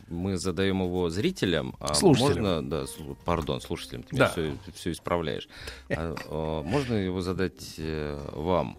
[0.10, 1.76] Мы задаем его зрителям.
[1.80, 2.44] а Слушателям.
[2.44, 2.86] Можно, да,
[3.26, 4.34] пардон, слушателям, ты Да.
[4.36, 5.48] меня все, исправляешь.
[5.90, 8.78] А, о, Можно его задать э, вам?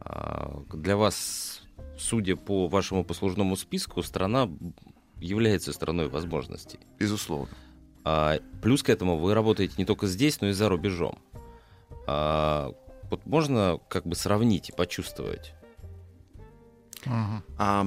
[0.00, 1.62] А, Для вас,
[1.98, 4.48] судя по вашему послужному списку, страна
[5.20, 6.80] является страной возможностей.
[6.98, 7.48] Безусловно.
[8.04, 11.18] А, плюс к этому вы работаете не только здесь, но и за рубежом.
[12.06, 12.72] А,
[13.10, 15.52] вот можно как бы сравнить и почувствовать.
[17.58, 17.86] А,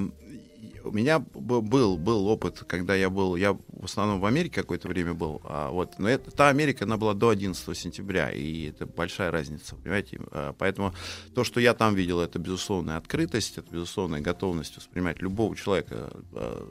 [0.53, 0.53] и
[0.84, 5.14] у меня был, был опыт, когда я был, я в основном в Америке какое-то время
[5.14, 9.32] был, а вот, но это, та Америка, она была до 11 сентября, и это большая
[9.32, 10.20] разница, понимаете?
[10.32, 10.94] А, Поэтому
[11.34, 16.68] то, что я там видел, это безусловная открытость, это безусловная готовность воспринимать любого человека, а,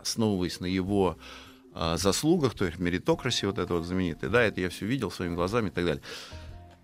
[0.00, 1.16] основываясь на его
[1.74, 5.34] а, заслугах, то есть меритокраси вот это вот знаменитое, да, это я все видел своими
[5.34, 6.02] глазами и так далее.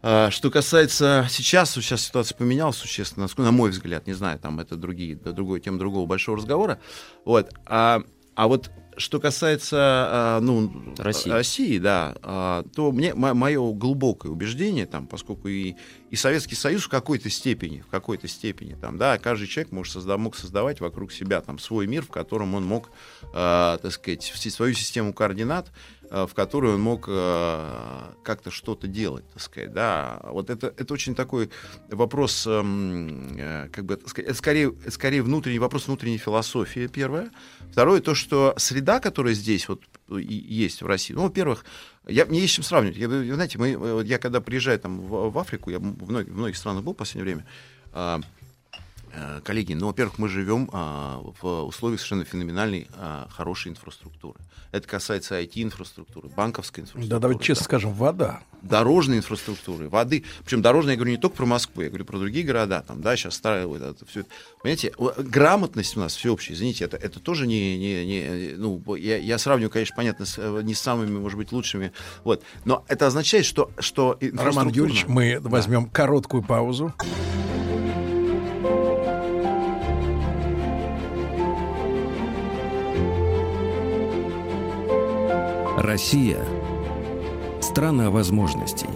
[0.02, 4.76] А, Что касается сейчас, сейчас ситуация поменялась существенно, на мой взгляд, не знаю, там это
[4.76, 6.80] другие, другой, тема другого большого разговора.
[7.24, 7.50] Вот.
[7.66, 8.02] А,
[8.34, 11.30] а вот что касается а, ну, России.
[11.30, 15.76] России, да, а, то мне мое глубокое убеждение, там, поскольку и,
[16.10, 20.18] и Советский Союз в какой-то степени, в какой-то степени, там, да, каждый человек может созда-
[20.18, 22.90] мог создавать вокруг себя там свой мир, в котором он мог,
[23.32, 25.70] а, так сказать, вс- свою систему координат,
[26.10, 30.20] в которой он мог а, как-то что-то делать, так сказать, да.
[30.24, 31.50] Вот это, это очень такой
[31.90, 37.30] вопрос, эм, э, как бы, это скорее, скорее внутренний вопрос внутренней философии, первое.
[37.70, 41.64] Второе, то, что среда, которая здесь вот есть в России, ну, во-первых,
[42.06, 42.96] я, мне есть чем сравнивать.
[42.96, 46.36] Я, знаете, мы, э, я когда приезжаю там, в, в Африку, я в многих, в
[46.36, 47.46] многих странах был в последнее время,
[47.92, 48.37] а, э,
[49.44, 54.38] коллеги, ну, во-первых, мы живем а, в условиях совершенно феноменальной а, хорошей инфраструктуры.
[54.70, 57.10] Это касается IT-инфраструктуры, банковской инфраструктуры.
[57.10, 58.40] Да, давайте честно скажем, вода.
[58.62, 60.24] Дорожной инфраструктуры, воды.
[60.44, 62.84] Причем дорожная, я говорю, не только про Москву, я говорю про другие города.
[62.86, 64.24] Там, да, сейчас вот это, все.
[64.62, 69.38] Понимаете, грамотность у нас всеобщая, извините, это, это тоже не, не, не ну, я, я
[69.38, 71.92] сравниваю, конечно, понятно, с, э, не с самыми, может быть, лучшими.
[72.24, 72.42] Вот.
[72.64, 75.48] Но это означает, что, что Роман Юрьевич, мы Да.
[75.48, 76.92] возьмем короткую паузу.
[85.88, 86.36] Россия–
[87.62, 88.88] страна возможностей.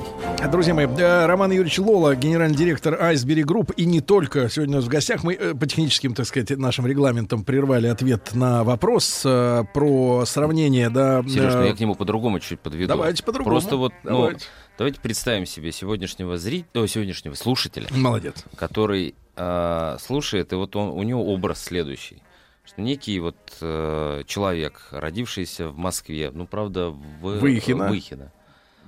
[0.50, 4.76] Друзья мои, э, Роман Юрьевич Лола, генеральный директор Айсберри Групп, и не только сегодня у
[4.80, 5.24] нас в гостях.
[5.24, 10.90] Мы э, по техническим, так сказать, нашим регламентам прервали ответ на вопрос э, про сравнение,
[10.90, 11.22] да.
[11.22, 12.88] Сереж, ну э, я к нему по-другому чуть подведу.
[12.88, 13.54] Давайте по-другому.
[13.54, 14.44] Просто вот, ну, Давайте.
[14.76, 17.88] давайте представим себе сегодняшнего зрителя, сегодняшнего слушателя.
[17.90, 18.44] Молодец.
[18.54, 22.18] Который э, слушает, и вот он, у него образ следующий.
[22.64, 27.88] Что некий вот э, человек, родившийся в Москве, ну, правда, в Выхино.
[27.88, 28.30] Выхино.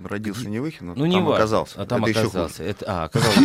[0.03, 1.37] Родился не Выхино, Ну, не там важно.
[1.39, 1.83] оказался.
[1.83, 2.63] А там Это оказался.
[2.65, 3.41] Это, а, оказался.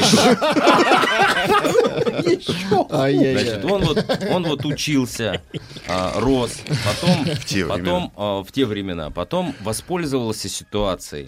[2.80, 5.41] Значит, он вот, он вот учился,
[5.88, 11.27] а, рос, потом, В те потом а, в те времена, потом воспользовался ситуацией.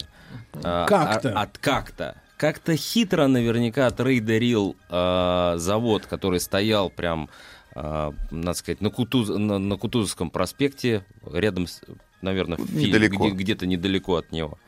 [0.62, 1.38] а, Как-то.
[1.40, 2.16] От как-то.
[2.36, 7.30] Как-то хитро наверняка трейдерил завод, который стоял прям,
[7.74, 11.80] надо сказать, на, Кутуз, на, на Кутузовском проспекте, рядом, с,
[12.20, 13.26] наверное, Недалеко.
[13.28, 14.58] где- где-то недалеко от него.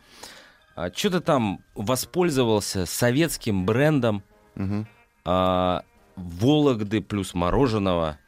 [0.76, 4.22] А, что-то там воспользовался советским брендом,
[4.54, 4.86] Мгм.
[5.24, 5.82] а,
[6.16, 8.18] Вологды плюс мороженого.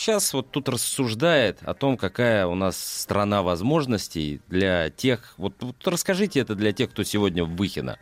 [0.00, 5.34] Сейчас вот тут рассуждает о том, какая у нас страна возможностей для тех...
[5.36, 7.98] Вот, вот расскажите это для тех, кто сегодня в Выхино.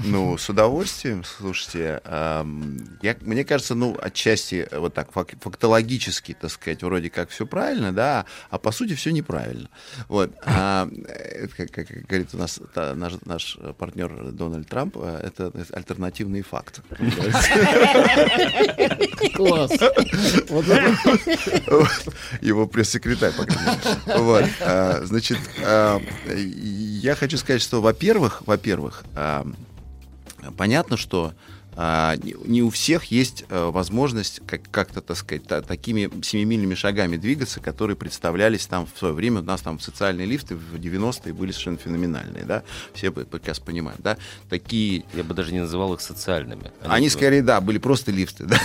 [0.00, 2.02] Ну, с удовольствием, слушайте.
[2.04, 7.30] ам, я, мне кажется, ну, отчасти э, вот так фак- фактологически, так сказать, вроде как
[7.30, 9.70] все правильно, да, а по сути все неправильно.
[10.08, 10.34] Вот.
[10.44, 11.12] А, э,
[11.44, 16.42] это, как, как говорит у нас та- наш, наш партнер Дональд Трамп, э, это альтернативный
[16.42, 16.82] факт.
[19.34, 19.70] Класс.
[20.50, 21.29] Вот это- Вот.
[22.40, 24.18] Его пресс-секретарь, по крайней мере.
[24.18, 24.44] Вот.
[24.60, 26.00] А, Значит, а,
[26.36, 29.46] я хочу сказать, что, во-первых, во-первых, а,
[30.56, 31.32] понятно, что
[31.76, 37.16] не не у всех есть э, возможность как- как-то, так сказать, та- такими семимильными шагами
[37.16, 39.40] двигаться, которые представлялись там в свое время.
[39.40, 44.16] У нас там социальные лифты в 90-е были совершенно феноменальные, да, все прекрасно понимают, да,
[44.48, 45.04] такие...
[45.14, 46.72] Я бы даже не называл их социальными.
[46.82, 48.58] Они, скорее, да, были просто лифты, да.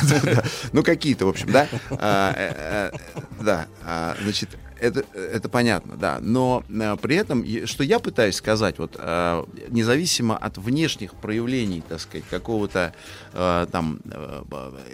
[0.73, 4.49] ну какие-то, в общем, да, А, э, э, да, а, значит,
[4.80, 6.19] это, это понятно, да.
[6.22, 11.99] Но э, при этом, что я пытаюсь сказать, вот э, независимо от внешних проявлений, так
[11.99, 12.93] сказать, какого-то
[13.34, 14.43] э, там э,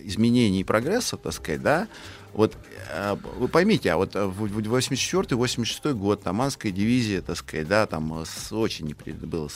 [0.04, 1.88] изменений прогресса, так сказать, да,
[2.34, 2.56] вот
[2.90, 7.86] э, вы поймите, а вот э, в 84-86 год, там, Анская дивизия, так сказать, да,
[7.86, 9.50] там э, с- очень было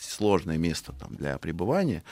[0.00, 2.02] сложное место там для пребывания,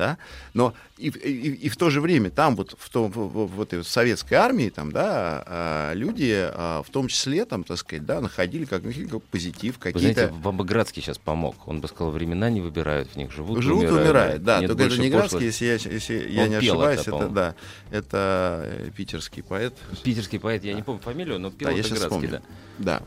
[0.00, 0.16] да,
[0.54, 3.84] но и, и, и в то же время там вот в, том, в, в- этой
[3.84, 8.64] советской армии там, да, а, люди, а, в том числе там, так сказать, да, находили
[8.64, 10.34] как, как позитив, Вы знаете, какие-то...
[10.34, 11.68] Бабаградский сейчас помог.
[11.68, 14.00] Он бы сказал, времена не выбирают, в них живут, Живут умирают.
[14.06, 14.60] умирают, да.
[14.60, 17.54] Нет только это не Градский, если я, если я не ошибаюсь, это, это, да,
[17.90, 19.74] это э, питерский поэт.
[20.02, 22.42] Питерский поэт, я не помню фамилию, но пел Да, это Градский, да.
[22.78, 23.02] Да.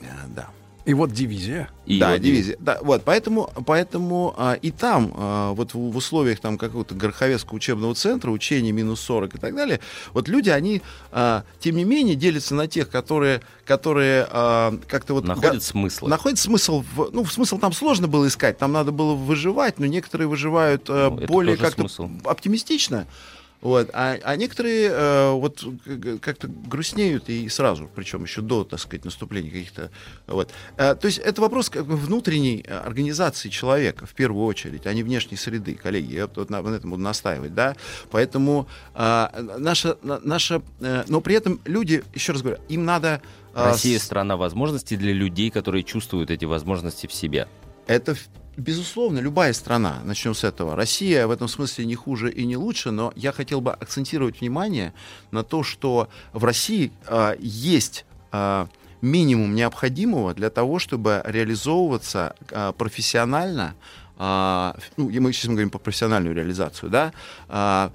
[0.00, 0.48] Э, Да.
[0.86, 1.68] И вот дивизия.
[1.84, 2.56] И да, вот дивизия.
[2.60, 7.56] Да, вот, поэтому, поэтому а, и там, а, вот в, в условиях там какого-то Гороховецкого
[7.56, 9.80] учебного центра, учения минус 40 и так далее,
[10.14, 15.24] вот люди, они, а, тем не менее, делятся на тех, которые, которые а, как-то вот...
[15.24, 16.06] Находят га- смысл.
[16.06, 20.28] Находят смысл, в, ну, смысл там сложно было искать, там надо было выживать, но некоторые
[20.28, 22.08] выживают а, Ну, более как-то смысл.
[22.24, 23.08] оптимистично.
[23.62, 25.64] Вот, а, а некоторые э, вот
[26.20, 29.90] как-то грустнеют и сразу, причем еще до, так сказать, наступления каких-то.
[30.26, 30.50] Вот.
[30.76, 34.92] Э, то есть это вопрос как бы внутренней э, организации человека в первую очередь, а
[34.92, 36.12] не внешней среды, коллеги.
[36.14, 37.74] Я вот на, на этом буду настаивать, да.
[38.10, 43.20] Поэтому э, наша, на- наша, э, но при этом люди, еще раз говорю, им надо.
[43.54, 47.48] э, Россия страна возможностей для людей, которые чувствуют эти возможности в себе.
[47.86, 48.16] Это,
[48.56, 50.00] безусловно, любая страна.
[50.04, 50.74] Начнем с этого.
[50.76, 54.92] Россия в этом смысле не хуже и не лучше, но я хотел бы акцентировать внимание
[55.30, 58.68] на то, что в России а, есть а,
[59.00, 63.74] минимум необходимого для того, чтобы реализовываться а, профессионально.
[64.18, 67.12] а, ну, мы сейчас говорим про профессиональную реализацию, да,
[67.48, 67.92] по-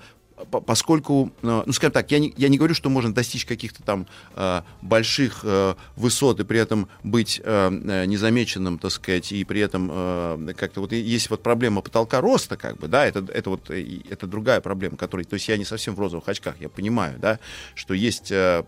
[0.49, 4.07] поскольку, э, ну, скажем так, я не, я не говорю, что можно достичь каких-то там
[4.35, 9.61] э, больших э, высот и при этом быть э, э, незамеченным, так сказать, и при
[9.61, 13.69] этом э, как-то вот есть вот проблема потолка роста, как бы, да, это, это вот
[13.69, 17.39] это другая проблема, которая, то есть я не совсем в розовых очках, я понимаю, да,
[17.75, 18.63] что есть э,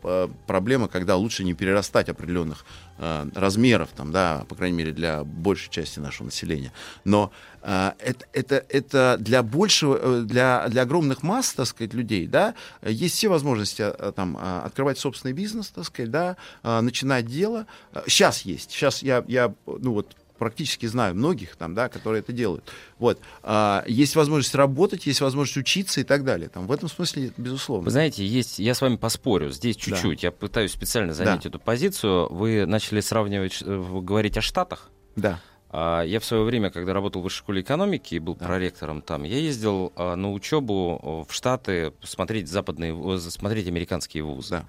[0.48, 2.66] проблема, когда лучше не перерастать определенных
[2.98, 6.72] э, размеров, там, да, по крайней мере, для большей части нашего населения.
[7.04, 12.28] Но э, это, это, это для большего, э, для, для огромных масс, так сказать, людей,
[12.28, 17.66] да, есть все возможности э, там открывать собственный бизнес, так сказать, да, начинать дело.
[18.08, 18.72] Сейчас есть.
[18.72, 22.64] Сейчас я, я, ну вот, практически знаю многих там, да, которые это делают.
[23.00, 23.20] Вот.
[23.44, 26.50] А, есть возможность работать, есть возможность учиться и так далее.
[26.50, 27.86] Там, в этом смысле, безусловно.
[27.86, 29.82] Вы знаете, есть, я с вами поспорю, здесь Да.
[29.82, 30.24] чуть-чуть.
[30.24, 31.50] Я пытаюсь специально занять Да.
[31.50, 32.28] эту позицию.
[32.34, 34.90] Вы начали сравнивать, э, говорить о Штатах.
[35.16, 35.40] Да.
[35.76, 39.24] А, Я в свое время, когда работал в высшей школе экономики и был проректором там,
[39.24, 44.66] я ездил а, на учебу в Штаты смотреть западные, в- смотреть американские вузы.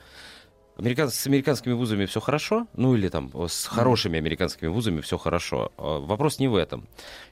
[0.76, 5.18] Американ- С американскими вузами все хорошо, ну или там о, с хорошими американскими вузами все
[5.18, 5.70] хорошо.
[5.78, 6.86] А, Вопрос не в этом.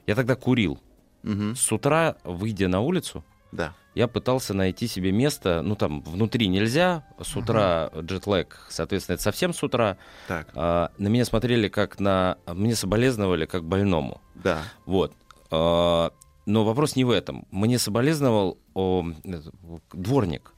[0.07, 0.79] Я тогда курил.
[1.23, 3.73] С утра, выйдя на улицу, Да.
[3.95, 9.53] я пытался найти себе место, ну там внутри нельзя, с утра джетлэг, соответственно, это совсем
[9.53, 9.97] с утра.
[10.27, 10.49] Так.
[10.53, 12.37] А, на меня смотрели как на...
[12.47, 14.19] Мне соболезновали как больному.
[14.35, 14.63] Да.
[14.85, 15.13] Вот.
[15.49, 16.11] А,
[16.45, 17.47] но вопрос не в этом.
[17.51, 19.51] Мне соболезновал о, это,
[19.93, 20.52] дворник,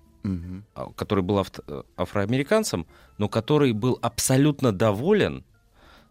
[0.74, 2.86] А, который был авт- э, афроамериканцем,
[3.18, 5.44] но который был абсолютно доволен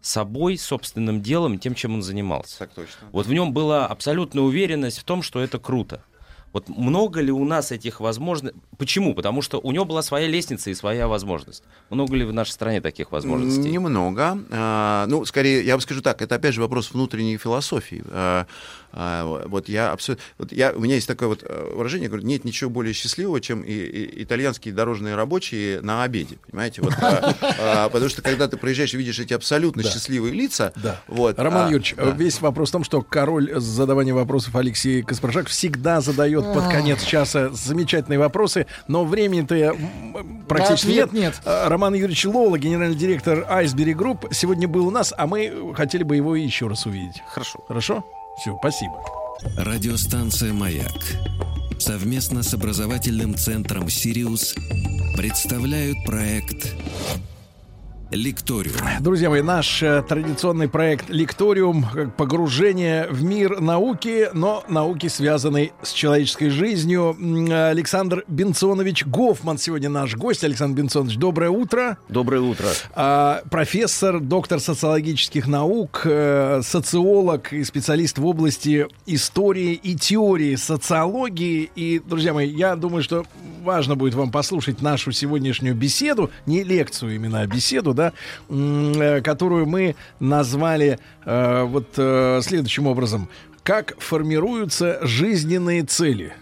[0.01, 2.59] собой, собственным делом, тем, чем он занимался.
[2.59, 3.07] Так точно.
[3.11, 6.01] Вот в нем была абсолютная уверенность в том, что это круто.
[6.53, 8.57] Вот много ли у нас этих возможностей?
[8.77, 9.13] Почему?
[9.13, 11.63] Потому что у него была своя лестница и своя возможность.
[11.89, 13.69] Много ли в нашей стране таких возможностей?
[13.69, 14.39] Немного.
[14.51, 18.05] А, ну, скорее, я бы скажу так, это опять же вопрос внутренней философии.
[18.97, 20.23] А, вот я абсолютно...
[20.37, 23.61] Вот я, у меня есть такое вот э, выражение, говорю, нет ничего более счастливого, чем
[23.61, 26.81] и, и- итальянские дорожные рабочие на обеде, понимаете?
[26.81, 29.89] Вот, а, а, потому что когда ты проезжаешь и видишь эти абсолютно Да.
[29.89, 31.01] счастливые лица, Да.
[31.07, 31.37] вот...
[31.37, 32.11] Роман а, Юрьевич, да.
[32.11, 37.03] весь вопрос в том, что король с задаванием вопросов Алексей Каспржак всегда задает под конец
[37.03, 39.75] часа замечательные вопросы, но времени-то
[40.47, 41.21] практически ответ нет.
[41.23, 41.41] нет.
[41.43, 46.03] А, Роман Юрьевич Лола, генеральный директор Айсберри Групп, сегодня был у нас, а мы хотели
[46.03, 47.21] бы его еще раз увидеть.
[47.27, 47.59] Хорошо.
[47.67, 48.05] Хорошо?
[48.37, 49.01] Все, спасибо.
[49.57, 50.91] Радиостанция «Маяк»
[51.77, 54.55] совместно с образовательным центром «Сириус»
[55.15, 56.73] представляют проект
[58.11, 58.75] Лекториум.
[58.99, 65.91] Друзья мои, наш э, традиционный проект Лекториум погружение в мир науки, но науки, связанной с
[65.91, 67.17] человеческой жизнью.
[67.69, 70.43] Александр Бенционович Гофман сегодня наш гость.
[70.43, 71.97] Александр Бенционович, доброе утро.
[72.07, 72.67] Доброе утро.
[72.93, 81.71] А, профессор, доктор социологических наук, э, социолог и специалист в области истории и теории социологии.
[81.75, 83.25] И, друзья мои, я думаю, что
[83.63, 88.13] важно будет вам послушать нашу сегодняшнюю беседу, не лекцию именно, а беседу, да,
[88.49, 93.29] э, которую мы назвали э, вот э, следующим образом.
[93.63, 96.33] Как формируются жизненные цели?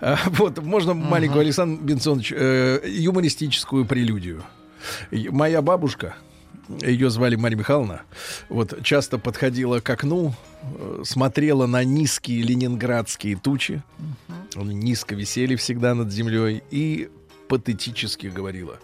[0.00, 4.42] Э, Вот, можно маленькую, Александр Бенсонович, э, юмористическую прелюдию.
[5.30, 6.16] Моя бабушка,
[6.82, 8.02] ее звали Марья Михайловна,
[8.48, 13.82] вот часто подходила к окну, э, смотрела на низкие ленинградские тучи,
[14.56, 17.08] они низко висели всегда над землей, и
[17.48, 18.78] патетически говорила,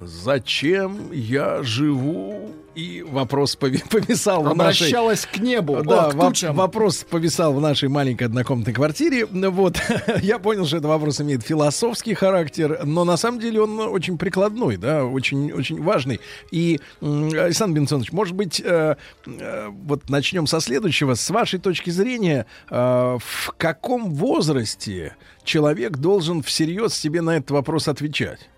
[0.00, 4.86] «Зачем я живу?» И вопрос пови- повисал в нашей...
[4.86, 6.54] Обращалась к небу, Да, о, к тучам.
[6.54, 9.26] вопрос повисал в нашей маленькой однокомнатной квартире.
[9.26, 9.80] Вот,
[10.22, 14.76] я понял, что этот вопрос имеет философский характер, но на самом деле он очень прикладной,
[14.76, 16.20] да, очень, очень важный.
[16.52, 18.94] И, Александр Бенсонович, может быть, э,
[19.26, 21.14] э, вот начнем со следующего.
[21.14, 22.74] С вашей точки зрения, э,
[23.20, 28.48] в каком возрасте человек должен всерьез себе на этот вопрос отвечать?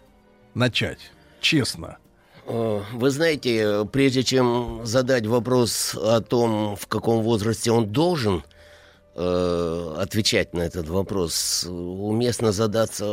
[0.52, 1.98] Начать, честно.
[2.46, 8.44] Э, Вы знаете, прежде чем задать вопрос о том, в каком возрасте он должен
[9.14, 13.06] э, отвечать на этот вопрос, уместно задаться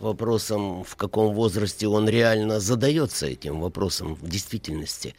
[0.00, 5.14] вопросом, в каком возрасте он реально задается этим вопросом в действительности.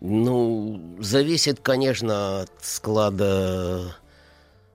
[0.00, 3.96] Ну, зависит, конечно, от склада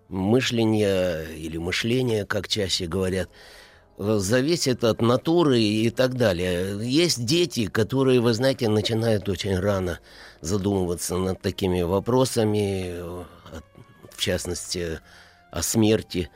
[0.07, 3.29] мышления или мышления, как чаще говорят,
[3.99, 6.79] зависит от натуры и так далее.
[6.81, 9.99] Есть дети, которые, вы знаете, начинают очень рано
[10.39, 12.95] задумываться над такими вопросами,
[14.09, 15.01] в частности,
[15.51, 16.29] о смерти.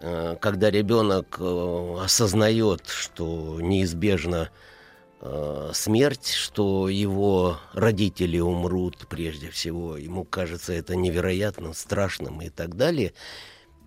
[0.00, 4.50] Э, Когда ребенок э, осознает, что неизбежно
[5.20, 12.76] э, смерть, что его родители умрут прежде всего, ему кажется это невероятно страшным и так
[12.76, 13.12] далее.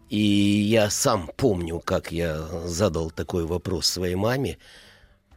[0.10, 4.58] И я сам помню, как я задал такой вопрос своей маме,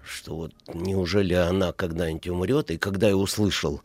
[0.03, 3.83] что вот неужели она когда-нибудь умрет, и когда я услышал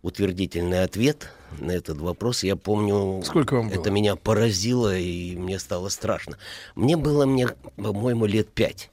[0.00, 1.28] утвердительный ответ
[1.58, 3.92] на этот вопрос, я помню, Сколько вам это было?
[3.92, 6.38] меня поразило, и мне стало страшно.
[6.74, 8.90] Мне было, мне, по-моему, лет пять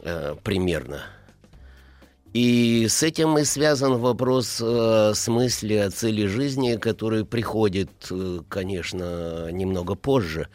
[0.00, 1.02] э, примерно.
[2.32, 4.64] И с этим и связан вопрос э,
[5.10, 10.48] о смысле, о цели жизни, который приходит, э, конечно, немного позже.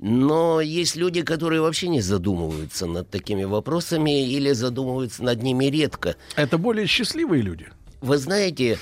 [0.00, 6.14] Но есть люди, которые вообще не задумываются над такими вопросами или задумываются над ними редко.
[6.36, 7.68] Это более счастливые люди.
[8.02, 8.78] Вы знаете,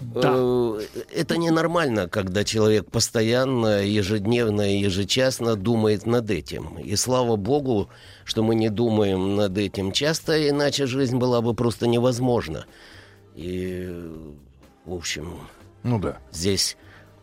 [0.00, 0.80] э,
[1.12, 6.78] это ненормально, когда человек постоянно, ежедневно, ежечасно думает над этим.
[6.78, 7.88] И слава богу,
[8.24, 12.66] что мы не думаем над этим часто, иначе жизнь была бы просто невозможна.
[13.34, 13.88] И,
[14.84, 15.38] в общем,
[15.82, 16.18] Ну да.
[16.30, 16.76] здесь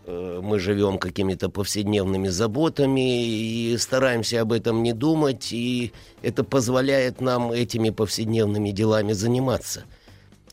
[0.05, 7.21] э, мы живем какими-то повседневными заботами и стараемся об этом не думать, и это позволяет
[7.21, 9.83] нам этими повседневными делами заниматься.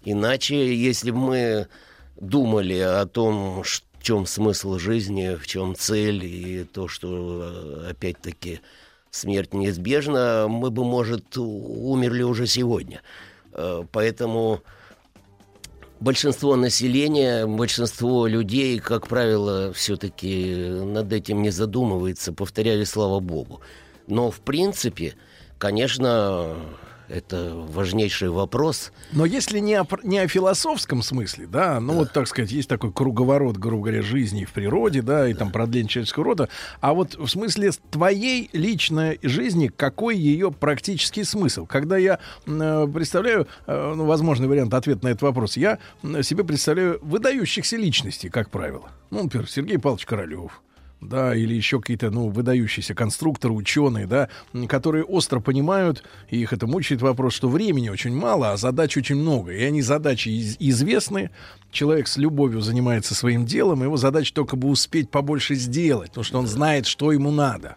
[0.04, 1.68] Иначе, если бы мы
[2.20, 8.60] думали о том, в чем смысл жизни, в чем цель, и то, что, э, опять-таки,
[9.10, 13.02] смерть неизбежна, мы бы, может, умерли уже сегодня.
[13.52, 14.62] Э, Поэтому
[16.00, 20.54] большинство населения, большинство людей, как правило, все-таки
[20.84, 23.60] над этим не задумывается, повторяю, слава богу.
[24.06, 25.14] Но, в принципе,
[25.58, 26.56] конечно,
[27.08, 28.92] это важнейший вопрос.
[29.12, 32.92] Но если не о, не о философском смысле, да, ну вот, так сказать, есть такой
[32.92, 36.48] круговорот, грубо говоря, жизни в природе, да, и там продление человеческого рода,
[36.80, 41.66] а вот в смысле твоей личной жизни, какой ее практический смысл?
[41.66, 45.78] Когда я э, представляю, э, ну, возможный вариант ответа на этот вопрос, я
[46.22, 48.90] себе представляю выдающихся личностей, как правило.
[49.10, 50.62] Ну, например, Сергей Павлович Королев,
[51.00, 54.28] да, или еще какие-то, ну, выдающиеся конструкторы, ученые, да,
[54.68, 59.16] которые остро понимают, и их это мучает вопрос, что времени очень мало, а задач очень
[59.16, 59.52] много.
[59.52, 61.30] И они задачи из- известны,
[61.70, 66.38] человек с любовью занимается своим делом, его задача только бы успеть побольше сделать, потому что
[66.38, 67.76] он знает, что ему надо.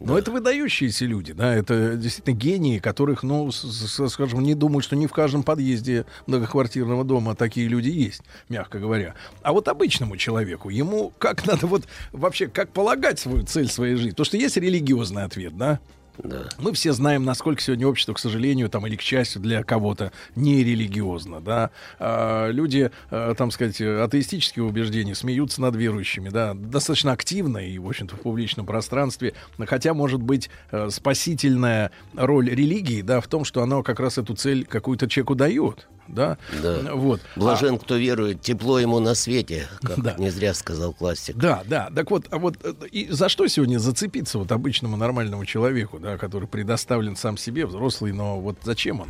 [0.00, 5.06] Но это выдающиеся люди, да, это действительно гении, которых, ну, скажем, не думаю, что не
[5.06, 9.14] в каждом подъезде многоквартирного дома такие люди есть, мягко говоря.
[9.42, 14.10] А вот обычному человеку, ему как надо вот вообще, как полагать свою цель своей жизни?
[14.10, 15.80] Потому что есть религиозный ответ, да?
[16.24, 16.48] Да.
[16.58, 21.40] Мы все знаем, насколько сегодня общество, к сожалению, там или к счастью для кого-то нерелигиозно,
[21.40, 21.70] да.
[21.98, 27.88] А, люди, а, там сказать, атеистические убеждения смеются над верующими, да, достаточно активно и, в
[27.88, 29.34] общем-то, в публичном пространстве.
[29.58, 34.34] Хотя, может быть, а, спасительная роль религии, да, в том, что она как раз эту
[34.34, 36.38] цель какую-то человеку дает да?
[36.62, 36.94] Да.
[36.94, 37.20] Вот.
[37.36, 37.78] Блажен, а...
[37.78, 40.14] кто верует, тепло ему на свете, как да.
[40.18, 41.36] не зря сказал классик.
[41.36, 41.90] Да, да.
[41.94, 46.18] Так вот, а вот э, и за что сегодня зацепиться вот обычному нормальному человеку, да,
[46.18, 49.08] который предоставлен сам себе, взрослый, но вот зачем он?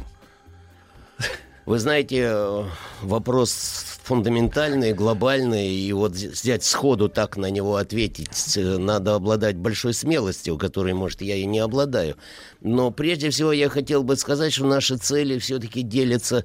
[1.66, 2.64] Вы знаете, э,
[3.02, 9.94] вопрос фундаментальный, глобальный, и вот взять сходу так на него ответить, э, надо обладать большой
[9.94, 12.16] смелостью, которой, может, я и не обладаю.
[12.60, 16.44] Но прежде всего я хотел бы сказать, что наши цели все-таки делятся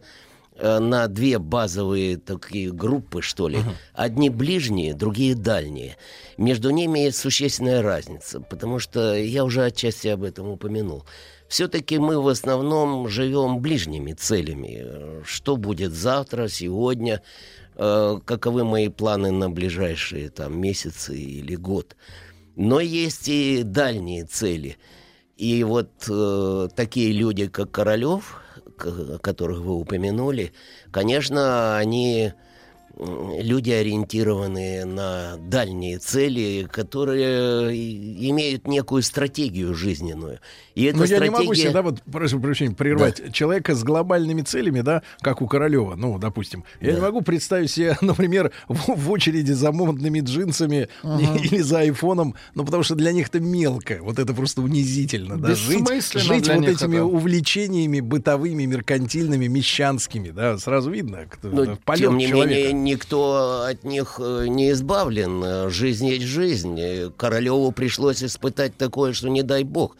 [0.61, 3.57] на две базовые такие группы, что ли.
[3.57, 3.73] Uh-huh.
[3.93, 5.97] Одни ближние, другие дальние.
[6.37, 11.05] Между ними есть существенная разница, потому что я уже отчасти об этом упомянул.
[11.47, 15.23] Все-таки мы в основном живем ближними целями.
[15.23, 17.21] Что будет завтра, сегодня,
[17.75, 21.95] э, каковы мои планы на ближайшие там, месяцы или год.
[22.55, 24.77] Но есть и дальние цели.
[25.37, 28.41] И вот э, такие люди, как Королев,
[28.75, 30.53] которых вы упомянули,
[30.91, 32.33] конечно, они
[32.97, 37.69] люди, ориентированные на дальние цели, которые
[38.29, 40.39] имеют некую стратегию жизненную.
[40.75, 41.31] И эта Но стратегия...
[41.31, 43.31] я не могу себе, да, вот, прошу прощения, прервать да.
[43.31, 46.65] человека с глобальными целями, да, как у Королева, ну, допустим.
[46.81, 46.95] Я да.
[46.95, 51.37] не могу представить себе, например, в, в очереди за модными джинсами ага.
[51.43, 55.55] или за айфоном, ну, потому что для них это мелко, вот это просто унизительно, да,
[55.55, 57.05] жить, жить вот этими это.
[57.05, 62.53] увлечениями бытовыми, меркантильными, мещанскими, да, сразу видно, кто, Но, полет тем не человека.
[62.53, 65.69] менее, никто от них э, не избавлен.
[65.69, 66.77] Жизнь есть жизнь.
[67.15, 69.95] Королеву пришлось испытать такое, что не дай бог.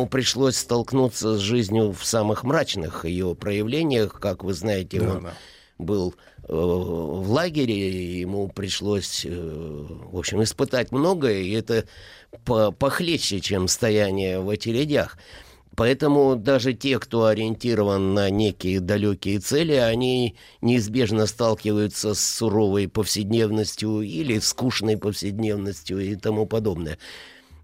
[0.00, 4.18] Ему пришлось столкнуться с жизнью в самых мрачных ее проявлениях.
[4.18, 5.34] Как вы знаете, да, он да.
[5.76, 6.14] был
[6.48, 11.84] э, в лагере, ему пришлось, э, в общем, испытать многое, и это
[12.46, 15.18] по похлеще, чем стояние в очередях.
[15.76, 24.00] Поэтому даже те, кто ориентирован на некие далекие цели, они неизбежно сталкиваются с суровой повседневностью
[24.00, 26.96] или скучной повседневностью и тому подобное.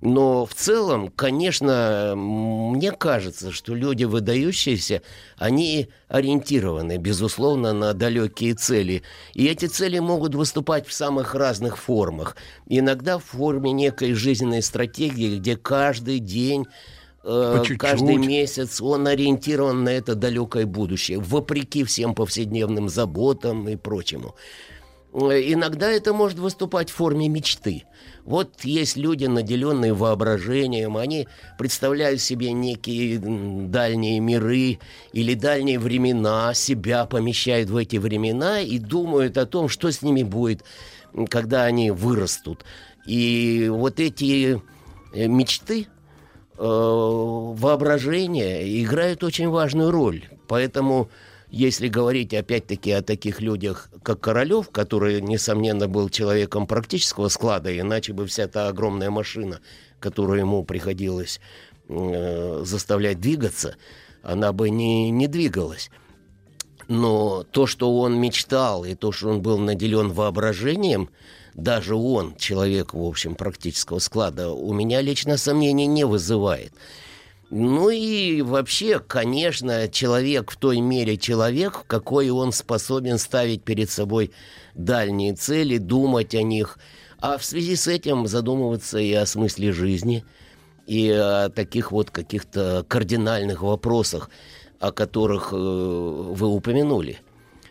[0.01, 5.03] Но в целом, конечно, мне кажется, что люди выдающиеся,
[5.37, 9.03] они ориентированы, безусловно, на далекие цели.
[9.35, 12.37] И эти цели могут выступать в самых разных формах.
[12.67, 16.67] Иногда в форме некой жизненной стратегии, где каждый день
[17.25, 24.35] э, каждый месяц он ориентирован на это далекое будущее, вопреки всем повседневным заботам и прочему.
[25.17, 27.85] Э, иногда это может выступать в форме мечты.
[28.27, 31.29] Вот есть люди, наделенные воображением, они
[31.59, 34.81] представляют себе некие дальние миры
[35.13, 40.25] или дальние времена, себя помещают в эти времена и думают о том, что с ними
[40.25, 40.65] будет,
[41.31, 42.65] когда они вырастут.
[43.07, 44.61] И вот эти
[45.15, 45.87] э, мечты,
[46.59, 50.25] э, воображение играют очень важную роль.
[50.49, 51.11] Поэтому
[51.57, 58.13] если говорить опять-таки о таких людях, как Королев, который, несомненно, был человеком практического склада, иначе
[58.13, 59.61] бы вся та огромная машина,
[59.99, 61.41] которую ему приходилось
[61.89, 63.77] э, заставлять двигаться,
[64.23, 65.91] она бы не, не двигалась.
[66.89, 71.09] Но то, что он мечтал, и то, что он был наделен воображением,
[71.55, 76.75] даже он, человек, в общем, практического склада, у меня лично сомнений не вызывает.
[77.51, 84.33] Ну и вообще, конечно, человек в той мере человек, какой он способен ставить перед собой
[84.75, 86.79] дальние цели, думать о них,
[87.19, 90.25] а в связи с этим задумываться и о смысле жизни,
[90.89, 94.29] и о таких вот каких-то кардинальных вопросах,
[94.81, 97.21] о которых э, вы упомянули.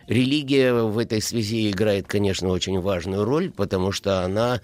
[0.07, 4.61] Религия в этой связи играет, конечно, очень важную роль, потому что она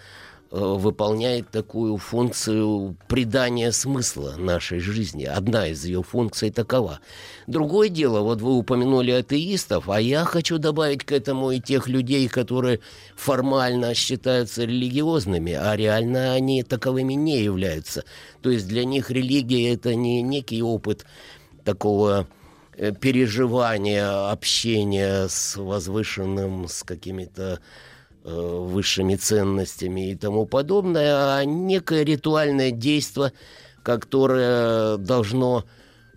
[0.52, 5.24] выполняет такую функцию придания смысла нашей жизни.
[5.24, 7.00] Одна из ее функций такова.
[7.48, 12.28] Другое дело, вот вы упомянули атеистов, а я хочу добавить к этому и тех людей,
[12.28, 12.82] которые
[13.16, 18.04] формально считаются религиозными, а реально они таковыми не являются.
[18.42, 21.06] То есть для них религия это не некий опыт
[21.64, 22.28] такого
[22.76, 27.58] э, переживания, общения с возвышенным, с какими-то Э,
[28.24, 33.34] высшими ценностями и тому подобное, а некое ритуальное действие,
[33.84, 35.66] которое должно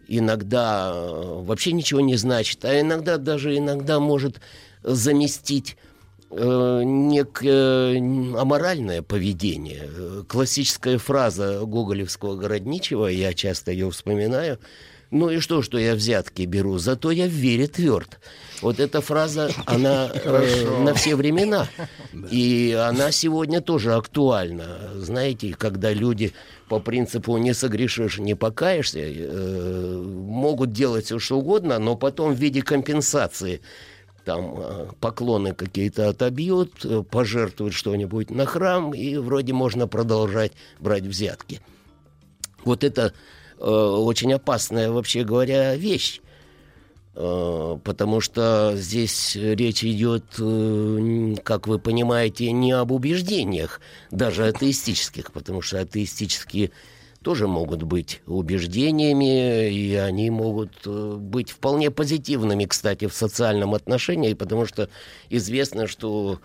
[0.09, 4.41] иногда э, вообще ничего не значит, а иногда даже иногда может
[4.83, 5.77] заместить
[6.31, 7.99] э, некое
[8.39, 9.89] аморальное поведение.
[10.29, 14.59] Классическая фраза гоголевского городничего, я часто ее вспоминаю,
[15.11, 18.19] ну и что, что я взятки беру, зато я в вере тверд.
[18.65, 21.69] Вот эта фраза, она э, на все времена.
[22.31, 24.65] И она сегодня тоже актуальна.
[24.95, 26.33] Знаете, когда люди
[26.71, 32.39] по принципу не согрешишь, не покаешься, э, могут делать все что угодно, но потом в
[32.39, 33.61] виде компенсации
[34.25, 41.05] там э, поклоны какие-то отобьют, э, пожертвуют что-нибудь на храм, и вроде можно продолжать брать
[41.05, 41.61] взятки.
[42.65, 43.13] Вот это
[43.59, 46.23] э, очень опасная, вообще говоря, вещь.
[47.17, 53.81] Э, потому что здесь речь идет, э, как вы понимаете, не об убеждениях,
[54.11, 56.73] даже атеистических, потому что атеистические
[57.23, 64.35] тоже могут быть убеждениями, и они могут э, быть вполне позитивными, кстати, в социальном отношении,
[64.35, 64.89] потому что
[65.31, 66.41] известно, что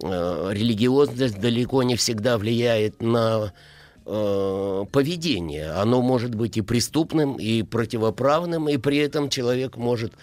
[0.00, 3.52] религиозность далеко не всегда влияет на
[4.08, 5.70] э, поведение.
[5.70, 10.14] Оно может быть и преступным, и противоправным, и при этом человек может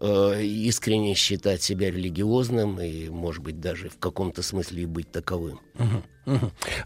[0.00, 5.60] э, искренне считать себя религиозным и, может быть, даже в каком-то смысле и быть таковым.
[5.74, 6.02] Угу.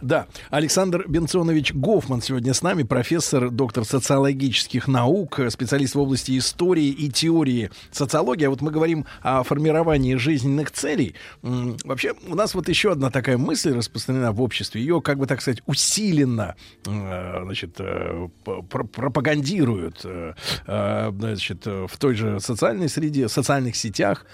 [0.00, 6.88] Да, Александр Бенционович Гофман сегодня с нами, профессор, доктор социологических наук, специалист в области истории
[6.88, 8.44] и теории социологии.
[8.44, 11.14] А вот мы говорим о формировании жизненных целей.
[11.42, 14.80] Вообще, у нас вот еще одна такая мысль распространена в обществе.
[14.80, 16.56] Ее, как бы так сказать, усиленно
[16.86, 20.34] э, значит, э, пропагандируют э,
[20.66, 24.26] значит, в той же социальной среде, социальных сетях.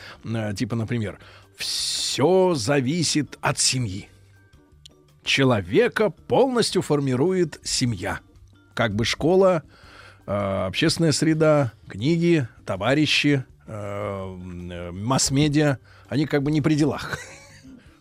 [0.57, 1.19] Типа, например,
[1.57, 4.09] все зависит от семьи
[5.25, 8.21] человека полностью формирует семья.
[8.75, 9.63] Как бы школа,
[10.27, 10.33] э,
[10.67, 15.79] общественная среда, книги, товарищи, э, масс-медиа,
[16.09, 17.19] они как бы не при делах.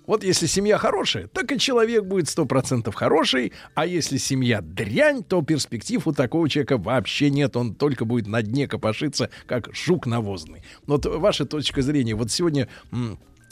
[0.07, 5.23] Вот если семья хорошая, так и человек будет сто процентов хороший, а если семья дрянь,
[5.23, 10.07] то перспектив у такого человека вообще нет, он только будет на дне копошиться, как жук
[10.07, 10.63] навозный.
[10.85, 12.67] Вот ваша точка зрения, вот сегодня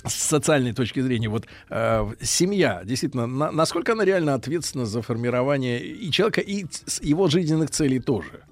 [0.06, 5.84] с социальной точки зрения, вот э, семья, действительно, на, насколько она реально ответственна за формирование
[5.84, 6.66] и человека, и
[7.02, 8.44] его жизненных целей тоже?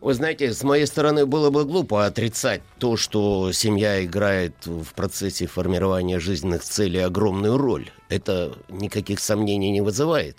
[0.00, 5.46] Вы знаете, с моей стороны было бы глупо отрицать то, что семья играет в процессе
[5.46, 7.90] формирования жизненных целей огромную роль.
[8.08, 10.36] Это никаких сомнений не вызывает.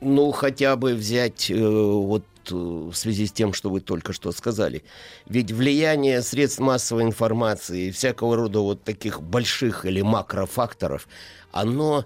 [0.00, 4.82] Ну, хотя бы взять э, вот в связи с тем, что вы только что сказали.
[5.26, 11.08] Ведь влияние средств массовой информации и всякого рода вот таких больших или макрофакторов,
[11.52, 12.04] оно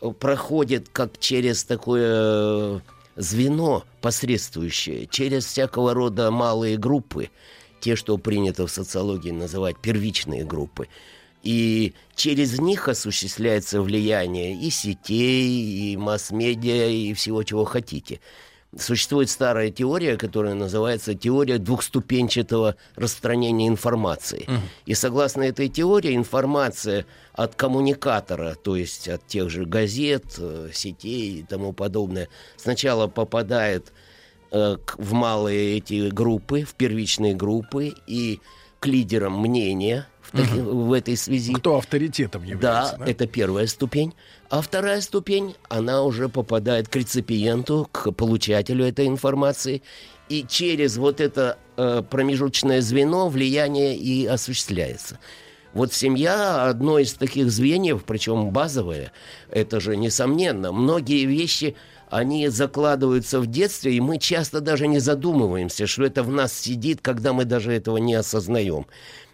[0.00, 2.82] э, проходит как через такое
[3.16, 7.30] звено посредствующее, через всякого рода малые группы,
[7.80, 10.88] те, что принято в социологии называть первичные группы.
[11.42, 18.20] И через них осуществляется влияние и сетей, и масс-медиа, и всего, чего хотите–
[18.78, 24.44] Существует старая теория, которая называется теория двухступенчатого распространения информации.
[24.46, 24.58] Uh-huh.
[24.86, 31.40] И согласно этой теории информация от коммуникатора, то есть от тех же газет, э, сетей
[31.40, 33.92] и тому подобное, сначала попадает
[34.52, 38.40] э, в малые эти группы, в первичные группы и
[38.80, 40.84] к лидерам мнения в, таки, угу.
[40.84, 41.52] в этой связи.
[41.52, 42.96] Кто авторитетом является?
[42.96, 44.14] Да, да, это первая ступень.
[44.50, 49.82] А вторая ступень, она уже попадает к реципиенту, к получателю этой информации.
[50.30, 55.18] И через вот это э, промежуточное звено влияние и осуществляется.
[55.74, 59.12] Вот семья одно из таких звеньев, причем базовое,
[59.50, 60.72] это же несомненно.
[60.72, 61.76] Многие вещи,
[62.08, 67.00] они закладываются в детстве, и мы часто даже не задумываемся, что это в нас сидит,
[67.02, 68.86] когда мы даже этого не осознаем.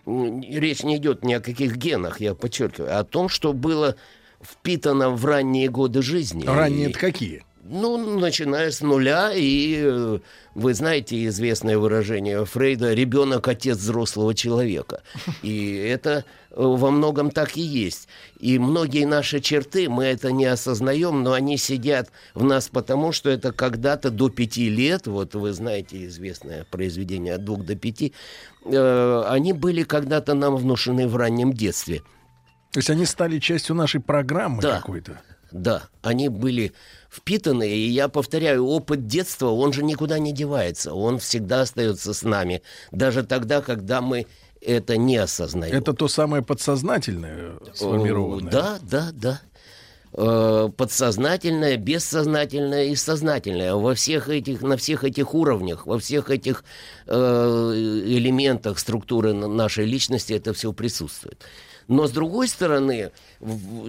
[0.06, 3.94] Речь не идет ни о каких генах, я подчеркиваю, а о том, что было
[4.44, 6.44] впитано в ранние годы жизни.
[6.46, 7.44] Ранние это какие?
[7.66, 10.18] Ну, начиная с нуля, и э,
[10.54, 15.00] вы знаете известное выражение Фрейда «ребенок– отец взрослого человека».
[15.42, 18.06] И это э, во многом так и есть.
[18.38, 23.30] И многие наши черты, мы это не осознаем, но они сидят в нас потому, что
[23.30, 28.12] это когда-то до пяти лет, вот вы знаете известное произведение «От двух до пяти»,
[28.66, 32.02] э, они были когда-то нам внушены в раннем детстве–
[32.74, 35.20] то есть они стали частью нашей программы да, какой-то?
[35.52, 36.72] Да, они были
[37.08, 42.24] впитаны, и я повторяю, опыт детства, он же никуда не девается, он всегда остается с
[42.24, 44.26] нами, даже тогда, когда мы
[44.60, 45.72] это не осознаем.
[45.72, 48.50] Это то самое подсознательное сформированное?
[48.50, 49.40] Да, да, да.
[50.14, 53.76] Э, подсознательное, бессознательное и сознательное.
[53.76, 56.64] Во всех этих, на всех этих уровнях, во всех этих
[57.06, 61.40] э, элементах структуры нашей личности это все присутствует.
[61.88, 63.10] Но, с другой стороны,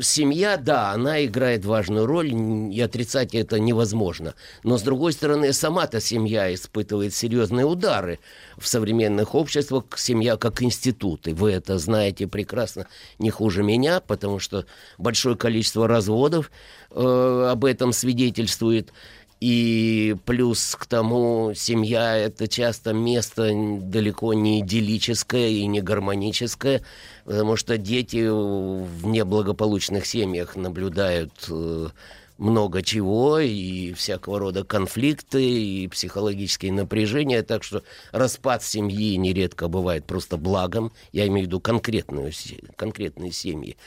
[0.02, 4.36] семья, да, она играет важную роль, и отрицать это невозможно.
[4.64, 8.20] Но, с другой стороны, сама-то семья испытывает серьезные удары.
[8.58, 12.88] В современных обществах семья как институт, и вы это знаете прекрасно
[13.20, 14.66] не хуже меня, потому что
[14.98, 16.52] большое количество разводов
[16.92, 18.92] э, об этом свидетельствует.
[19.42, 26.84] И плюс к тому, семья это часто место далеко не идиллическое и не гармоническое,
[27.26, 31.90] потому что дети в неблагополучных семьях наблюдают э,
[32.38, 40.06] много чего, и всякого рода конфликты, и психологические напряжения, так что распад семьи нередко бывает
[40.06, 42.32] просто благом, я имею в виду конкретную,
[42.78, 43.78] конкретные семьи.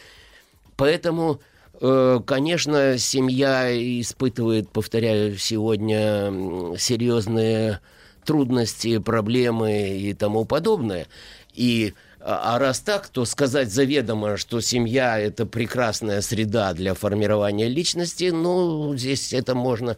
[0.76, 1.40] Поэтому
[1.80, 7.80] конечно, семья испытывает, повторяю, сегодня серьезные
[8.24, 11.06] трудности, проблемы и тому подобное.
[11.54, 17.68] И а, а раз так, то сказать заведомо, что семья это прекрасная среда для формирования
[17.68, 19.96] личности, ну, здесь это можно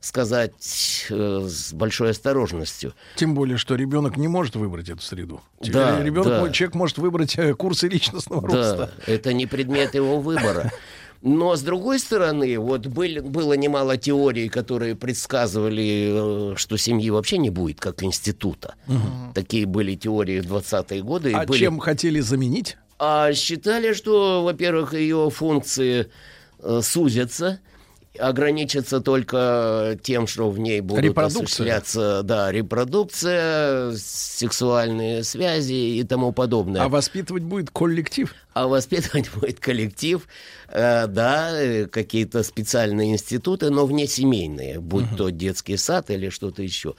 [0.00, 2.94] сказать э, с большой осторожностью.
[3.16, 5.40] Тем более, что ребенок не может выбрать эту среду.
[5.60, 6.50] Да, ребенок, да.
[6.50, 8.90] человек может выбрать э, курсы личностного да, роста.
[9.06, 10.72] Это не предмет его выбора.
[11.20, 17.38] Но, с другой стороны, вот были, было немало теорий, которые предсказывали, э, что семьи вообще
[17.38, 18.76] не будет, как института.
[18.86, 19.34] Угу.
[19.34, 21.32] Такие были теории в 20-е годы.
[21.32, 21.58] А были...
[21.58, 22.76] чем хотели заменить?
[23.00, 26.08] А считали, что, во-первых, ее функции
[26.60, 27.60] э, сузятся,
[28.18, 36.82] ограничится только тем, что в ней будут осуществляться да, репродукция, сексуальные связи и тому подобное.
[36.82, 38.34] А воспитывать будет коллектив?
[38.52, 40.26] А воспитывать будет коллектив,
[40.68, 45.16] э, да, какие-то специальные институты, но внесемейные, будь uh-huh.
[45.16, 46.94] то детский сад или что-то еще.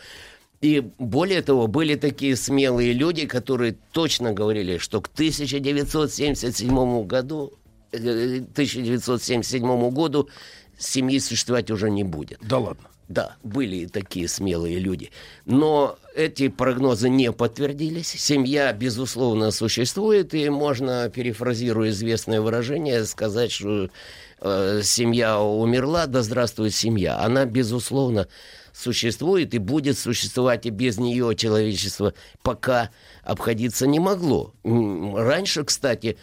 [0.62, 7.54] И более того, были такие смелые люди, которые точно говорили, что к 1977 году
[7.92, 10.30] 1977 э, году
[10.78, 12.40] семьи существовать уже не будет.
[12.42, 12.90] Да ладно.
[13.10, 15.10] Да, были такие смелые люди.
[15.46, 18.10] Но эти прогнозы не подтвердились.
[18.10, 23.90] Семья, безусловно, существует, и можно, перефразируя известное выражение, сказать, что
[24.42, 27.18] э, семья умерла, да здравствует семья.
[27.20, 28.28] Она, безусловно,
[28.74, 32.92] существует и будет существовать, и без нее человечество пока
[33.24, 34.54] обходиться не могло.
[34.64, 36.18] Раньше, кстати,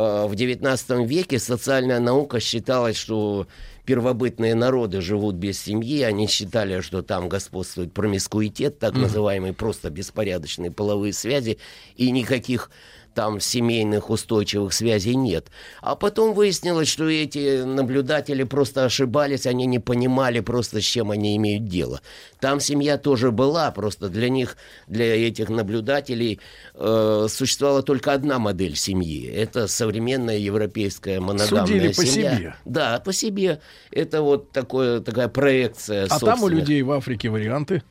[0.00, 3.46] в XIX веке социальная наука считалась, что
[3.84, 10.70] первобытные народы живут без семьи, они считали, что там господствует промискуитет, так называемые просто беспорядочные
[10.70, 11.58] половые связи,
[11.96, 12.70] и никаких
[13.14, 15.48] там семейных устойчивых связей нет.
[15.80, 21.36] А потом выяснилось, что эти наблюдатели просто ошибались, они не понимали просто, с чем они
[21.36, 22.00] имеют дело.
[22.40, 24.56] Там семья тоже была, просто для них,
[24.86, 26.40] для этих наблюдателей
[26.74, 29.26] э, существовала только одна модель семьи.
[29.26, 32.36] Это современная европейская моногамная Судили по семья.
[32.36, 32.54] себе.
[32.64, 33.60] Да, по себе.
[33.90, 36.06] Это вот такое, такая проекция.
[36.08, 37.82] А там у людей в Африке варианты.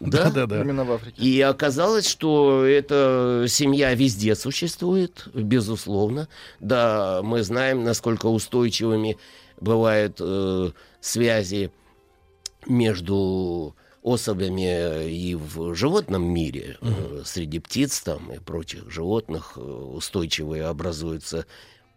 [0.00, 0.62] Да, да, да.
[0.62, 1.22] Именно в Африке.
[1.22, 6.28] И оказалось, что эта семья везде существует, безусловно.
[6.58, 9.18] Да, мы знаем, насколько устойчивыми
[9.60, 10.70] бывают э,
[11.00, 11.70] связи
[12.66, 17.24] между особями и в животном мире, uh-huh.
[17.26, 21.44] среди птиц там и прочих животных э, устойчивые образуются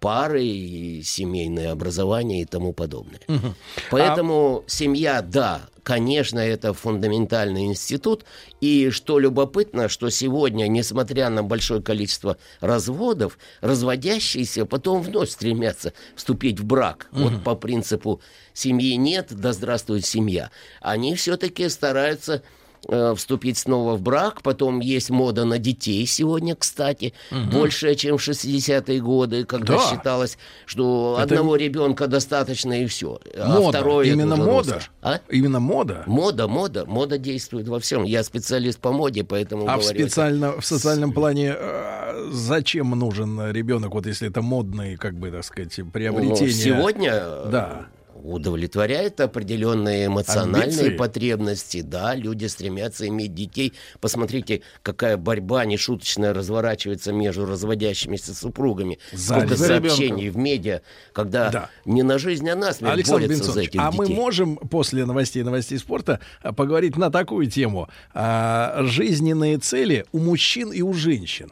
[0.04, 3.22] пары, и семейное образование и тому подобное.
[3.30, 3.54] Угу.
[3.90, 4.70] Поэтому а...
[4.70, 8.26] семья, да, конечно, это фундаментальный институт.
[8.60, 16.60] И что любопытно, что сегодня, несмотря на большое количество разводов, разводящиеся потом вновь стремятся вступить
[16.60, 17.08] в брак.
[17.14, 17.22] Угу.
[17.22, 18.20] Вот по принципу
[18.54, 20.52] семьи нет, да здравствует семья.
[20.82, 22.44] Они все-таки стараются
[22.88, 24.42] э, вступить снова в брак.
[24.42, 27.60] Потом есть мода на детей сегодня, кстати, угу.
[27.60, 29.90] большая, чем в 60-е годы, когда да.
[29.90, 31.36] считалось, что Это...
[31.36, 33.20] одного ребенка достаточно и все.
[33.38, 33.78] А мода.
[33.78, 34.82] второй Именно мода.
[35.02, 35.20] А?
[35.30, 36.03] Именно мода.
[36.06, 38.03] Мода, мода, мода действует во всем.
[38.03, 39.64] Я специалист по моде, поэтому.
[39.64, 44.98] А говорю, в специально в социальном плане э, зачем нужен ребенок, вот если это модные,
[44.98, 46.42] как бы так сказать, приобретения?
[46.42, 47.12] Ну, сегодня.
[47.52, 47.88] Да
[48.24, 50.98] удовлетворяет определенные эмоциональные Амбиции.
[50.98, 51.82] потребности.
[51.82, 53.74] Да, люди стремятся иметь детей.
[54.00, 59.00] Посмотрите, какая борьба нешуточная разворачивается между разводящимися супругами.
[59.11, 60.38] За, Сколько за сообщений ребенка.
[60.38, 61.69] в медиа, когда да.
[61.85, 63.98] не на жизнь, а на смерть Александр борются за этих а детей.
[63.98, 67.90] мы можем после новостей новостей спорта а, поговорить на такую тему.
[68.14, 71.52] А, жизненные цели у мужчин и у женщин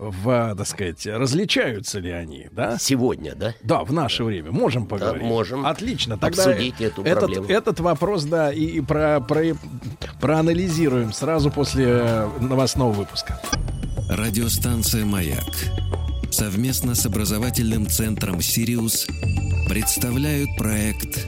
[0.00, 2.78] в, так сказать, различаются ли они, да?
[2.78, 3.54] Сегодня, да?
[3.62, 4.50] Да, в наше время.
[4.50, 5.22] Можем поговорить.
[5.22, 5.66] Да, можем.
[5.66, 6.16] Отлично.
[6.16, 7.46] Тогда обсудить эту этот, проблему.
[7.46, 9.54] Этот вопрос, да, и, и про, про,
[10.20, 13.40] проанализируем сразу после новостного выпуска.
[14.08, 15.54] Радиостанция «Маяк»
[16.30, 19.06] совместно с образовательным центром «Сириус»
[19.68, 21.26] представляют проект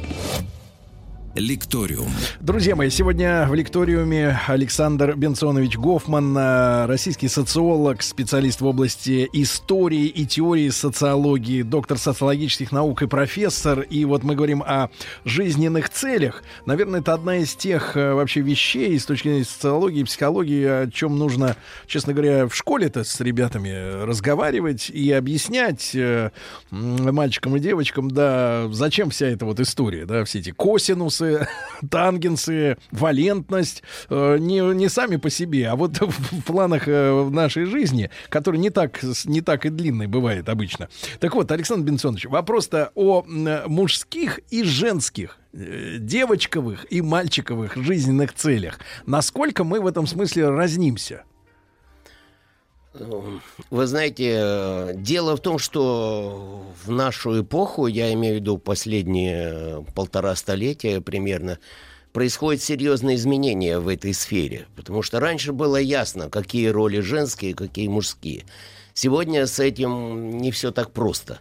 [1.34, 2.10] Лекториум.
[2.40, 10.08] Друзья мои, сегодня в лекториуме Александр Бенсонович Гофман, э, российский социолог, специалист в области истории
[10.08, 13.80] и теории социологии, доктор социологических наук и профессор.
[13.80, 14.90] И вот мы говорим о
[15.24, 16.42] жизненных целях.
[16.66, 21.18] Наверное, это одна из тех э, вообще вещей с точки зрения социологии психологии, о чем
[21.18, 26.30] нужно, честно говоря, в школе-то с ребятами разговаривать и объяснять э,
[26.70, 31.48] мальчикам и девочкам, да, зачем вся эта вот история, да, все эти косинусы, синусы,
[31.90, 38.10] тангенсы, валентность э, не, не сами по себе, а вот в планах э, нашей жизни,
[38.28, 40.88] который не так, не так и длинный бывает обычно.
[41.20, 48.78] Так вот, Александр Бенсонович, вопрос-то о мужских и женских э, девочковых и мальчиковых жизненных целях.
[49.06, 51.24] Насколько мы в этом смысле разнимся?
[53.70, 60.36] Вы знаете, дело в том, что в нашу эпоху, я имею в виду последние полтора
[60.36, 61.58] столетия примерно,
[62.12, 64.66] происходят серьезные изменения в этой сфере.
[64.76, 68.44] Потому что раньше было ясно, какие роли женские, какие мужские.
[68.92, 71.40] Сегодня с этим не все так просто.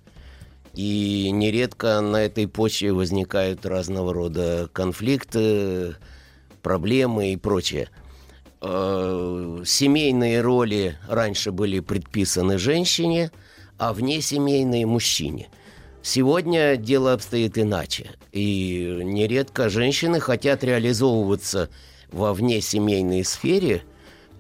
[0.74, 5.98] И нередко на этой почве возникают разного рода конфликты,
[6.62, 7.90] проблемы и прочее–
[8.62, 13.32] э, семейные роли раньше были предписаны женщине,
[13.78, 15.50] а внесемейные мужчине.
[16.04, 18.12] Сегодня дело обстоит иначе.
[18.32, 21.70] И нередко женщины хотят реализовываться
[22.12, 23.84] во внесемейной сфере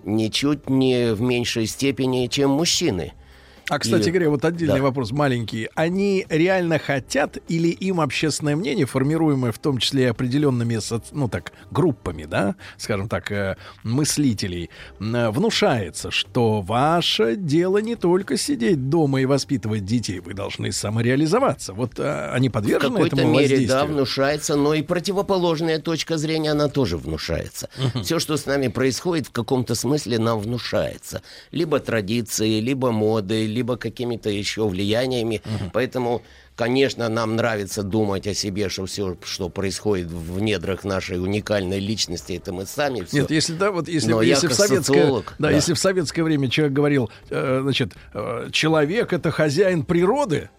[0.03, 3.13] ничуть не в меньшей степени, чем мужчины–
[3.69, 4.11] а, кстати и...
[4.11, 4.83] говоря, вот отдельный да.
[4.83, 5.69] вопрос маленький.
[5.75, 10.79] Они реально хотят или им общественное мнение, формируемое в том числе определенными,
[11.11, 18.89] ну так, группами, да, скажем так, э, мыслителей, внушается, что ваше дело не только сидеть
[18.89, 21.73] дома и воспитывать детей, вы должны самореализоваться.
[21.73, 26.51] Вот а, они подвержены в какой-то этому мере, да, внушается, но и противоположная точка зрения,
[26.51, 27.69] она тоже внушается.
[27.77, 28.03] Угу.
[28.03, 31.21] Все, что с нами происходит, в каком-то смысле нам внушается.
[31.51, 35.41] Либо традиции, либо моды, либо какими-то еще влияниями.
[35.45, 35.71] Угу.
[35.73, 36.23] Поэтому,
[36.55, 42.33] конечно, нам нравится думать о себе, что все, что происходит в недрах нашей уникальной личности,
[42.33, 43.03] это мы сами.
[43.03, 43.21] Все.
[43.21, 46.23] Нет, если да, вот если, Но если в советское, социолог, да, да, если в советское
[46.23, 50.49] время человек говорил, э, значит, э, человек это хозяин природы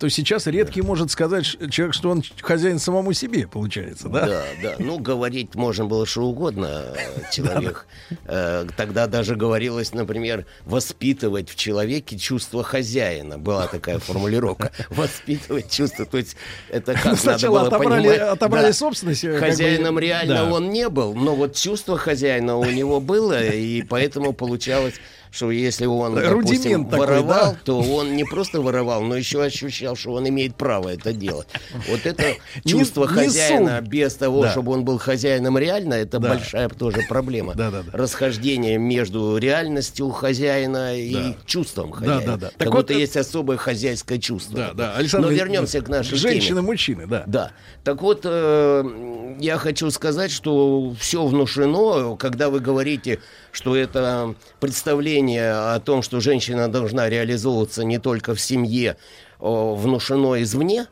[0.00, 4.26] то сейчас редкий может сказать человек, что он хозяин самому себе, получается, да?
[4.26, 4.74] Да, да.
[4.78, 6.94] Ну, говорить можно было что угодно
[7.30, 7.86] человек.
[8.24, 13.36] Э, тогда даже говорилось, например, воспитывать в человеке чувство хозяина.
[13.36, 14.72] Была такая формулировка.
[14.88, 16.06] Воспитывать чувство.
[16.06, 16.34] То есть
[16.70, 18.20] это как Сначала надо было отобрали, понимать.
[18.20, 18.72] Отобрали да.
[18.72, 19.26] собственность.
[19.38, 20.44] Хозяином бы, реально да.
[20.46, 24.94] он не был, но вот чувство хозяина у него было, и поэтому получалось
[25.30, 27.58] что если он, допустим, такой, воровал, да?
[27.64, 31.48] то он не просто воровал, но еще ощущал, что он имеет право это делать.
[31.88, 32.34] Вот это
[32.66, 37.54] чувство хозяина без того, чтобы он был хозяином реально, это большая тоже проблема.
[37.92, 42.20] Расхождение между реальностью хозяина и чувством хозяина.
[42.20, 42.46] Да, да, да.
[42.48, 44.56] Как так будто вот есть особое хозяйское чувство.
[44.56, 44.94] Да, да.
[44.96, 47.24] Александр, но вернемся к нашей Женщины, мужчины, да.
[47.26, 47.52] Да.
[47.84, 53.20] Так вот, э, я хочу сказать, что все внушено, когда вы говорите,
[53.52, 58.96] что это представление мнение о том, что женщина должна реализовываться не только в семье,
[59.38, 60.86] внушено извне,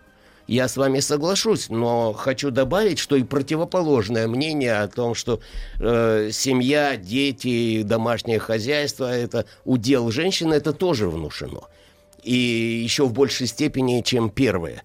[0.46, 5.40] я с вами соглашусь, но хочу добавить, что и противоположное мнение о том, что
[5.78, 11.68] э, семья, дети, домашнее хозяйство это удел женщины, это тоже внушено.
[12.22, 14.82] И еще в большей степени, чем первое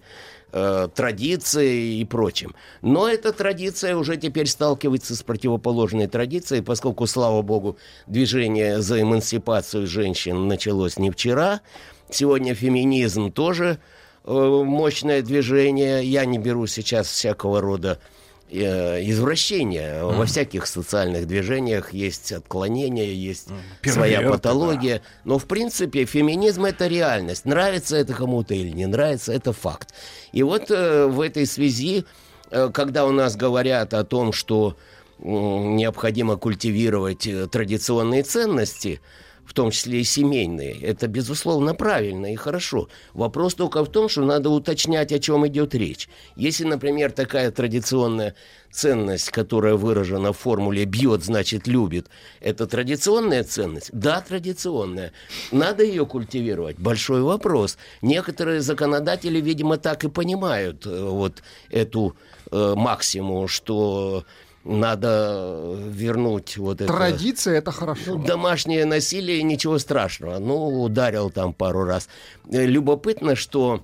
[0.54, 2.54] э, традиции и прочим.
[2.80, 7.76] Но эта традиция уже теперь сталкивается с противоположной традицией, поскольку, слава богу,
[8.06, 11.60] движение за эмансипацию женщин началось не вчера.
[12.08, 13.80] Сегодня феминизм тоже
[14.24, 16.04] э, мощное движение.
[16.04, 18.13] Я не беру сейчас всякого рода Э,
[18.50, 20.00] извращения.
[20.02, 20.16] Mm.
[20.16, 23.48] Во всяких социальных движениях есть отклонения, есть
[23.82, 23.90] mm.
[23.90, 24.98] своя патология.
[24.98, 25.04] Да.
[25.24, 27.44] Но, в принципе, феминизм— это реальность.
[27.44, 29.94] Нравится это кому-то или не нравится, это факт.
[30.32, 32.04] И вот э, в этой связи,
[32.50, 34.76] э, когда у нас говорят о том, что
[35.18, 39.00] э, необходимо культивировать э, традиционные ценности—
[39.44, 40.74] в том числе и семейные.
[40.80, 42.88] Это, безусловно, правильно и хорошо.
[43.12, 46.08] Вопрос только в том, что надо уточнять, о чем идет речь.
[46.36, 48.34] Если, например, такая традиционная
[48.70, 52.08] ценность, которая выражена в формуле «бьет, значит, любит»,
[52.40, 53.90] это традиционная ценность?
[53.92, 55.12] Да, традиционная.
[55.52, 56.78] Надо ее культивировать?
[56.78, 57.78] Большой вопрос.
[58.02, 62.16] Некоторые законодатели, видимо, так и понимают э, вот эту
[62.50, 64.24] э, максимум, что
[64.64, 66.92] надо вернуть вот это...
[66.92, 68.16] Традиция— это хорошо.
[68.16, 70.38] Ну, домашнее насилие, ничего страшного.
[70.38, 72.08] Ну, ударил там пару раз.
[72.50, 73.82] Э, любопытно, что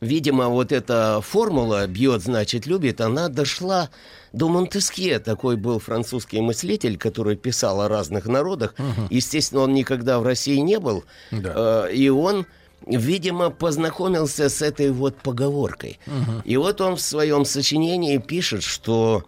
[0.00, 3.90] видимо, вот эта формула «бьет, значит, любит», она дошла
[4.32, 5.18] до Монтескье.
[5.18, 8.74] Такой был французский мыслитель, который писал о разных народах.
[8.78, 9.08] Угу.
[9.10, 11.04] Естественно, он никогда в России не был.
[11.30, 11.86] Да.
[11.86, 12.46] Э, и он
[12.86, 15.98] видимо, познакомился с этой вот поговоркой.
[16.06, 16.42] Угу.
[16.46, 19.24] И вот он в своем сочинении пишет, что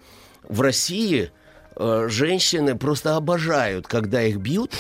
[0.49, 1.31] в России
[1.77, 4.73] э, женщины просто обожают, когда их бьют,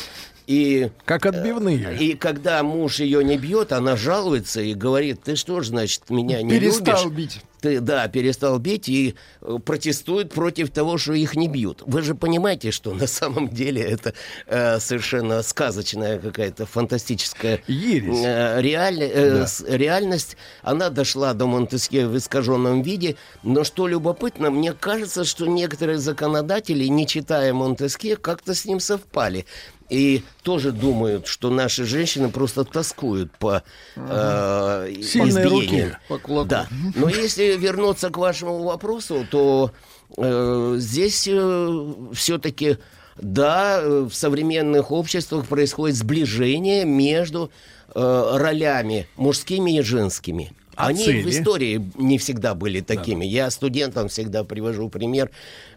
[0.46, 1.96] и, как отбивные.
[1.98, 6.42] И когда муж ее не бьет, она жалуется и говорит, ты что ж, значит, меня
[6.42, 7.16] не перестал любишь?
[7.16, 7.40] бить.
[7.62, 11.84] Ты, да, перестал бить и э, протестует против того, что их не бьют.
[11.86, 14.14] Вы же понимаете, что на самом деле это
[14.48, 19.46] э, совершенно сказочная какая-то фантастическая э, реаль, э, да.
[19.46, 20.36] с, реальность.
[20.62, 26.86] Она дошла до Монтескье в искаженном виде, но что любопытно, мне кажется, что некоторые законодатели,
[26.86, 29.46] не читая Монтескье, как-то с ним совпали
[29.92, 33.62] и тоже думают, что наши женщины просто тоскуют по
[33.94, 36.48] э, Сильные руки по кулаку.
[36.48, 36.66] Да.
[36.94, 39.70] Но если вернуться к вашему вопросу, то
[40.16, 42.78] э, здесь э, все-таки
[43.16, 47.50] да, в современных обществах происходит сближение между
[47.94, 50.52] э, ролями мужскими и женскими.
[50.76, 51.22] А Они цели?
[51.22, 53.24] в истории не всегда были такими.
[53.24, 53.30] Да.
[53.30, 55.30] Я студентам всегда привожу пример,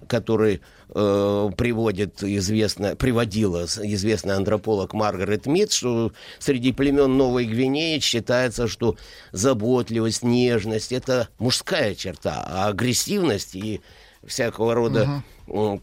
[0.07, 8.67] который э, приводит известная, приводила известный антрополог Маргарет Мид, что среди племен Новой Гвинеи считается,
[8.67, 8.95] что
[9.31, 13.81] заботливость, нежность– это мужская черта, а агрессивность и
[14.25, 15.23] всякого рода угу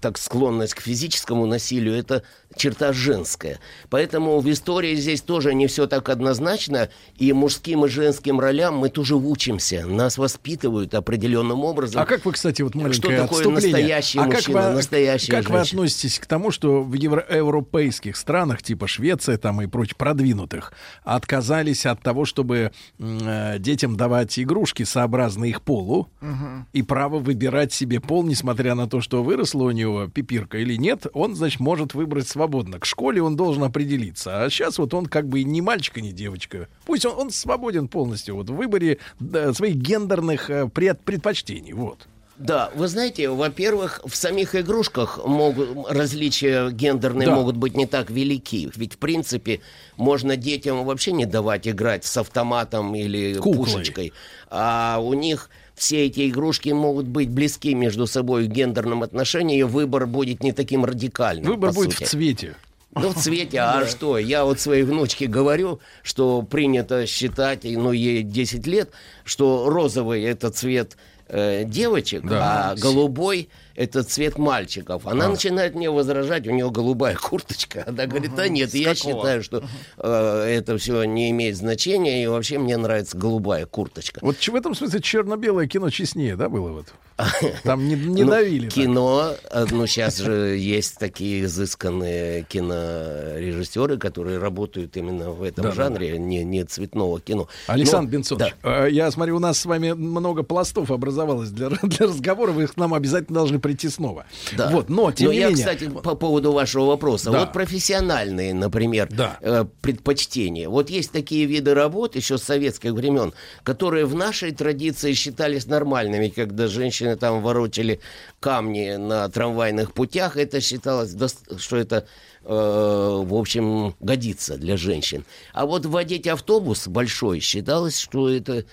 [0.00, 2.22] так склонность к физическому насилию, это
[2.56, 3.60] черта женская.
[3.90, 8.88] Поэтому в истории здесь тоже не все так однозначно, и мужским и женским ролям мы
[8.88, 12.02] тоже учимся, нас воспитывают определенным образом.
[12.02, 13.70] А как вы, кстати, вот маленькое Что такое отступление.
[13.72, 15.58] настоящий а мужчина, как вы, настоящая Как женщина?
[15.58, 20.72] вы относитесь к тому, что в евро- европейских странах, типа Швеция там и прочь продвинутых,
[21.04, 26.66] отказались от того, чтобы э, детям давать игрушки сообразно их полу угу.
[26.72, 31.06] и право выбирать себе пол, несмотря на то, что выросло у него пипирка или нет,
[31.12, 32.78] он, значит, может выбрать свободно.
[32.78, 34.44] К школе он должен определиться.
[34.44, 36.68] А сейчас вот он как бы и не мальчик, и не девочка.
[36.84, 41.72] Пусть он, он свободен полностью вот в выборе да, своих гендерных э, пред, предпочтений.
[41.72, 42.06] Вот.
[42.38, 47.34] Да, вы знаете, во-первых, в самих игрушках могут, различия гендерные да.
[47.34, 48.70] могут быть не так велики.
[48.74, 49.60] Ведь, в принципе,
[49.96, 53.56] можно детям вообще не давать играть с автоматом или Куклой.
[53.56, 54.12] пушечкой.
[54.50, 59.62] А у них все эти игрушки могут быть близки между собой в гендерном отношении, и
[59.62, 61.46] выбор будет не таким радикальным.
[61.46, 62.04] Выбор будет сути.
[62.04, 62.56] в цвете.
[62.94, 64.18] Ну, в цвете, а что?
[64.18, 68.90] Я вот своей внучке говорю, что принято считать, ну, ей 10 лет,
[69.24, 70.96] что розовый это цвет
[71.28, 72.72] э, девочек, да.
[72.72, 75.06] а голубой это цвет мальчиков.
[75.06, 75.28] Она а.
[75.28, 77.84] начинает мне возражать, у нее голубая курточка.
[77.86, 79.14] Она говорит, да нет, С я какого?
[79.14, 79.64] считаю, что
[79.98, 84.20] э, это все не имеет значения, и вообще мне нравится голубая курточка.
[84.22, 86.86] Вот в этом смысле черно-белое кино честнее, да, было вот?
[87.62, 88.68] Там не, не ну, давили.
[88.68, 89.70] Кино, так.
[89.70, 96.18] ну сейчас же есть такие изысканные кинорежиссеры, которые работают именно в этом да, жанре, да.
[96.18, 97.48] Не, не цветного кино.
[97.66, 98.86] Александр Но, Бенцович, да.
[98.86, 102.94] я смотрю, у нас с вами много пластов образовалось для, для разговора, вы к нам
[102.94, 104.26] обязательно должны прийти снова.
[104.56, 104.68] Да.
[104.68, 105.64] Вот, но тем но не я, менее...
[105.64, 107.30] кстати, по поводу вашего вопроса.
[107.30, 107.40] Да.
[107.40, 109.38] Вот профессиональные, например, да.
[109.40, 110.68] э, предпочтения.
[110.68, 113.32] Вот есть такие виды работ еще с советских времен,
[113.62, 118.00] которые в нашей традиции считались нормальными, когда женщины там ворочали
[118.40, 120.36] камни на трамвайных путях.
[120.36, 121.16] Это считалось,
[121.58, 122.06] что это
[122.44, 125.24] э, в общем, годится для женщин.
[125.52, 128.64] А вот водить автобус большой считалось, что это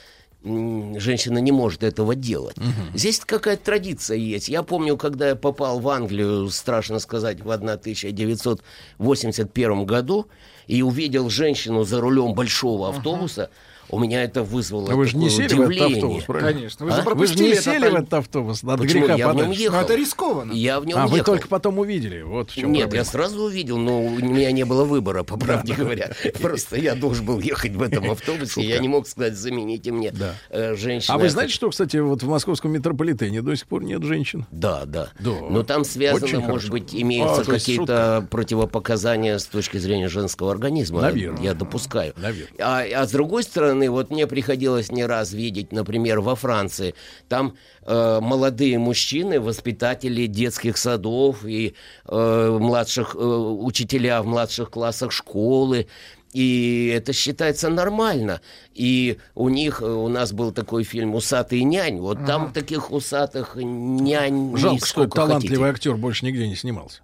[0.44, 2.58] женщина не может этого делать.
[2.58, 2.98] Угу.
[2.98, 4.50] Здесь какая-то традиция есть.
[4.50, 10.28] Я помню, когда я попал в Англию, страшно сказать, в 1981 году,
[10.68, 13.50] и увидел женщину за рулем большого автобуса,
[13.90, 15.68] у меня это вызвало а вы же не сели удивление.
[15.68, 16.54] в этот автобус, правильно?
[16.54, 16.86] Конечно.
[16.86, 16.96] Вы, а?
[16.96, 19.02] же, вы же не сели в этот автобус, надо Почему?
[19.02, 19.48] греха я подальше.
[19.48, 19.76] в нем ехал.
[19.76, 20.52] Но это рискованно.
[20.54, 21.18] Я в нем а ехал.
[21.18, 23.06] вы только потом увидели, вот в чем Нет, проблема.
[23.06, 26.12] я сразу увидел, но у меня не было выбора, по правде говоря.
[26.42, 30.14] Просто я должен был ехать в этом автобусе, я не мог сказать, замените мне
[30.50, 31.16] э, женщину.
[31.16, 34.46] А вы знаете, что, кстати, вот в московском метрополитене до сих пор нет женщин?
[34.52, 35.10] Да, да.
[35.20, 41.02] Но там связано, может быть, имеются а, какие-то противопоказания с точки зрения женского организма.
[41.02, 41.42] Наверное.
[41.42, 42.14] Я допускаю.
[42.18, 42.60] Наверное.
[42.60, 46.96] А, а с другой стороны, вот мне приходилось не раз видеть, например, во Франции.
[47.28, 51.76] Там э, молодые мужчины, воспитатели детских садов и
[52.06, 55.88] э, младших э, учителя в младших классах школы,
[56.34, 58.42] И это считается нормально.
[58.76, 62.00] И у них, у нас был такой фильм «Усатый нянь».
[62.00, 62.28] Вот ага.
[62.28, 65.90] там таких усатых нянь Жалко, что талантливый хотите.
[65.90, 67.02] актер больше нигде не снимался.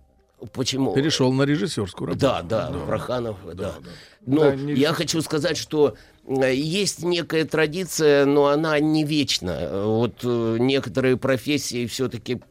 [0.54, 0.94] Почему?
[0.94, 2.22] Перешел на режиссерскую работу.
[2.22, 2.80] Да, да, да.
[2.86, 3.54] Проханов, да.
[3.54, 3.74] да.
[3.80, 3.90] да.
[4.26, 4.74] Но да, не...
[4.74, 5.96] я хочу сказать, что э,
[6.28, 9.70] есть некая традиция, но она не вечна.
[9.86, 12.42] Вот э, некоторые профессии все-таки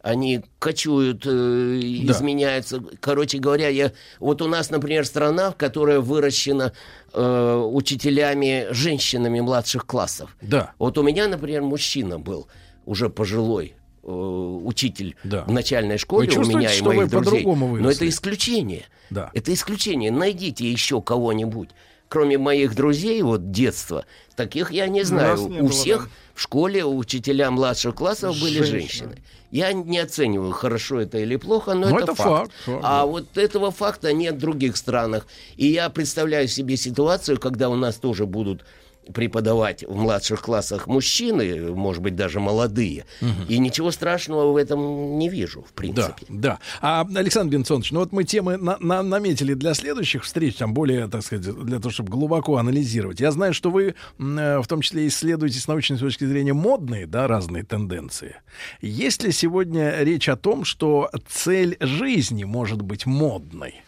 [0.00, 2.12] они кочуют, э, да.
[2.12, 2.82] изменяются.
[3.00, 6.72] Короче говоря, я вот у нас, например, страна, которая выращена
[7.12, 10.36] э, учителями, женщинами младших классов.
[10.40, 10.72] Да.
[10.78, 12.46] Вот у меня, например, мужчина был
[12.86, 15.44] уже пожилой э, учитель да.
[15.44, 17.44] в начальной школе у меня и моих друзей.
[17.44, 18.84] Но это исключение.
[19.10, 19.30] Да.
[19.34, 20.12] Это исключение.
[20.12, 21.70] Найдите еще кого-нибудь
[22.08, 24.04] кроме моих друзей вот детства,
[24.36, 25.36] таких я не знаю.
[25.48, 26.10] Не У было, всех да.
[26.34, 28.60] в школе учителя младших классов Женщина.
[28.60, 29.16] были женщины.
[29.50, 32.52] Я не оцениваю, хорошо это или плохо, но, но это, это факт.
[32.64, 32.80] факт.
[32.82, 33.06] А да.
[33.06, 35.26] вот этого факта нет в других странах.
[35.56, 38.64] И я представляю себе ситуацию, когда у нас тоже будут
[39.12, 43.04] преподавать в младших классах мужчины, может быть, даже молодые.
[43.20, 43.30] Угу.
[43.48, 46.26] И ничего страшного в этом не вижу, в принципе.
[46.28, 46.58] Да, да.
[46.80, 51.08] А, Александр Бенсонович, ну вот мы темы на на наметили для следующих встреч, там более,
[51.08, 53.20] так сказать, для того, чтобы глубоко анализировать.
[53.20, 57.26] Я знаю, что вы э, в том числе исследуете с научной точки зрения модные, да,
[57.26, 58.36] разные тенденции.
[58.80, 63.82] Есть ли сегодня речь о том, что цель жизни может быть модной?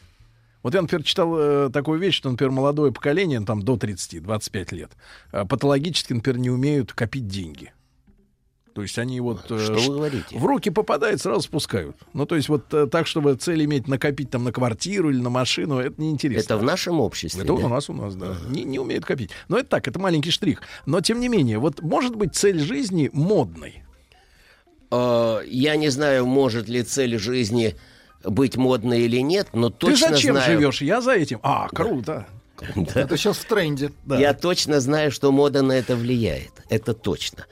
[0.62, 4.90] Вот я, например, читал э, такую вещь, что, например, молодое поколение, там, до 30-25 лет,
[5.32, 7.72] э, патологически, например, не умеют копить деньги.
[8.74, 9.50] То есть они вот...
[9.50, 10.39] Э, что вы говорите?
[10.39, 11.97] В руки попадает, сразу спускают.
[12.12, 15.30] Ну, то есть вот э, так, чтобы цель иметь накопить там на квартиру или на
[15.30, 16.55] машину, это неинтересно.
[16.55, 17.66] Это в нашем обществе, Это да?
[17.66, 18.26] у нас, у нас, да.
[18.26, 18.50] Uh-huh.
[18.50, 19.30] Не, не умеют копить.
[19.48, 20.62] Но это так, это маленький штрих.
[20.86, 23.82] Но, тем не менее, вот может быть цель жизни модной?
[24.90, 27.76] Uh, я не знаю, может ли цель жизни
[28.24, 30.58] быть модной или нет, но точно Ты зачем знаю...
[30.58, 30.82] живешь?
[30.82, 31.40] Я за этим.
[31.42, 32.26] А, круто.
[32.76, 33.00] Да.
[33.00, 33.90] Это сейчас в тренде.
[34.05, 34.18] Да.
[34.18, 36.52] Я точно знаю, что мода на это влияет.
[36.68, 37.47] Это точно.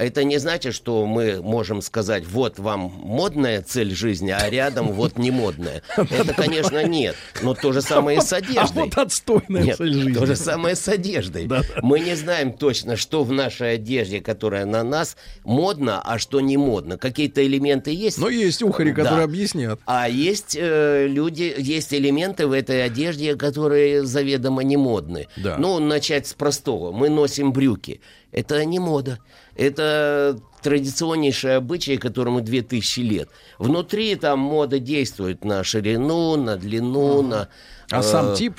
[0.00, 5.18] Это не значит, что мы можем сказать, вот вам модная цель жизни, а рядом вот
[5.18, 5.82] не модная.
[5.94, 7.16] Это, конечно, нет.
[7.42, 8.82] Но то же самое и с одеждой.
[8.82, 10.14] А вот отстойная нет, цель жизни.
[10.14, 11.46] То же самое с одеждой.
[11.46, 11.60] Да.
[11.82, 16.56] Мы не знаем точно, что в нашей одежде, которая на нас, модно, а что не
[16.56, 16.96] модно.
[16.96, 18.16] Какие-то элементы есть.
[18.16, 19.24] Но есть ухари, которые да.
[19.24, 19.80] объяснят.
[19.84, 25.26] А есть э, люди, есть элементы в этой одежде, которые заведомо не модны.
[25.36, 25.58] Да.
[25.58, 26.90] Ну, начать с простого.
[26.90, 28.00] Мы носим брюки.
[28.32, 29.18] Это не мода.
[29.60, 33.28] Это традиционнейшее обычай, которому 2000 лет.
[33.58, 37.48] Внутри там мода действует на ширину, на длину, на...
[37.90, 38.58] А э, сам тип?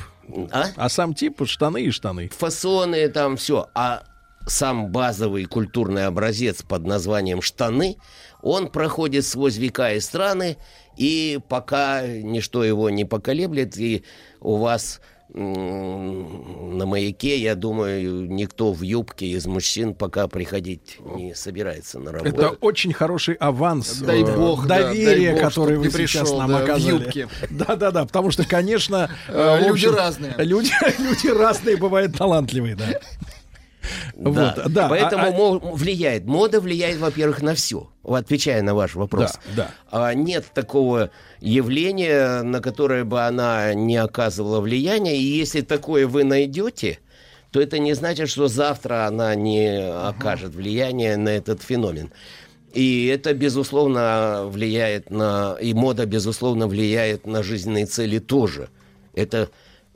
[0.51, 0.65] А?
[0.75, 2.29] а сам тип штаны и штаны.
[2.29, 3.67] Фасоны там все.
[3.73, 4.03] А
[4.45, 7.97] сам базовый культурный образец под названием штаны,
[8.43, 10.57] он проходит сквозь века и страны,
[10.97, 14.03] и пока ничто его не поколеблет, и
[14.39, 15.01] у вас
[15.33, 22.35] на маяке, я думаю, никто в юбке из мужчин пока приходить не собирается на работу.
[22.35, 23.99] Это очень хороший аванс.
[23.99, 26.97] Дай э, бог, доверие, да, дай которое вы пришел, сейчас нам да, оказали.
[26.97, 27.27] В юбке.
[27.49, 30.35] Да, да, да, потому что, конечно, э, люди разные.
[30.37, 32.99] Люди, люди разные бывают талантливые, да.
[34.15, 34.53] Да.
[34.55, 34.87] Вот, да.
[34.87, 35.75] Поэтому а, а...
[35.75, 36.25] влияет.
[36.25, 37.89] Мода влияет, во-первых, на все.
[38.03, 39.33] Отвечая на ваш вопрос.
[39.55, 39.71] Да, да.
[39.91, 45.17] А нет такого явления, на которое бы она не оказывала влияния.
[45.17, 46.99] И если такое вы найдете,
[47.51, 52.11] то это не значит, что завтра она не окажет влияние на этот феномен.
[52.73, 55.57] И это, безусловно, влияет на...
[55.59, 58.69] И мода, безусловно, влияет на жизненные цели тоже.
[59.13, 59.49] Это,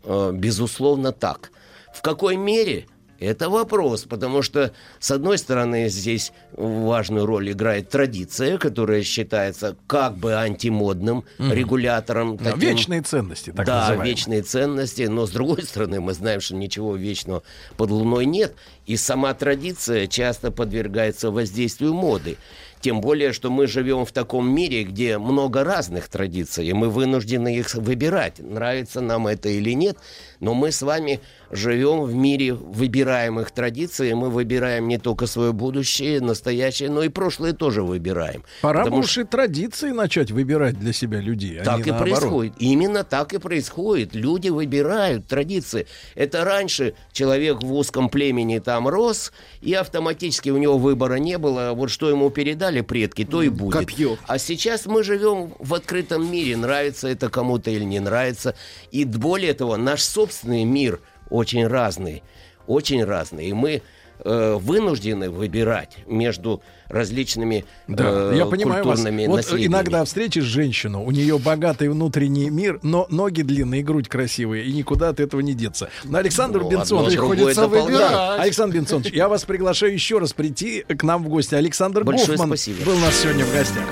[0.04, 1.52] э, безусловно, так.
[1.94, 2.88] В какой мере?
[3.20, 10.18] Это вопрос, потому что, с одной стороны, здесь важную роль играет традиция, которая считается как
[10.18, 11.54] бы антимодным угу.
[11.54, 12.38] регулятором.
[12.38, 14.10] Таким, вечные ценности, так Да, называемые.
[14.10, 17.44] вечные ценности, но с другой стороны, мы знаем, что ничего вечного
[17.78, 22.38] под луной нет, и сама традиция часто подвергается воздействию моды.
[22.82, 27.56] Тем более, что мы живем в таком мире, где много разных традиций, и мы вынуждены
[27.58, 29.98] их выбирать, нравится нам это или нет.
[30.40, 36.22] Но мы с вами живем в мире выбираемых традиций, мы выбираем не только свое будущее,
[36.22, 38.44] настоящее, но и прошлое тоже выбираем.
[38.62, 41.60] Пора бы уж и традиции начать выбирать для себя людей.
[41.60, 42.20] А так и наоборот.
[42.20, 42.54] происходит.
[42.60, 44.16] Именно так и происходит.
[44.16, 45.88] Люди выбирают традиции.
[46.16, 49.32] Это раньше человек в узком племени там рос,
[49.62, 51.72] и автоматически у него выбора не было.
[51.74, 53.80] Вот что ему передали предки, то и будет.
[53.80, 54.18] Копье.
[54.28, 58.56] А сейчас мы живем в открытом мире, нравится это кому-то или не нравится.
[58.92, 62.24] И более того, наш собственный мир очень разный,
[62.68, 63.48] очень разный.
[63.48, 63.82] И мы
[64.24, 69.00] э, вынуждены выбирать между различными да, э, я понимаю вас.
[69.00, 69.72] культурными Вот наследиями.
[69.72, 75.10] иногда встретишь женщину, у нее богатый внутренний мир, но ноги длинные, грудь красивые, и никуда
[75.10, 75.90] от этого не деться.
[76.04, 78.40] Но Александр Ну, другое приходится выбирать.
[78.40, 81.56] Александр Бенсонович, я вас приглашаю еще раз прийти к нам в гости.
[81.56, 82.86] Александр Большое Гофман спасибо.
[82.86, 83.84] был у нас сегодня в гостях.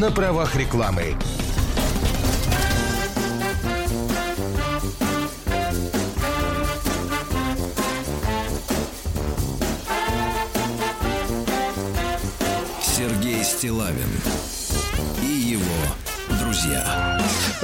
[0.00, 1.14] На правах рекламы.
[13.58, 14.08] Стилавин
[15.20, 16.07] и его
[16.58, 17.18] друзья.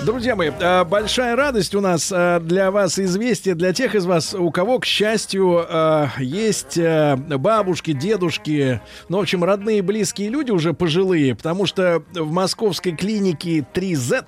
[0.05, 4.35] Друзья мои, э, большая радость у нас э, для вас известие, для тех из вас,
[4.35, 10.75] у кого, к счастью, э, есть бабушки, дедушки, ну, в общем, родные, близкие люди уже
[10.75, 14.25] пожилые, потому что в московской клинике 3Z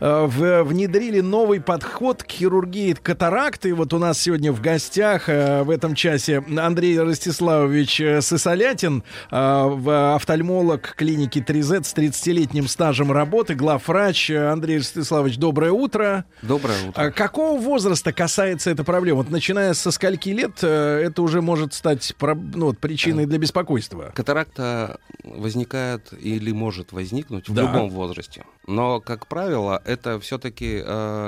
[0.00, 3.74] э, в- внедрили новый подход к хирургии катаракты.
[3.74, 11.84] Вот у нас сегодня в гостях в этом часе Андрей Ростиславович Сысолятин, офтальмолог клиники 3Z
[11.84, 13.97] с 30-летним стажем работы, главврач.
[13.98, 16.24] Э, Андрей Ростиславович, доброе утро.
[16.42, 17.02] Доброе утро.
[17.02, 19.18] А какого возраста касается эта проблема?
[19.18, 24.12] Вот начиная со скольки лет э, это уже может стать ну, вот, причиной для беспокойства?
[24.14, 27.62] Катаракта возникает или может возникнуть в Да.
[27.62, 28.44] любом возрасте.
[28.66, 30.82] Но, как правило, это все-таки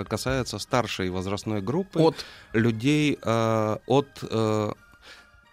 [0.08, 2.24] касается старшей возрастной группы От?
[2.52, 4.72] людей э, от э,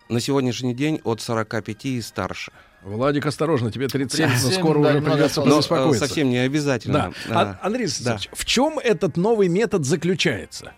[0.09, 2.51] на сегодняшний день от 45 и старше.
[2.87, 5.41] Владик, осторожно, тебе 37, но 37, скоро да, уже придется.
[5.41, 6.07] Но, побеспокоиться.
[6.07, 7.13] совсем не обязательно.
[7.27, 7.57] Да.
[7.61, 7.91] А- Андрей да.
[7.91, 10.71] Александрович, в чем этот новый метод заключается?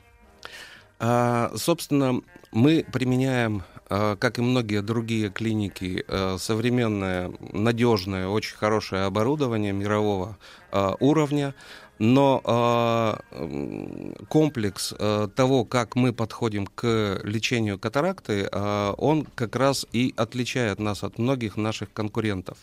[0.99, 2.21] А, собственно,
[2.51, 10.37] мы применяем, а, как и многие другие клиники, а, современное, надежное, очень хорошее оборудование мирового
[10.71, 11.53] а, уровня.
[11.99, 19.85] Но м, комплекс а, того, как мы подходим к лечению катаракты, а, он как раз
[19.91, 22.57] и отличает нас от многих наших конкурентов.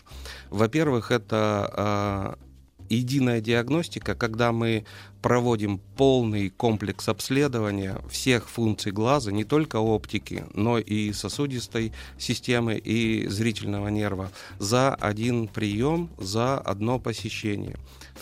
[0.49, 2.37] Во-первых, это а,
[2.89, 4.85] единая диагностика, когда мы
[5.21, 13.27] проводим полный комплекс обследования всех функций глаза, не только оптики, но и сосудистой системы и
[13.27, 17.77] зрительного нерва за один прием, за одно посещение.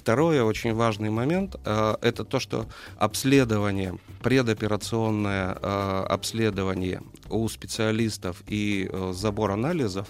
[0.06, 8.88] Второе очень важный момент э, это то, что обследование, предоперационное э, обследование у специалистов и
[8.88, 10.08] э, забор анализов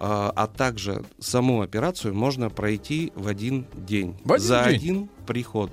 [0.00, 4.16] а а также саму операцию можно пройти в один день.
[4.24, 4.76] В один за день?
[4.76, 5.70] один приход.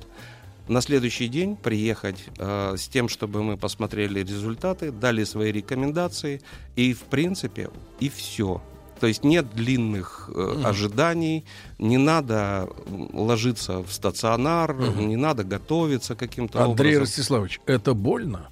[0.67, 6.41] На следующий день приехать э, с тем, чтобы мы посмотрели результаты, дали свои рекомендации,
[6.75, 7.69] и в принципе
[8.01, 8.61] и все.
[9.01, 10.65] То есть нет длинных э, Мгм.
[10.67, 11.43] ожиданий,
[11.79, 12.69] не надо
[13.13, 15.09] ложиться в стационар, Мгм.
[15.09, 17.01] не надо готовиться каким-то Андрей образом.
[17.01, 18.49] Ростиславович, это больно?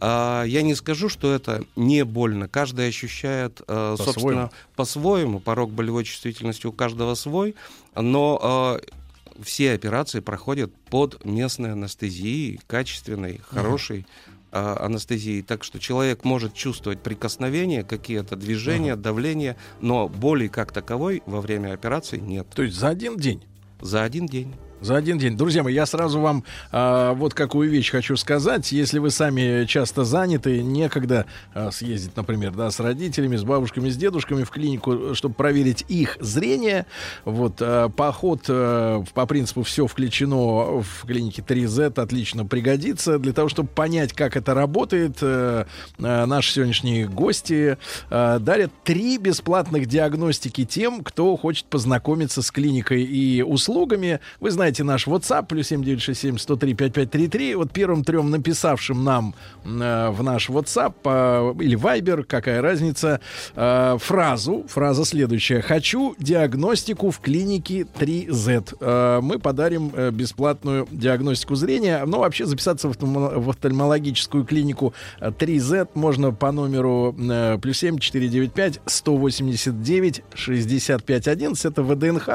[0.00, 2.48] А, я не скажу, что это не больно.
[2.48, 3.96] Каждый ощущает, э, По-своему.
[4.12, 5.38] собственно, по-своему.
[5.38, 7.54] Порог болевой чувствительности у каждого свой,
[7.94, 15.42] но э, все операции проходят под местной анестезией, качественной, хорошей э, анестезией.
[15.42, 21.72] Так что человек может чувствовать прикосновения, какие-то движения, давление, но боли как таковой во время
[21.72, 22.46] операции нет.
[22.54, 23.44] То есть за один день?
[23.80, 24.54] За один день.
[24.84, 25.34] За один день.
[25.34, 28.70] Друзья мои, я сразу вам а, вот какую вещь хочу сказать.
[28.70, 33.96] Если вы сами часто заняты, некогда а, съездить, например, да, с родителями, с бабушками, с
[33.96, 36.84] дедушками в клинику, чтобы проверить их зрение.
[37.24, 43.48] Вот а, поход а, по принципу все включено в клинике 3Z отлично пригодится для того,
[43.48, 45.16] чтобы понять, как это работает.
[45.22, 45.64] э,
[45.96, 47.78] э, наши сегодняшние гости
[48.10, 54.20] э, дарят три бесплатных диагностики тем, кто хочет познакомиться с клиникой и услугами.
[54.40, 57.54] Вы знаете наш WhatsApp, плюс 7967 103 5533.
[57.54, 63.20] Вот первым трем написавшим нам э, в наш WhatsApp э, или Viber, какая разница,
[63.54, 65.60] э, фразу, фраза следующая.
[65.60, 68.76] «Хочу диагностику в клинике 3Z».
[68.80, 72.04] Э, мы подарим э, бесплатную диагностику зрения.
[72.06, 77.98] Но вообще записаться в в офтальмологическую клинику э, 3Z можно по номеру э, плюс 7
[77.98, 81.64] 495 189 65 11.
[81.64, 82.28] Это ВДНХ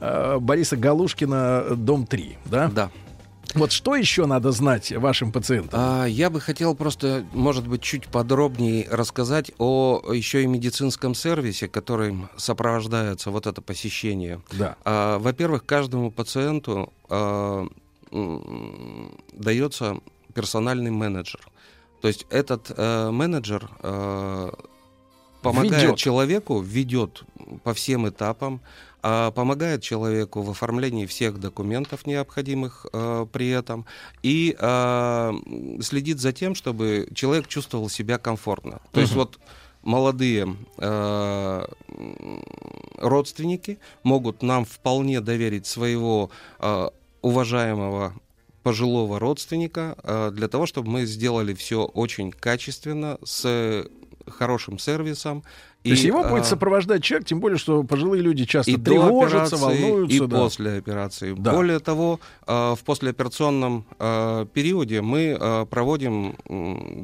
[0.00, 2.68] э, Бориса Галушкина, дом 3, да?
[2.68, 2.90] Да.
[3.54, 5.78] Вот что еще надо знать вашим пациентам?
[5.80, 11.68] А, Я бы хотел просто, может быть, чуть подробнее рассказать о еще и медицинском сервисе,
[11.68, 14.40] которым сопровождается вот это посещение.
[14.52, 14.76] Да.
[14.84, 17.66] А, Во-первых, каждому пациенту а,
[19.32, 19.98] дается
[20.34, 21.40] персональный менеджер.
[22.00, 24.50] То есть этот э, менеджер э,
[25.42, 25.96] помогает Ведет.
[25.96, 27.22] человеку, ведет
[27.62, 28.60] по всем этапам,
[29.06, 33.84] а, помогает человеку в оформлении всех документов, необходимых э, при этом,
[34.22, 38.80] и м, следит за тем, чтобы человек чувствовал себя комфортно.
[38.92, 39.38] То есть вот
[39.82, 41.66] молодые э,
[42.96, 46.88] родственники могут нам вполне доверить своего э,
[47.20, 48.14] уважаемого
[48.62, 53.84] пожилого родственника э, для того, чтобы мы сделали все очень качественно, с
[54.26, 55.44] хорошим сервисом.
[55.84, 59.56] То есть его а, будет сопровождать человек, тем более, что пожилые люди часто и тревожатся,
[59.56, 60.16] операции, волнуются.
[60.16, 60.36] и да.
[60.38, 61.34] после операции.
[61.36, 61.52] Да.
[61.52, 66.36] Более того, э, в послеоперационном э, периоде мы проводим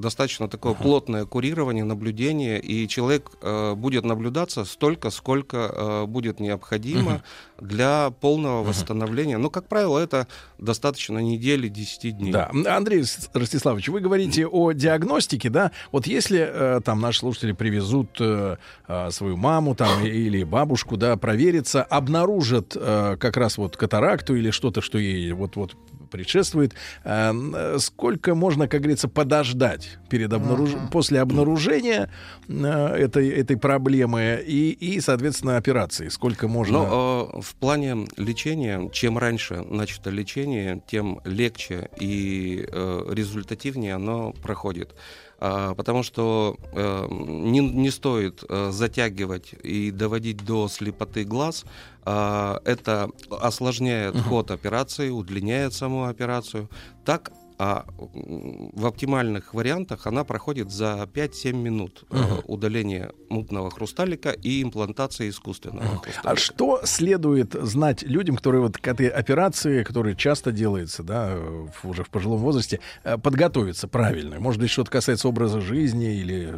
[0.00, 3.30] достаточно такое плотное курирование, наблюдение, и человек
[3.76, 7.22] будет наблюдаться столько, сколько будет необходимо
[7.60, 9.38] для полного восстановления.
[9.38, 10.26] Ну, как правило, это
[10.58, 12.32] достаточно недели, 10 дней.
[12.32, 12.50] Да.
[12.66, 15.70] Андрей Ростиславович, вы говорите о диагностике, да?
[15.92, 18.56] Вот если э, там наши слушатели привезут э,
[18.88, 24.50] э, свою маму там или бабушку, да, провериться, обнаружат э, как раз вот катаракту или
[24.50, 25.76] что-то, что ей вот-вот
[26.10, 26.74] предшествует,
[27.04, 30.70] э, н- э, сколько можно, как говорится, подождать перед обнаруж...
[30.90, 32.10] после обнаружения
[32.48, 36.08] э, этой, этой проблемы и, и, соответственно, операции?
[36.08, 36.78] Сколько можно...
[36.78, 44.32] Но э, в плане лечения, чем раньше начато лечение, тем легче и э, результативнее оно
[44.32, 44.94] проходит.
[45.40, 51.64] А, потому что э, не, не стоит э, затягивать и доводить до слепоты глаз.
[52.04, 56.68] А, это осложняет ход операции, удлиняет саму операцию.
[57.06, 57.32] Так
[57.62, 62.40] а в оптимальных вариантах она проходит за 5-7 минут Мгм.
[62.46, 66.30] удаления мутного хрусталика и имплантации искусственного хрусталика.
[66.30, 71.36] А что следует знать людям, которые вот к этой операции, которая часто делается, да,
[71.82, 74.40] уже в пожилом возрасте, э, подготовиться правильно?
[74.40, 76.54] Может быть, что-то касается образа жизни или